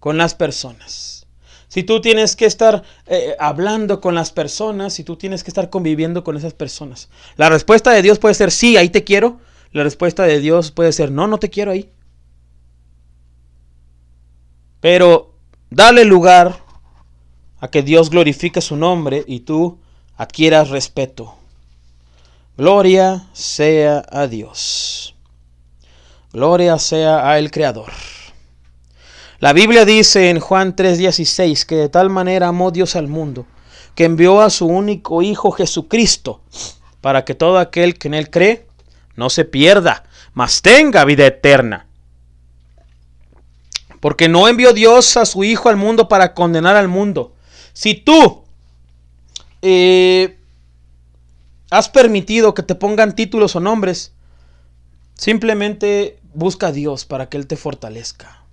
con 0.00 0.18
las 0.18 0.34
personas. 0.34 1.28
Si 1.68 1.84
tú 1.84 2.00
tienes 2.00 2.34
que 2.34 2.46
estar 2.46 2.82
eh, 3.06 3.36
hablando 3.38 4.00
con 4.00 4.16
las 4.16 4.32
personas, 4.32 4.94
si 4.94 5.04
tú 5.04 5.14
tienes 5.14 5.44
que 5.44 5.50
estar 5.50 5.70
conviviendo 5.70 6.24
con 6.24 6.36
esas 6.36 6.54
personas. 6.54 7.08
La 7.36 7.50
respuesta 7.50 7.92
de 7.92 8.02
Dios 8.02 8.18
puede 8.18 8.34
ser 8.34 8.50
sí, 8.50 8.76
ahí 8.76 8.88
te 8.88 9.04
quiero. 9.04 9.38
La 9.70 9.84
respuesta 9.84 10.24
de 10.24 10.40
Dios 10.40 10.72
puede 10.72 10.90
ser 10.90 11.12
no, 11.12 11.28
no 11.28 11.38
te 11.38 11.50
quiero 11.50 11.70
ahí. 11.70 11.88
Pero 14.84 15.32
dale 15.70 16.04
lugar 16.04 16.60
a 17.58 17.68
que 17.68 17.82
Dios 17.82 18.10
glorifique 18.10 18.60
su 18.60 18.76
nombre 18.76 19.24
y 19.26 19.40
tú 19.40 19.78
adquieras 20.14 20.68
respeto. 20.68 21.36
Gloria 22.58 23.26
sea 23.32 24.04
a 24.12 24.26
Dios. 24.26 25.14
Gloria 26.34 26.78
sea 26.78 27.26
a 27.30 27.38
el 27.38 27.50
Creador. 27.50 27.92
La 29.38 29.54
Biblia 29.54 29.86
dice 29.86 30.28
en 30.28 30.38
Juan 30.38 30.76
3:16 30.76 31.64
que 31.64 31.76
de 31.76 31.88
tal 31.88 32.10
manera 32.10 32.48
amó 32.48 32.70
Dios 32.70 32.94
al 32.94 33.08
mundo, 33.08 33.46
que 33.94 34.04
envió 34.04 34.42
a 34.42 34.50
su 34.50 34.66
único 34.66 35.22
Hijo 35.22 35.50
Jesucristo, 35.52 36.42
para 37.00 37.24
que 37.24 37.34
todo 37.34 37.58
aquel 37.58 37.96
que 37.96 38.08
en 38.08 38.12
Él 38.12 38.28
cree 38.28 38.66
no 39.16 39.30
se 39.30 39.46
pierda, 39.46 40.04
mas 40.34 40.60
tenga 40.60 41.06
vida 41.06 41.24
eterna. 41.24 41.86
Porque 44.04 44.28
no 44.28 44.48
envió 44.48 44.74
Dios 44.74 45.16
a 45.16 45.24
su 45.24 45.44
Hijo 45.44 45.70
al 45.70 45.78
mundo 45.78 46.08
para 46.08 46.34
condenar 46.34 46.76
al 46.76 46.88
mundo. 46.88 47.32
Si 47.72 47.94
tú 47.94 48.44
eh, 49.62 50.38
has 51.70 51.88
permitido 51.88 52.52
que 52.52 52.62
te 52.62 52.74
pongan 52.74 53.16
títulos 53.16 53.56
o 53.56 53.60
nombres, 53.60 54.12
simplemente 55.14 56.18
busca 56.34 56.66
a 56.66 56.72
Dios 56.72 57.06
para 57.06 57.30
que 57.30 57.38
Él 57.38 57.46
te 57.46 57.56
fortalezca. 57.56 58.44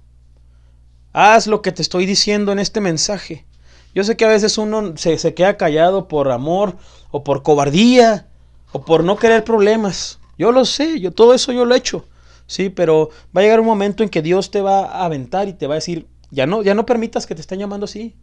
Haz 1.11 1.47
lo 1.47 1.61
que 1.61 1.73
te 1.73 1.81
estoy 1.81 2.05
diciendo 2.05 2.53
en 2.53 2.59
este 2.59 2.79
mensaje. 2.79 3.45
Yo 3.93 4.05
sé 4.05 4.15
que 4.15 4.23
a 4.23 4.29
veces 4.29 4.57
uno 4.57 4.95
se, 4.95 5.17
se 5.17 5.33
queda 5.33 5.57
callado 5.57 6.07
por 6.07 6.31
amor 6.31 6.77
o 7.09 7.25
por 7.25 7.43
cobardía 7.43 8.25
o 8.71 8.85
por 8.85 9.03
no 9.03 9.17
querer 9.17 9.43
problemas. 9.43 10.17
Yo 10.37 10.53
lo 10.53 10.63
sé, 10.63 11.01
yo 11.01 11.11
todo 11.11 11.33
eso 11.33 11.51
yo 11.51 11.65
lo 11.65 11.75
he 11.75 11.79
hecho. 11.79 12.05
Sí, 12.51 12.69
pero 12.69 13.11
va 13.35 13.39
a 13.39 13.43
llegar 13.45 13.61
un 13.61 13.65
momento 13.65 14.03
en 14.03 14.09
que 14.09 14.21
Dios 14.21 14.51
te 14.51 14.59
va 14.59 14.81
a 14.81 15.05
aventar 15.05 15.47
y 15.47 15.53
te 15.53 15.67
va 15.67 15.75
a 15.75 15.75
decir, 15.75 16.05
ya 16.31 16.45
no, 16.45 16.63
ya 16.63 16.75
no 16.75 16.85
permitas 16.85 17.25
que 17.25 17.33
te 17.33 17.39
estén 17.39 17.59
llamando 17.59 17.85
así. 17.85 18.13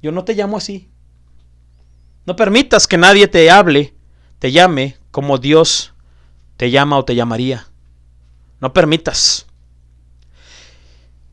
Yo 0.00 0.12
no 0.12 0.24
te 0.24 0.34
llamo 0.34 0.56
así. 0.56 0.88
No 2.26 2.36
permitas 2.36 2.86
que 2.86 2.96
nadie 2.96 3.26
te 3.26 3.50
hable, 3.50 3.92
te 4.38 4.52
llame 4.52 4.96
como 5.10 5.38
Dios 5.38 5.94
te 6.56 6.70
llama 6.70 6.96
o 6.96 7.04
te 7.04 7.16
llamaría. 7.16 7.66
No 8.60 8.72
permitas. 8.72 9.46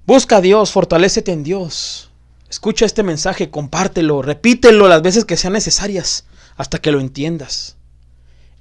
Busca 0.08 0.38
a 0.38 0.42
Dios, 0.42 0.72
fortalécete 0.72 1.34
en 1.34 1.44
Dios. 1.44 2.10
Escucha 2.50 2.88
este 2.88 3.04
mensaje, 3.04 3.52
compártelo, 3.52 4.24
repítelo 4.24 4.88
las 4.88 5.04
veces 5.04 5.24
que 5.24 5.38
sean 5.38 5.54
necesarias 5.54 6.26
hasta 6.56 6.80
que 6.80 6.92
lo 6.92 7.00
entiendas. 7.00 7.78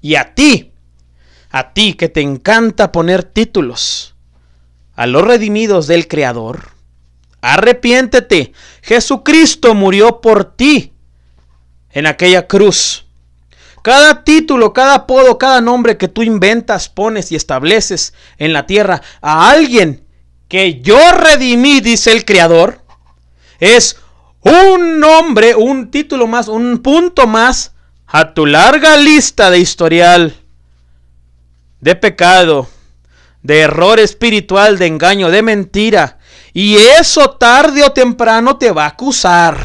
Y 0.03 0.17
a 0.17 0.35
ti, 0.35 0.72
a 1.53 1.75
ti 1.75 1.93
que 1.95 2.09
te 2.09 2.23
encanta 2.23 2.91
poner 2.93 3.23
títulos, 3.23 4.15
a 4.95 5.07
los 5.07 5.23
redimidos 5.23 5.87
del 5.87 6.09
Creador, 6.09 6.71
arrepiéntete. 7.43 8.53
Jesucristo 8.81 9.75
murió 9.75 10.23
por 10.23 10.57
ti 10.57 10.93
en 11.91 12.07
aquella 12.07 12.47
cruz. 12.47 13.05
Cada 13.83 14.25
título, 14.25 14.73
cada 14.73 14.95
apodo, 14.95 15.37
cada 15.39 15.61
nombre 15.61 15.99
que 15.99 16.09
tú 16.09 16.23
inventas, 16.23 16.89
pones 16.89 17.33
y 17.33 17.37
estableces 17.37 18.15
en 18.39 18.55
la 18.55 18.67
tierra 18.67 19.03
a 19.21 19.51
alguien 19.51 20.07
que 20.49 20.81
yo 20.81 20.99
redimí, 21.13 21.81
dice 21.81 22.13
el 22.13 22.25
Creador, 22.25 22.81
es 23.61 23.99
un 24.41 25.01
nombre, 25.01 25.55
un 25.55 25.91
título 25.91 26.27
más, 26.27 26.49
un 26.49 26.79
punto 26.79 27.27
más 27.27 27.75
a 28.07 28.33
tu 28.33 28.47
larga 28.47 28.97
lista 28.97 29.51
de 29.51 29.59
historial 29.59 30.42
de 31.83 31.97
pecado, 31.97 32.69
de 33.43 33.61
error 33.61 33.99
espiritual, 33.99 34.79
de 34.79 34.87
engaño, 34.87 35.31
de 35.31 35.43
mentira. 35.43 36.19
Y 36.55 36.77
eso 36.77 37.31
tarde 37.33 37.83
o 37.83 37.93
temprano 37.93 38.57
te 38.57 38.71
va 38.71 38.85
a 38.85 38.91
acusar. 38.91 39.59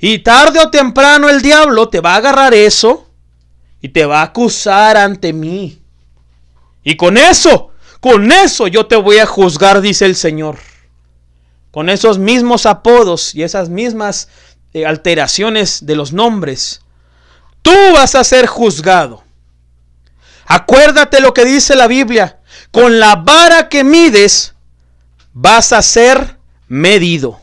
Y 0.00 0.18
tarde 0.18 0.60
o 0.60 0.70
temprano 0.70 1.28
el 1.28 1.40
diablo 1.40 1.88
te 1.88 2.00
va 2.00 2.12
a 2.12 2.16
agarrar 2.16 2.52
eso 2.54 3.10
y 3.80 3.88
te 3.88 4.04
va 4.04 4.20
a 4.20 4.24
acusar 4.24 4.98
ante 4.98 5.32
mí. 5.32 5.80
Y 6.84 6.96
con 6.96 7.16
eso, 7.16 7.70
con 8.00 8.30
eso 8.30 8.68
yo 8.68 8.86
te 8.86 8.96
voy 8.96 9.18
a 9.18 9.26
juzgar, 9.26 9.80
dice 9.80 10.04
el 10.04 10.14
Señor. 10.14 10.58
Con 11.70 11.88
esos 11.88 12.18
mismos 12.18 12.66
apodos 12.66 13.34
y 13.34 13.44
esas 13.44 13.70
mismas 13.70 14.28
eh, 14.74 14.84
alteraciones 14.84 15.86
de 15.86 15.96
los 15.96 16.12
nombres, 16.12 16.82
tú 17.62 17.72
vas 17.94 18.14
a 18.14 18.24
ser 18.24 18.46
juzgado. 18.46 19.24
Acuérdate 20.48 21.20
lo 21.20 21.34
que 21.34 21.44
dice 21.44 21.76
la 21.76 21.86
Biblia. 21.86 22.38
Con 22.72 22.98
la 22.98 23.16
vara 23.16 23.68
que 23.68 23.84
mides, 23.84 24.54
vas 25.34 25.72
a 25.74 25.82
ser 25.82 26.38
medido. 26.68 27.38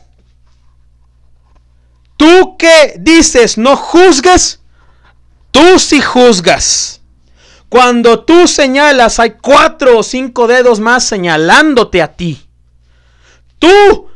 Tú 2.16 2.56
que 2.56 2.96
dices 2.98 3.58
no 3.58 3.76
juzgues, 3.76 4.60
tú 5.52 5.78
sí 5.78 6.00
juzgas. 6.00 7.00
Cuando 7.68 8.24
tú 8.24 8.48
señalas, 8.48 9.20
hay 9.20 9.32
cuatro 9.40 9.98
o 9.98 10.02
cinco 10.02 10.48
dedos 10.48 10.80
más 10.80 11.04
señalándote 11.04 12.02
a 12.02 12.12
ti. 12.12 12.48
Tú 13.60 14.08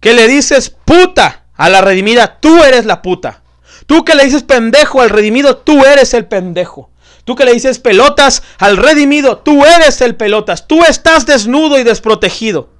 que 0.00 0.12
le 0.12 0.28
dices 0.28 0.70
puta 0.70 1.44
a 1.54 1.70
la 1.70 1.80
redimida, 1.80 2.38
tú 2.38 2.62
eres 2.62 2.84
la 2.84 3.00
puta. 3.00 3.42
Tú 3.86 4.04
que 4.04 4.14
le 4.14 4.24
dices 4.24 4.42
pendejo 4.42 5.00
al 5.00 5.10
redimido, 5.10 5.56
tú 5.56 5.84
eres 5.84 6.12
el 6.12 6.26
pendejo. 6.26 6.89
Tú 7.24 7.36
que 7.36 7.44
le 7.44 7.52
dices 7.52 7.78
pelotas 7.78 8.42
al 8.58 8.76
redimido, 8.76 9.38
tú 9.38 9.64
eres 9.64 10.00
el 10.00 10.16
pelotas. 10.16 10.66
Tú 10.66 10.84
estás 10.84 11.26
desnudo 11.26 11.78
y 11.78 11.84
desprotegido. 11.84 12.70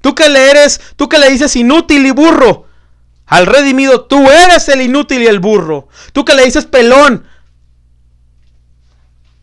Tú 0.00 0.14
que 0.14 0.28
le 0.28 0.50
eres, 0.50 0.80
tú 0.96 1.08
que 1.08 1.18
le 1.18 1.30
dices 1.30 1.56
inútil 1.56 2.06
y 2.06 2.10
burro 2.10 2.66
al 3.26 3.46
redimido, 3.46 4.06
tú 4.06 4.30
eres 4.30 4.68
el 4.68 4.80
inútil 4.80 5.22
y 5.22 5.26
el 5.26 5.38
burro. 5.38 5.88
Tú 6.12 6.24
que 6.24 6.34
le 6.34 6.44
dices 6.44 6.64
pelón 6.64 7.26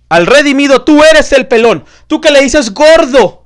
al 0.09 0.25
redimido, 0.25 0.83
tú 0.83 1.03
eres 1.03 1.31
el 1.33 1.47
pelón. 1.47 1.85
Tú 2.07 2.21
que 2.21 2.31
le 2.31 2.41
dices 2.41 2.73
gordo 2.73 3.45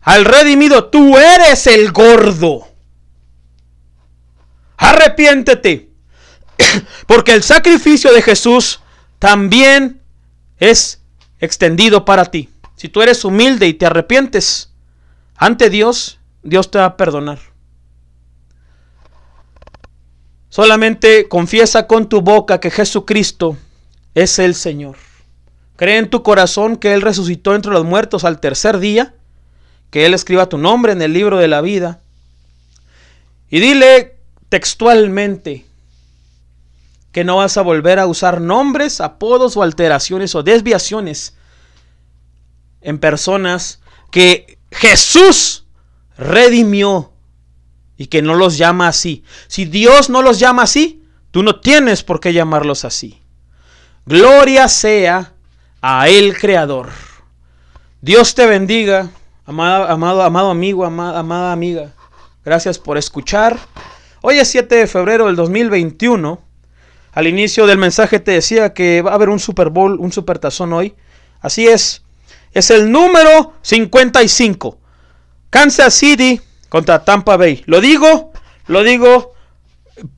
al 0.00 0.24
redimido, 0.24 0.86
tú 0.86 1.18
eres 1.18 1.66
el 1.66 1.92
gordo. 1.92 2.66
Arrepiéntete. 4.78 5.90
Porque 7.06 7.34
el 7.34 7.42
sacrificio 7.42 8.12
de 8.12 8.22
Jesús 8.22 8.80
también 9.18 10.00
es 10.58 11.02
extendido 11.40 12.04
para 12.04 12.26
ti. 12.26 12.48
Si 12.76 12.88
tú 12.88 13.02
eres 13.02 13.24
humilde 13.24 13.66
y 13.66 13.74
te 13.74 13.86
arrepientes 13.86 14.70
ante 15.36 15.70
Dios, 15.70 16.20
Dios 16.42 16.70
te 16.70 16.78
va 16.78 16.84
a 16.86 16.96
perdonar. 16.96 17.38
Solamente 20.48 21.28
confiesa 21.28 21.86
con 21.86 22.08
tu 22.08 22.22
boca 22.22 22.58
que 22.60 22.70
Jesucristo 22.70 23.56
es 24.14 24.38
el 24.38 24.54
Señor. 24.54 24.96
Cree 25.76 25.98
en 25.98 26.10
tu 26.10 26.22
corazón 26.22 26.76
que 26.76 26.94
Él 26.94 27.02
resucitó 27.02 27.54
entre 27.54 27.72
los 27.72 27.84
muertos 27.84 28.24
al 28.24 28.40
tercer 28.40 28.78
día, 28.78 29.14
que 29.90 30.06
Él 30.06 30.14
escriba 30.14 30.48
tu 30.48 30.58
nombre 30.58 30.92
en 30.92 31.02
el 31.02 31.12
libro 31.12 31.38
de 31.38 31.48
la 31.48 31.60
vida. 31.60 32.00
Y 33.50 33.60
dile 33.60 34.16
textualmente 34.48 35.67
que 37.12 37.24
no 37.24 37.36
vas 37.36 37.56
a 37.56 37.62
volver 37.62 37.98
a 37.98 38.06
usar 38.06 38.40
nombres, 38.40 39.00
apodos 39.00 39.56
o 39.56 39.62
alteraciones 39.62 40.34
o 40.34 40.42
desviaciones 40.42 41.36
en 42.80 42.98
personas 42.98 43.80
que 44.10 44.58
Jesús 44.70 45.66
redimió 46.16 47.12
y 47.96 48.06
que 48.06 48.22
no 48.22 48.34
los 48.34 48.58
llama 48.58 48.88
así. 48.88 49.24
Si 49.48 49.64
Dios 49.64 50.10
no 50.10 50.22
los 50.22 50.38
llama 50.38 50.62
así, 50.62 51.02
tú 51.30 51.42
no 51.42 51.60
tienes 51.60 52.02
por 52.02 52.20
qué 52.20 52.32
llamarlos 52.32 52.84
así. 52.84 53.20
Gloria 54.06 54.68
sea 54.68 55.32
a 55.80 56.08
el 56.08 56.36
Creador. 56.36 56.90
Dios 58.00 58.34
te 58.34 58.46
bendiga, 58.46 59.10
amado, 59.44 59.88
amado, 59.88 60.22
amado 60.22 60.50
amigo, 60.50 60.84
amada, 60.84 61.18
amada 61.18 61.52
amiga. 61.52 61.92
Gracias 62.44 62.78
por 62.78 62.96
escuchar. 62.96 63.58
Hoy 64.22 64.38
es 64.38 64.48
7 64.48 64.74
de 64.74 64.86
febrero 64.86 65.26
del 65.26 65.36
2021. 65.36 66.47
Al 67.18 67.26
inicio 67.26 67.66
del 67.66 67.78
mensaje 67.78 68.20
te 68.20 68.30
decía 68.30 68.72
que 68.72 69.02
va 69.02 69.10
a 69.10 69.14
haber 69.14 69.28
un 69.28 69.40
Super 69.40 69.70
Bowl, 69.70 69.98
un 69.98 70.12
Super 70.12 70.38
Tazón 70.38 70.72
hoy. 70.72 70.94
Así 71.40 71.66
es. 71.66 72.04
Es 72.52 72.70
el 72.70 72.92
número 72.92 73.54
55. 73.62 74.78
Kansas 75.50 75.94
City 75.94 76.40
contra 76.68 77.04
Tampa 77.04 77.36
Bay. 77.36 77.64
Lo 77.66 77.80
digo, 77.80 78.30
lo 78.68 78.84
digo 78.84 79.34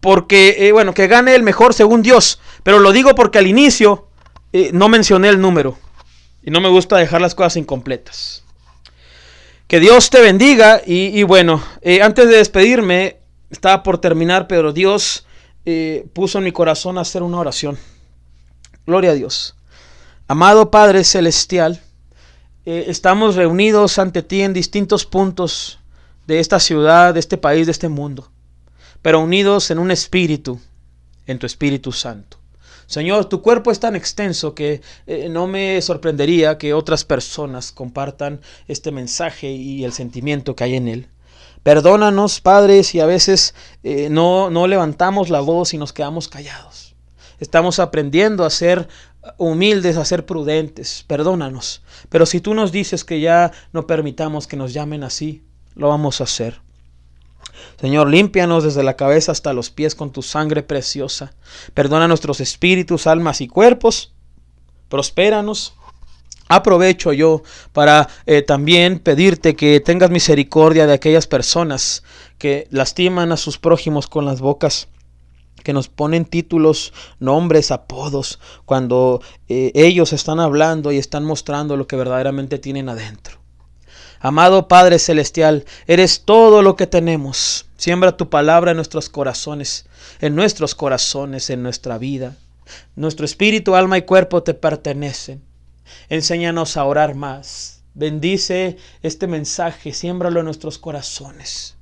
porque, 0.00 0.56
eh, 0.58 0.72
bueno, 0.72 0.92
que 0.92 1.06
gane 1.06 1.34
el 1.34 1.42
mejor 1.42 1.72
según 1.72 2.02
Dios. 2.02 2.38
Pero 2.64 2.80
lo 2.80 2.92
digo 2.92 3.14
porque 3.14 3.38
al 3.38 3.46
inicio 3.46 4.08
eh, 4.52 4.68
no 4.74 4.90
mencioné 4.90 5.30
el 5.30 5.40
número. 5.40 5.78
Y 6.42 6.50
no 6.50 6.60
me 6.60 6.68
gusta 6.68 6.98
dejar 6.98 7.22
las 7.22 7.34
cosas 7.34 7.56
incompletas. 7.56 8.44
Que 9.68 9.80
Dios 9.80 10.10
te 10.10 10.20
bendiga. 10.20 10.82
Y, 10.84 11.22
bueno, 11.22 11.64
eh, 11.80 12.02
antes 12.02 12.28
de 12.28 12.36
despedirme, 12.36 13.20
estaba 13.48 13.82
por 13.82 14.02
terminar, 14.02 14.46
pero 14.48 14.74
Dios 14.74 15.24
puso 16.12 16.38
en 16.38 16.44
mi 16.44 16.52
corazón 16.52 16.98
hacer 16.98 17.22
una 17.22 17.38
oración. 17.38 17.78
Gloria 18.86 19.10
a 19.10 19.14
Dios. 19.14 19.54
Amado 20.26 20.70
Padre 20.70 21.04
Celestial, 21.04 21.80
estamos 22.64 23.36
reunidos 23.36 23.98
ante 23.98 24.22
ti 24.22 24.42
en 24.42 24.52
distintos 24.52 25.04
puntos 25.04 25.80
de 26.26 26.38
esta 26.38 26.60
ciudad, 26.60 27.14
de 27.14 27.20
este 27.20 27.36
país, 27.36 27.66
de 27.66 27.72
este 27.72 27.88
mundo, 27.88 28.30
pero 29.02 29.20
unidos 29.20 29.70
en 29.70 29.78
un 29.78 29.90
espíritu, 29.90 30.60
en 31.26 31.38
tu 31.38 31.46
Espíritu 31.46 31.92
Santo. 31.92 32.38
Señor, 32.86 33.26
tu 33.26 33.40
cuerpo 33.40 33.70
es 33.70 33.78
tan 33.78 33.94
extenso 33.94 34.52
que 34.54 34.80
eh, 35.06 35.28
no 35.28 35.46
me 35.46 35.80
sorprendería 35.80 36.58
que 36.58 36.74
otras 36.74 37.04
personas 37.04 37.70
compartan 37.70 38.40
este 38.66 38.90
mensaje 38.90 39.48
y 39.50 39.84
el 39.84 39.92
sentimiento 39.92 40.56
que 40.56 40.64
hay 40.64 40.74
en 40.74 40.88
él. 40.88 41.08
Perdónanos, 41.62 42.40
Padre, 42.40 42.82
si 42.84 43.00
a 43.00 43.06
veces 43.06 43.54
eh, 43.82 44.08
no, 44.10 44.50
no 44.50 44.66
levantamos 44.66 45.28
la 45.28 45.40
voz 45.40 45.74
y 45.74 45.78
nos 45.78 45.92
quedamos 45.92 46.28
callados. 46.28 46.94
Estamos 47.38 47.78
aprendiendo 47.78 48.44
a 48.44 48.50
ser 48.50 48.88
humildes, 49.36 49.96
a 49.96 50.04
ser 50.04 50.26
prudentes. 50.26 51.04
Perdónanos. 51.06 51.82
Pero 52.08 52.26
si 52.26 52.40
tú 52.40 52.54
nos 52.54 52.72
dices 52.72 53.04
que 53.04 53.20
ya 53.20 53.52
no 53.72 53.86
permitamos 53.86 54.46
que 54.46 54.56
nos 54.56 54.72
llamen 54.72 55.04
así, 55.04 55.42
lo 55.74 55.88
vamos 55.88 56.20
a 56.20 56.24
hacer. 56.24 56.60
Señor, 57.80 58.08
límpianos 58.08 58.64
desde 58.64 58.82
la 58.82 58.96
cabeza 58.96 59.32
hasta 59.32 59.52
los 59.52 59.70
pies 59.70 59.94
con 59.94 60.12
tu 60.12 60.22
sangre 60.22 60.62
preciosa. 60.62 61.32
Perdona 61.74 62.08
nuestros 62.08 62.40
espíritus, 62.40 63.06
almas 63.06 63.40
y 63.40 63.48
cuerpos. 63.48 64.14
Prospéranos. 64.88 65.74
Aprovecho 66.50 67.12
yo 67.12 67.44
para 67.72 68.08
eh, 68.26 68.42
también 68.42 68.98
pedirte 68.98 69.54
que 69.54 69.78
tengas 69.78 70.10
misericordia 70.10 70.84
de 70.88 70.94
aquellas 70.94 71.28
personas 71.28 72.02
que 72.38 72.66
lastiman 72.72 73.30
a 73.30 73.36
sus 73.36 73.56
prójimos 73.56 74.08
con 74.08 74.24
las 74.24 74.40
bocas 74.40 74.88
que 75.62 75.72
nos 75.72 75.86
ponen 75.86 76.24
títulos, 76.24 76.92
nombres, 77.20 77.70
apodos, 77.70 78.40
cuando 78.64 79.22
eh, 79.48 79.70
ellos 79.76 80.12
están 80.12 80.40
hablando 80.40 80.90
y 80.90 80.98
están 80.98 81.24
mostrando 81.24 81.76
lo 81.76 81.86
que 81.86 81.94
verdaderamente 81.94 82.58
tienen 82.58 82.88
adentro. 82.88 83.38
Amado 84.18 84.66
Padre 84.66 84.98
Celestial, 84.98 85.64
eres 85.86 86.24
todo 86.24 86.62
lo 86.62 86.74
que 86.74 86.88
tenemos. 86.88 87.66
Siembra 87.76 88.16
tu 88.16 88.28
palabra 88.28 88.72
en 88.72 88.76
nuestros 88.76 89.08
corazones, 89.08 89.86
en 90.20 90.34
nuestros 90.34 90.74
corazones, 90.74 91.48
en 91.48 91.62
nuestra 91.62 91.96
vida. 91.96 92.36
Nuestro 92.96 93.24
espíritu, 93.24 93.76
alma 93.76 93.98
y 93.98 94.02
cuerpo 94.02 94.42
te 94.42 94.54
pertenecen. 94.54 95.48
Enséñanos 96.08 96.76
a 96.76 96.84
orar 96.84 97.14
más. 97.14 97.82
Bendice 97.94 98.76
este 99.02 99.26
mensaje, 99.26 99.92
siémbralo 99.92 100.40
en 100.40 100.46
nuestros 100.46 100.78
corazones. 100.78 101.76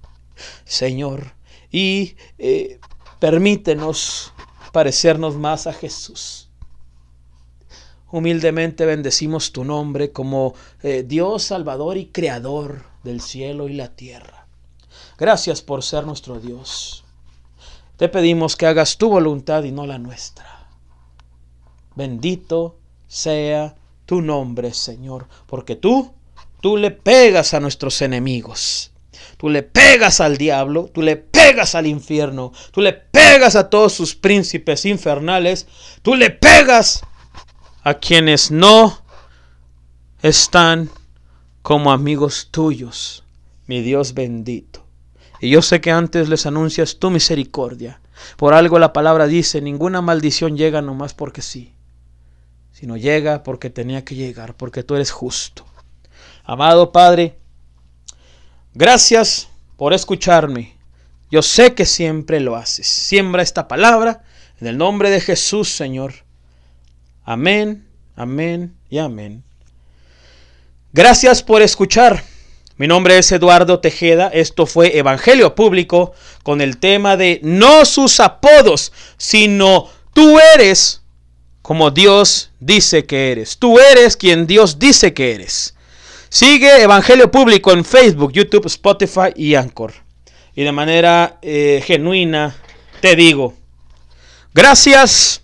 Señor, 0.64 1.34
y 1.70 2.16
eh, 2.38 2.80
permítenos 3.18 4.32
parecernos 4.72 5.36
más 5.36 5.66
a 5.66 5.72
Jesús. 5.72 6.48
Humildemente 8.10 8.86
bendecimos 8.86 9.52
tu 9.52 9.64
nombre 9.64 10.12
como 10.12 10.54
eh, 10.82 11.04
Dios 11.06 11.42
Salvador 11.42 11.98
y 11.98 12.06
Creador 12.06 12.84
del 13.04 13.20
cielo 13.20 13.68
y 13.68 13.74
la 13.74 13.94
tierra. 13.94 14.46
Gracias 15.18 15.60
por 15.60 15.82
ser 15.82 16.06
nuestro 16.06 16.40
Dios. 16.40 17.04
Te 17.96 18.08
pedimos 18.08 18.56
que 18.56 18.66
hagas 18.66 18.96
tu 18.96 19.10
voluntad 19.10 19.64
y 19.64 19.72
no 19.72 19.84
la 19.84 19.98
nuestra. 19.98 20.68
Bendito 21.96 22.78
sea 23.08 23.74
tu 24.08 24.22
nombre, 24.22 24.72
Señor, 24.72 25.28
porque 25.46 25.76
tú, 25.76 26.14
tú 26.62 26.78
le 26.78 26.90
pegas 26.90 27.52
a 27.52 27.60
nuestros 27.60 28.00
enemigos. 28.00 28.90
Tú 29.36 29.50
le 29.50 29.62
pegas 29.62 30.22
al 30.22 30.38
diablo, 30.38 30.90
tú 30.94 31.02
le 31.02 31.16
pegas 31.16 31.74
al 31.74 31.86
infierno, 31.86 32.52
tú 32.72 32.80
le 32.80 32.94
pegas 32.94 33.54
a 33.54 33.68
todos 33.68 33.92
sus 33.92 34.14
príncipes 34.14 34.86
infernales, 34.86 35.66
tú 36.00 36.14
le 36.14 36.30
pegas 36.30 37.02
a 37.84 37.94
quienes 37.94 38.50
no 38.50 38.98
están 40.22 40.88
como 41.60 41.92
amigos 41.92 42.48
tuyos, 42.50 43.24
mi 43.66 43.82
Dios 43.82 44.14
bendito. 44.14 44.86
Y 45.38 45.50
yo 45.50 45.60
sé 45.60 45.82
que 45.82 45.90
antes 45.90 46.30
les 46.30 46.46
anuncias 46.46 46.98
tu 46.98 47.10
misericordia. 47.10 48.00
Por 48.38 48.54
algo 48.54 48.78
la 48.78 48.94
palabra 48.94 49.26
dice, 49.26 49.60
ninguna 49.60 50.00
maldición 50.00 50.56
llega 50.56 50.80
nomás 50.80 51.12
porque 51.12 51.42
sí, 51.42 51.74
sino 52.78 52.96
llega 52.96 53.42
porque 53.42 53.70
tenía 53.70 54.04
que 54.04 54.14
llegar, 54.14 54.54
porque 54.54 54.84
tú 54.84 54.94
eres 54.94 55.10
justo. 55.10 55.66
Amado 56.44 56.92
Padre, 56.92 57.36
gracias 58.72 59.48
por 59.76 59.92
escucharme. 59.92 60.76
Yo 61.28 61.42
sé 61.42 61.74
que 61.74 61.84
siempre 61.84 62.38
lo 62.38 62.54
haces. 62.54 62.86
Siembra 62.86 63.42
esta 63.42 63.66
palabra 63.66 64.22
en 64.60 64.68
el 64.68 64.78
nombre 64.78 65.10
de 65.10 65.20
Jesús, 65.20 65.70
Señor. 65.70 66.14
Amén, 67.24 67.84
amén 68.14 68.76
y 68.88 68.98
amén. 68.98 69.42
Gracias 70.92 71.42
por 71.42 71.62
escuchar. 71.62 72.22
Mi 72.76 72.86
nombre 72.86 73.18
es 73.18 73.32
Eduardo 73.32 73.80
Tejeda. 73.80 74.28
Esto 74.28 74.66
fue 74.66 74.96
Evangelio 74.96 75.56
Público 75.56 76.12
con 76.44 76.60
el 76.60 76.78
tema 76.78 77.16
de 77.16 77.40
no 77.42 77.84
sus 77.84 78.20
apodos, 78.20 78.92
sino 79.16 79.90
tú 80.12 80.38
eres 80.54 81.02
como 81.68 81.90
Dios 81.90 82.50
dice 82.60 83.04
que 83.04 83.30
eres. 83.30 83.58
Tú 83.58 83.78
eres 83.78 84.16
quien 84.16 84.46
Dios 84.46 84.78
dice 84.78 85.12
que 85.12 85.34
eres. 85.34 85.74
Sigue 86.30 86.80
Evangelio 86.80 87.30
Público 87.30 87.72
en 87.72 87.84
Facebook, 87.84 88.32
YouTube, 88.32 88.64
Spotify 88.64 89.34
y 89.36 89.54
Anchor. 89.54 89.92
Y 90.54 90.62
de 90.62 90.72
manera 90.72 91.38
eh, 91.42 91.82
genuina 91.84 92.56
te 93.02 93.14
digo, 93.16 93.52
gracias 94.54 95.42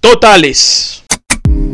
totales. 0.00 1.04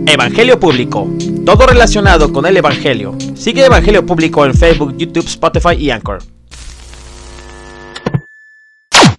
Evangelio 0.04 0.60
Público. 0.60 1.08
Todo 1.46 1.66
relacionado 1.66 2.34
con 2.34 2.44
el 2.44 2.58
Evangelio. 2.58 3.16
Sigue 3.34 3.64
Evangelio 3.64 4.04
Público 4.04 4.44
en 4.44 4.52
Facebook, 4.52 4.94
YouTube, 4.98 5.26
Spotify 5.26 5.76
y 5.78 5.88
Anchor. 5.88 6.22